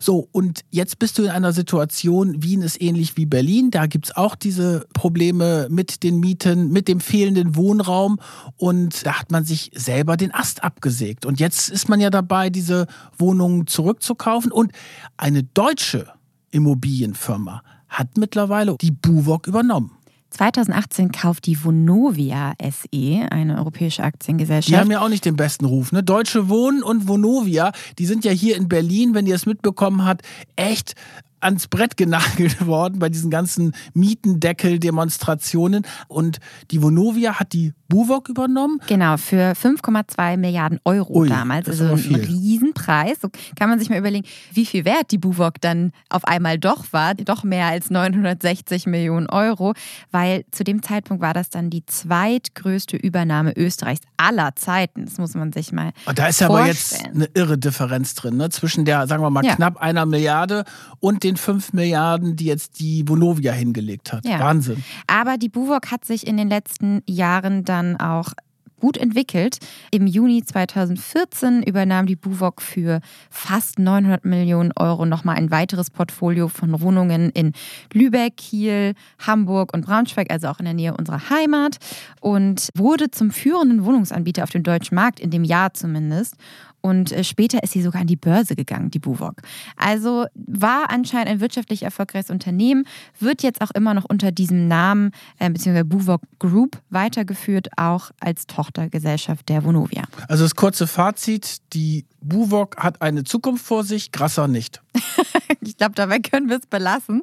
So, 0.00 0.28
und 0.32 0.64
jetzt 0.70 0.98
bist 0.98 1.17
du 1.18 1.24
in 1.24 1.30
einer 1.30 1.52
Situation, 1.52 2.42
Wien 2.42 2.62
ist 2.62 2.80
ähnlich 2.80 3.16
wie 3.16 3.26
Berlin, 3.26 3.70
da 3.70 3.86
gibt 3.86 4.06
es 4.06 4.16
auch 4.16 4.34
diese 4.34 4.86
Probleme 4.94 5.68
mit 5.70 6.02
den 6.02 6.20
Mieten, 6.20 6.70
mit 6.70 6.88
dem 6.88 7.00
fehlenden 7.00 7.56
Wohnraum 7.56 8.18
und 8.56 9.04
da 9.04 9.20
hat 9.20 9.30
man 9.30 9.44
sich 9.44 9.70
selber 9.74 10.16
den 10.16 10.32
Ast 10.32 10.62
abgesägt. 10.64 11.26
Und 11.26 11.40
jetzt 11.40 11.68
ist 11.68 11.88
man 11.88 12.00
ja 12.00 12.10
dabei, 12.10 12.50
diese 12.50 12.86
Wohnungen 13.18 13.66
zurückzukaufen 13.66 14.52
und 14.52 14.72
eine 15.16 15.42
deutsche 15.42 16.06
Immobilienfirma 16.50 17.62
hat 17.88 18.16
mittlerweile 18.16 18.76
die 18.80 18.90
Buwok 18.90 19.46
übernommen. 19.46 19.97
2018 20.30 21.10
kauft 21.10 21.46
die 21.46 21.62
Vonovia 21.62 22.54
SE, 22.60 23.26
eine 23.30 23.58
europäische 23.58 24.02
Aktiengesellschaft. 24.04 24.68
Die 24.68 24.78
haben 24.78 24.90
ja 24.90 25.00
auch 25.00 25.08
nicht 25.08 25.24
den 25.24 25.36
besten 25.36 25.64
Ruf. 25.64 25.90
Ne? 25.92 26.02
Deutsche 26.02 26.48
Wohnen 26.48 26.82
und 26.82 27.08
Vonovia, 27.08 27.72
die 27.98 28.06
sind 28.06 28.24
ja 28.24 28.32
hier 28.32 28.56
in 28.56 28.68
Berlin, 28.68 29.14
wenn 29.14 29.26
ihr 29.26 29.34
es 29.34 29.46
mitbekommen 29.46 30.04
habt, 30.04 30.22
echt 30.56 30.94
ans 31.40 31.68
Brett 31.68 31.96
genagelt 31.96 32.66
worden 32.66 32.98
bei 32.98 33.08
diesen 33.08 33.30
ganzen 33.30 33.72
Mietendeckel-Demonstrationen. 33.94 35.86
Und 36.08 36.38
die 36.70 36.82
Vonovia 36.82 37.38
hat 37.38 37.52
die 37.52 37.72
Buwok 37.88 38.28
übernommen. 38.28 38.80
Genau, 38.86 39.16
für 39.16 39.52
5,2 39.52 40.36
Milliarden 40.36 40.78
Euro 40.84 41.20
Ui, 41.20 41.28
damals. 41.28 41.68
Also 41.68 41.84
ein 41.84 42.14
Riesenpreis. 42.14 43.18
So 43.22 43.28
kann 43.56 43.70
man 43.70 43.78
sich 43.78 43.88
mal 43.88 43.98
überlegen, 43.98 44.26
wie 44.52 44.66
viel 44.66 44.84
wert 44.84 45.10
die 45.10 45.18
Buwok 45.18 45.60
dann 45.60 45.92
auf 46.10 46.24
einmal 46.24 46.58
doch 46.58 46.92
war. 46.92 47.14
Doch 47.14 47.44
mehr 47.44 47.66
als 47.66 47.90
960 47.90 48.86
Millionen 48.86 49.28
Euro, 49.30 49.74
weil 50.10 50.44
zu 50.50 50.64
dem 50.64 50.82
Zeitpunkt 50.82 51.22
war 51.22 51.34
das 51.34 51.50
dann 51.50 51.70
die 51.70 51.84
zweitgrößte 51.86 52.96
Übernahme 52.96 53.52
Österreichs 53.56 54.02
aller 54.16 54.54
Zeiten. 54.56 55.06
Das 55.06 55.18
muss 55.18 55.34
man 55.34 55.52
sich 55.52 55.72
mal. 55.72 55.92
Und 56.06 56.18
da 56.18 56.26
ist 56.26 56.40
ja 56.40 56.48
aber 56.48 56.66
jetzt 56.66 57.04
eine 57.04 57.26
irre 57.34 57.56
Differenz 57.56 58.14
drin, 58.14 58.36
ne? 58.36 58.50
zwischen 58.50 58.84
der, 58.84 59.06
sagen 59.06 59.22
wir 59.22 59.30
mal, 59.30 59.44
ja. 59.44 59.54
knapp 59.54 59.78
einer 59.78 60.04
Milliarde 60.04 60.64
und 61.00 61.24
dem 61.24 61.27
den 61.28 61.36
5 61.36 61.72
Milliarden, 61.72 62.36
die 62.36 62.46
jetzt 62.46 62.80
die 62.80 63.06
Vonovia 63.06 63.52
hingelegt 63.52 64.12
hat. 64.12 64.24
Ja. 64.24 64.40
Wahnsinn. 64.40 64.82
Aber 65.06 65.36
die 65.36 65.48
Buwok 65.48 65.90
hat 65.90 66.04
sich 66.04 66.26
in 66.26 66.36
den 66.36 66.48
letzten 66.48 67.02
Jahren 67.06 67.64
dann 67.64 67.96
auch 67.96 68.32
gut 68.80 68.96
entwickelt. 68.96 69.58
Im 69.90 70.06
Juni 70.06 70.44
2014 70.44 71.62
übernahm 71.62 72.06
die 72.06 72.16
Buwok 72.16 72.62
für 72.62 73.00
fast 73.30 73.78
900 73.78 74.24
Millionen 74.24 74.72
Euro 74.76 75.06
nochmal 75.06 75.36
ein 75.36 75.50
weiteres 75.50 75.90
Portfolio 75.90 76.48
von 76.48 76.80
Wohnungen 76.80 77.30
in 77.30 77.52
Lübeck, 77.92 78.36
Kiel, 78.36 78.94
Hamburg 79.18 79.74
und 79.74 79.84
Braunschweig, 79.86 80.30
also 80.30 80.48
auch 80.48 80.58
in 80.58 80.64
der 80.64 80.74
Nähe 80.74 80.96
unserer 80.96 81.30
Heimat 81.30 81.78
und 82.20 82.68
wurde 82.74 83.10
zum 83.10 83.30
führenden 83.30 83.84
Wohnungsanbieter 83.84 84.44
auf 84.44 84.50
dem 84.50 84.62
deutschen 84.62 84.94
Markt, 84.94 85.20
in 85.20 85.30
dem 85.30 85.44
Jahr 85.44 85.74
zumindest. 85.74 86.36
Und 86.80 87.12
äh, 87.12 87.24
später 87.24 87.62
ist 87.62 87.72
sie 87.72 87.82
sogar 87.82 88.02
an 88.02 88.06
die 88.06 88.16
Börse 88.16 88.54
gegangen, 88.54 88.90
die 88.90 88.98
Buwok. 88.98 89.42
Also 89.76 90.26
war 90.34 90.90
anscheinend 90.90 91.28
ein 91.28 91.40
wirtschaftlich 91.40 91.82
erfolgreiches 91.82 92.30
Unternehmen, 92.30 92.84
wird 93.18 93.42
jetzt 93.42 93.60
auch 93.60 93.70
immer 93.72 93.94
noch 93.94 94.04
unter 94.04 94.32
diesem 94.32 94.68
Namen 94.68 95.12
äh, 95.38 95.50
bzw. 95.50 95.82
Buwok 95.82 96.22
Group 96.38 96.80
weitergeführt, 96.90 97.68
auch 97.76 98.10
als 98.20 98.46
Tochtergesellschaft 98.46 99.48
der 99.48 99.64
Vonovia. 99.64 100.04
Also 100.28 100.44
das 100.44 100.54
kurze 100.54 100.86
Fazit, 100.86 101.58
die 101.72 102.06
Buwok 102.20 102.76
hat 102.76 103.02
eine 103.02 103.24
Zukunft 103.24 103.64
vor 103.64 103.84
sich, 103.84 104.12
Grasser 104.12 104.48
nicht. 104.48 104.80
ich 105.60 105.76
glaube, 105.76 105.94
dabei 105.94 106.18
können 106.18 106.48
wir 106.48 106.58
es 106.58 106.66
belassen. 106.66 107.22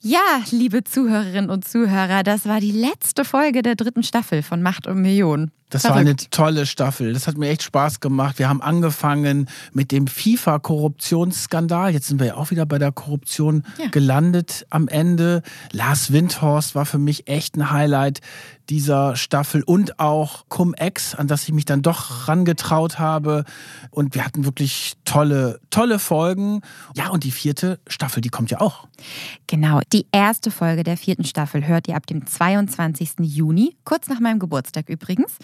Ja, 0.00 0.42
liebe 0.50 0.82
Zuhörerinnen 0.82 1.48
und 1.48 1.66
Zuhörer, 1.66 2.24
das 2.24 2.46
war 2.46 2.58
die 2.58 2.72
letzte 2.72 3.24
Folge 3.24 3.62
der 3.62 3.76
dritten 3.76 4.02
Staffel 4.02 4.42
von 4.42 4.60
Macht 4.60 4.88
und 4.88 5.00
Millionen. 5.00 5.52
Das 5.72 5.82
Verrückt. 5.82 5.94
war 5.94 6.00
eine 6.00 6.16
tolle 6.16 6.66
Staffel. 6.66 7.14
Das 7.14 7.26
hat 7.26 7.38
mir 7.38 7.48
echt 7.48 7.62
Spaß 7.62 8.00
gemacht. 8.00 8.38
Wir 8.38 8.50
haben 8.50 8.60
angefangen 8.60 9.48
mit 9.72 9.90
dem 9.90 10.06
FIFA-Korruptionsskandal. 10.06 11.92
Jetzt 11.92 12.08
sind 12.08 12.20
wir 12.20 12.26
ja 12.26 12.34
auch 12.34 12.50
wieder 12.50 12.66
bei 12.66 12.78
der 12.78 12.92
Korruption 12.92 13.64
ja. 13.78 13.88
gelandet 13.88 14.66
am 14.68 14.86
Ende. 14.86 15.40
Lars 15.72 16.12
Windhorst 16.12 16.74
war 16.74 16.84
für 16.84 16.98
mich 16.98 17.26
echt 17.26 17.56
ein 17.56 17.70
Highlight 17.70 18.20
dieser 18.68 19.16
Staffel 19.16 19.62
und 19.62 19.98
auch 19.98 20.44
Cum-Ex, 20.48 21.14
an 21.14 21.26
das 21.26 21.44
ich 21.44 21.52
mich 21.52 21.64
dann 21.64 21.82
doch 21.82 22.28
rangetraut 22.28 22.98
habe. 22.98 23.44
Und 23.90 24.14
wir 24.14 24.24
hatten 24.24 24.44
wirklich 24.44 24.94
tolle, 25.04 25.60
tolle 25.70 25.98
Folgen. 25.98 26.60
Ja, 26.94 27.08
und 27.08 27.24
die 27.24 27.30
vierte 27.30 27.80
Staffel, 27.86 28.20
die 28.20 28.28
kommt 28.28 28.50
ja 28.50 28.60
auch. 28.60 28.86
Genau, 29.46 29.80
die 29.92 30.06
erste 30.12 30.50
Folge 30.50 30.84
der 30.84 30.96
vierten 30.96 31.24
Staffel 31.24 31.66
hört 31.66 31.88
ihr 31.88 31.96
ab 31.96 32.06
dem 32.06 32.26
22. 32.26 33.14
Juni, 33.20 33.76
kurz 33.84 34.08
nach 34.08 34.20
meinem 34.20 34.38
Geburtstag 34.38 34.88
übrigens. 34.88 35.38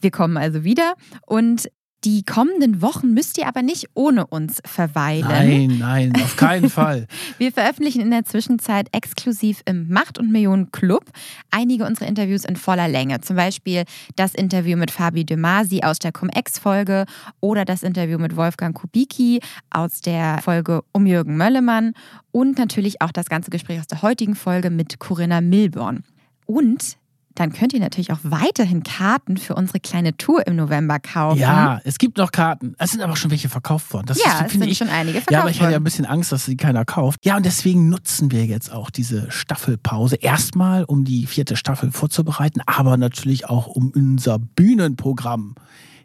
Wir 0.00 0.10
kommen 0.10 0.36
also 0.36 0.64
wieder 0.64 0.94
und 1.26 1.68
die 2.04 2.22
kommenden 2.22 2.80
Wochen 2.80 3.12
müsst 3.12 3.38
ihr 3.38 3.48
aber 3.48 3.62
nicht 3.62 3.88
ohne 3.94 4.26
uns 4.28 4.60
verweilen. 4.64 5.26
Nein, 5.26 5.78
nein, 5.78 6.12
auf 6.22 6.36
keinen 6.36 6.70
Fall. 6.70 7.08
Wir 7.38 7.50
veröffentlichen 7.50 8.00
in 8.00 8.12
der 8.12 8.24
Zwischenzeit 8.24 8.88
exklusiv 8.92 9.62
im 9.64 9.88
Macht 9.88 10.16
und 10.16 10.30
Millionen 10.30 10.70
Club 10.70 11.06
einige 11.50 11.84
unserer 11.84 12.06
Interviews 12.06 12.44
in 12.44 12.54
voller 12.54 12.86
Länge. 12.86 13.20
Zum 13.20 13.34
Beispiel 13.34 13.82
das 14.14 14.34
Interview 14.34 14.76
mit 14.76 14.92
Fabi 14.92 15.24
De 15.24 15.36
Masi 15.36 15.80
aus 15.82 15.98
der 15.98 16.12
Cum-Ex-Folge 16.12 17.04
oder 17.40 17.64
das 17.64 17.82
Interview 17.82 18.18
mit 18.18 18.36
Wolfgang 18.36 18.76
Kubicki 18.76 19.40
aus 19.70 20.00
der 20.00 20.38
Folge 20.40 20.82
um 20.92 21.04
Jürgen 21.04 21.36
Möllemann 21.36 21.94
und 22.30 22.58
natürlich 22.58 23.02
auch 23.02 23.10
das 23.10 23.26
ganze 23.26 23.50
Gespräch 23.50 23.80
aus 23.80 23.88
der 23.88 24.02
heutigen 24.02 24.36
Folge 24.36 24.70
mit 24.70 25.00
Corinna 25.00 25.40
Milborn. 25.40 26.04
Und 26.46 26.96
dann 27.38 27.52
könnt 27.52 27.72
ihr 27.72 27.80
natürlich 27.80 28.12
auch 28.12 28.18
weiterhin 28.22 28.82
Karten 28.82 29.36
für 29.36 29.54
unsere 29.54 29.78
kleine 29.80 30.16
Tour 30.16 30.46
im 30.46 30.56
November 30.56 30.98
kaufen. 30.98 31.38
Ja, 31.38 31.80
es 31.84 31.98
gibt 31.98 32.18
noch 32.18 32.32
Karten. 32.32 32.74
Es 32.78 32.90
sind 32.90 33.00
aber 33.00 33.16
schon 33.16 33.30
welche 33.30 33.48
verkauft 33.48 33.92
worden. 33.92 34.06
Das 34.06 34.18
ja, 34.18 34.40
ist, 34.40 34.46
es 34.46 34.52
sind 34.52 34.64
ich, 34.64 34.78
schon 34.78 34.88
einige 34.88 35.20
verkauft 35.20 35.28
worden. 35.28 35.34
Ja, 35.34 35.40
aber 35.40 35.50
ich 35.50 35.60
hatte 35.60 35.72
ja 35.72 35.78
ein 35.78 35.84
bisschen 35.84 36.06
Angst, 36.06 36.32
dass 36.32 36.44
sie 36.44 36.56
keiner 36.56 36.84
kauft. 36.84 37.24
Ja, 37.24 37.36
und 37.36 37.46
deswegen 37.46 37.88
nutzen 37.88 38.32
wir 38.32 38.44
jetzt 38.46 38.72
auch 38.72 38.90
diese 38.90 39.30
Staffelpause. 39.30 40.16
Erstmal, 40.16 40.84
um 40.84 41.04
die 41.04 41.26
vierte 41.26 41.56
Staffel 41.56 41.92
vorzubereiten, 41.92 42.60
aber 42.66 42.96
natürlich 42.96 43.48
auch 43.48 43.66
um 43.66 43.90
unser 43.94 44.38
Bühnenprogramm 44.38 45.54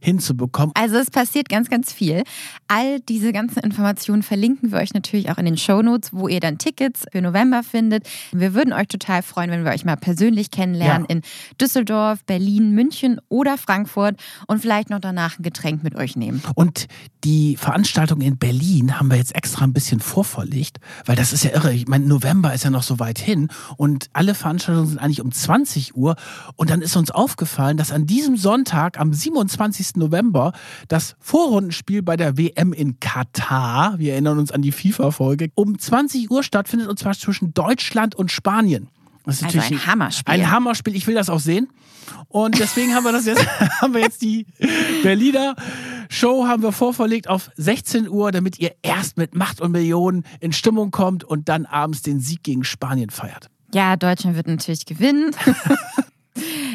hinzubekommen. 0.04 0.72
Also 0.76 0.98
es 0.98 1.10
passiert 1.10 1.50
ganz, 1.50 1.70
ganz 1.70 1.92
viel. 1.94 2.24
All 2.68 3.00
diese 3.00 3.32
ganzen 3.32 3.60
Informationen 3.60 4.22
verlinken 4.22 4.72
wir 4.72 4.80
euch 4.80 4.94
natürlich 4.94 5.32
auch 5.32 5.38
in 5.38 5.46
den 5.46 5.58
Shownotes, 5.58 6.14
wo 6.14 6.28
ihr 6.28 6.40
dann 6.40 6.58
Tickets 6.58 7.06
für 7.12 7.22
November 7.22 7.64
findet. 7.64 8.08
Wir 8.32 8.54
würden 8.54 8.74
euch 8.74 8.88
total 8.88 9.22
freuen, 9.24 9.50
wenn 9.52 9.64
wir 9.64 9.72
euch 9.72 9.86
mal 9.86 9.96
persönlich 9.96 10.52
kennenlernen 10.52 11.08
ja. 11.10 11.16
in 11.16 11.22
Düsseldorf, 11.60 12.24
Berlin, 12.26 12.72
München 12.72 13.20
oder 13.30 13.58
Frankfurt 13.58 14.18
und 14.48 14.60
vielleicht 14.60 14.90
noch 14.90 15.00
danach 15.00 15.40
ein 15.40 15.44
Getränk 15.44 15.84
mit 15.84 15.96
euch 15.96 16.16
nehmen. 16.16 16.42
Und 16.56 16.88
die 17.24 17.56
Veranstaltung 17.56 18.22
in 18.22 18.38
Berlin 18.38 19.00
haben 19.00 19.10
wir 19.10 19.18
jetzt 19.18 19.36
extra 19.36 19.64
ein 19.64 19.74
bisschen 19.74 20.02
vorverlegt, 20.02 20.80
weil 21.06 21.16
das 21.16 21.32
ist 21.32 21.44
ja 21.44 21.52
irre. 21.52 21.74
Ich 21.74 21.88
meine, 21.88 22.06
November 22.06 22.54
ist 22.54 22.64
ja 22.64 22.70
noch 22.70 22.84
so 22.84 23.00
weit 23.00 23.20
hin 23.20 23.50
und 23.78 24.10
alle 24.12 24.36
Veranstaltungen 24.36 24.88
sind 24.88 25.00
eigentlich 25.00 25.22
um 25.22 25.32
20 25.32 25.96
Uhr. 25.96 26.16
Und 26.56 26.70
dann 26.70 26.82
ist 26.82 26.96
uns 26.96 27.12
aufgefallen, 27.12 27.78
dass 27.78 27.92
an 27.92 28.06
diesem 28.06 28.38
Sonntag, 28.38 29.00
am 29.00 29.14
27. 29.14 29.93
November 29.98 30.54
das 30.88 31.16
Vorrundenspiel 31.20 32.02
bei 32.02 32.18
der 32.18 32.38
WM 32.38 32.74
in 32.74 33.00
Katar, 33.00 34.00
wir 34.00 34.14
erinnern 34.14 34.40
uns 34.40 34.52
an 34.52 34.62
die 34.62 34.72
FIFA-Folge, 34.72 35.50
um 35.56 35.78
20 35.78 36.30
Uhr 36.32 36.44
stattfindet 36.44 36.88
und 36.88 37.00
zwar 37.00 37.14
zwischen 37.14 37.54
Deutschland 37.54 38.16
und 38.16 38.32
Spanien. 38.32 38.90
Das 39.26 39.42
ist 39.42 39.46
also 39.46 39.60
ein 39.60 39.88
Hammerspiel. 39.88 40.34
Ein 40.34 40.52
Hammerspiel. 40.52 40.96
Ich 40.96 41.08
will 41.08 41.16
das 41.16 41.30
auch 41.30 41.40
sehen. 41.40 41.70
Und 42.28 42.60
deswegen 42.60 42.94
haben 42.94 43.06
wir 43.06 43.14
das 43.14 43.26
jetzt, 43.26 43.48
haben 43.82 43.94
wir 43.94 44.02
jetzt 44.02 44.22
die 44.22 44.46
Berliner 45.02 45.56
Show 46.10 46.46
haben 46.46 46.62
wir 46.62 46.72
vorverlegt 46.72 47.28
auf 47.28 47.50
16 47.56 48.08
Uhr, 48.08 48.32
damit 48.32 48.60
ihr 48.60 48.76
erst 48.84 49.18
mit 49.18 49.36
Macht 49.36 49.62
und 49.62 49.72
Millionen 49.72 50.24
in 50.42 50.54
Stimmung 50.54 50.92
kommt 50.92 51.24
und 51.24 51.50
dann 51.50 51.66
abends 51.66 52.02
den 52.02 52.20
Sieg 52.20 52.44
gegen 52.44 52.64
Spanien 52.64 53.10
feiert. 53.10 53.50
Ja, 53.74 53.96
Deutschland 53.96 54.36
wird 54.36 54.48
natürlich 54.48 54.86
gewinnen. 54.86 55.32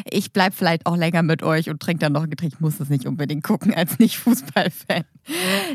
Ich 0.09 0.31
bleibe 0.31 0.55
vielleicht 0.55 0.85
auch 0.85 0.95
länger 0.95 1.23
mit 1.23 1.43
euch 1.43 1.69
und 1.69 1.81
trinke 1.81 1.99
dann 1.99 2.13
noch 2.13 2.23
ein 2.23 2.29
Getränk. 2.29 2.53
Ich 2.53 2.59
muss 2.59 2.79
es 2.79 2.89
nicht 2.89 3.05
unbedingt 3.05 3.43
gucken 3.43 3.73
als 3.73 3.99
Nicht-Fußballfan. 3.99 5.03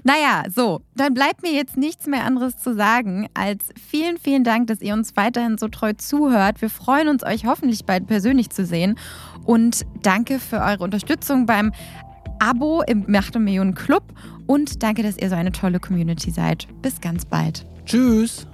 Naja, 0.02 0.44
so, 0.54 0.80
dann 0.96 1.14
bleibt 1.14 1.42
mir 1.42 1.52
jetzt 1.52 1.76
nichts 1.76 2.06
mehr 2.06 2.24
anderes 2.24 2.56
zu 2.56 2.74
sagen 2.74 3.28
als 3.34 3.68
vielen, 3.88 4.18
vielen 4.18 4.44
Dank, 4.44 4.66
dass 4.68 4.80
ihr 4.80 4.94
uns 4.94 5.16
weiterhin 5.16 5.58
so 5.58 5.68
treu 5.68 5.92
zuhört. 5.92 6.60
Wir 6.60 6.70
freuen 6.70 7.08
uns, 7.08 7.22
euch 7.22 7.44
hoffentlich 7.44 7.84
bald 7.84 8.06
persönlich 8.06 8.50
zu 8.50 8.64
sehen. 8.64 8.98
Und 9.44 9.84
danke 10.02 10.38
für 10.38 10.60
eure 10.60 10.82
Unterstützung 10.82 11.46
beim 11.46 11.72
Abo 12.38 12.82
im 12.82 13.04
Macht 13.08 13.36
und 13.36 13.44
Millionen 13.44 13.74
Club. 13.74 14.02
Und 14.46 14.82
danke, 14.82 15.02
dass 15.02 15.16
ihr 15.16 15.28
so 15.28 15.34
eine 15.34 15.52
tolle 15.52 15.80
Community 15.80 16.30
seid. 16.30 16.66
Bis 16.82 17.00
ganz 17.00 17.24
bald. 17.24 17.66
Tschüss. 17.86 18.46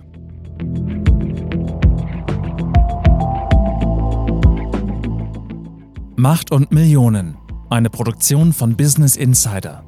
Macht 6.20 6.52
und 6.52 6.70
Millionen. 6.70 7.38
Eine 7.70 7.88
Produktion 7.88 8.52
von 8.52 8.76
Business 8.76 9.16
Insider. 9.16 9.82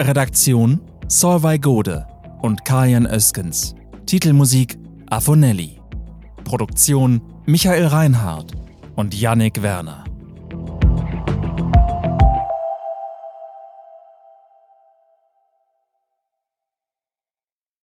Redaktion 0.00 0.80
Solvay 1.06 1.58
Gode 1.58 2.06
und 2.40 2.64
Kajan 2.64 3.04
Öskens. 3.04 3.74
Titelmusik 4.06 4.78
Afonelli. 5.10 5.78
Produktion 6.44 7.20
Michael 7.44 7.88
Reinhardt 7.88 8.52
und 8.96 9.12
Yannick 9.12 9.60
Werner. 9.60 10.04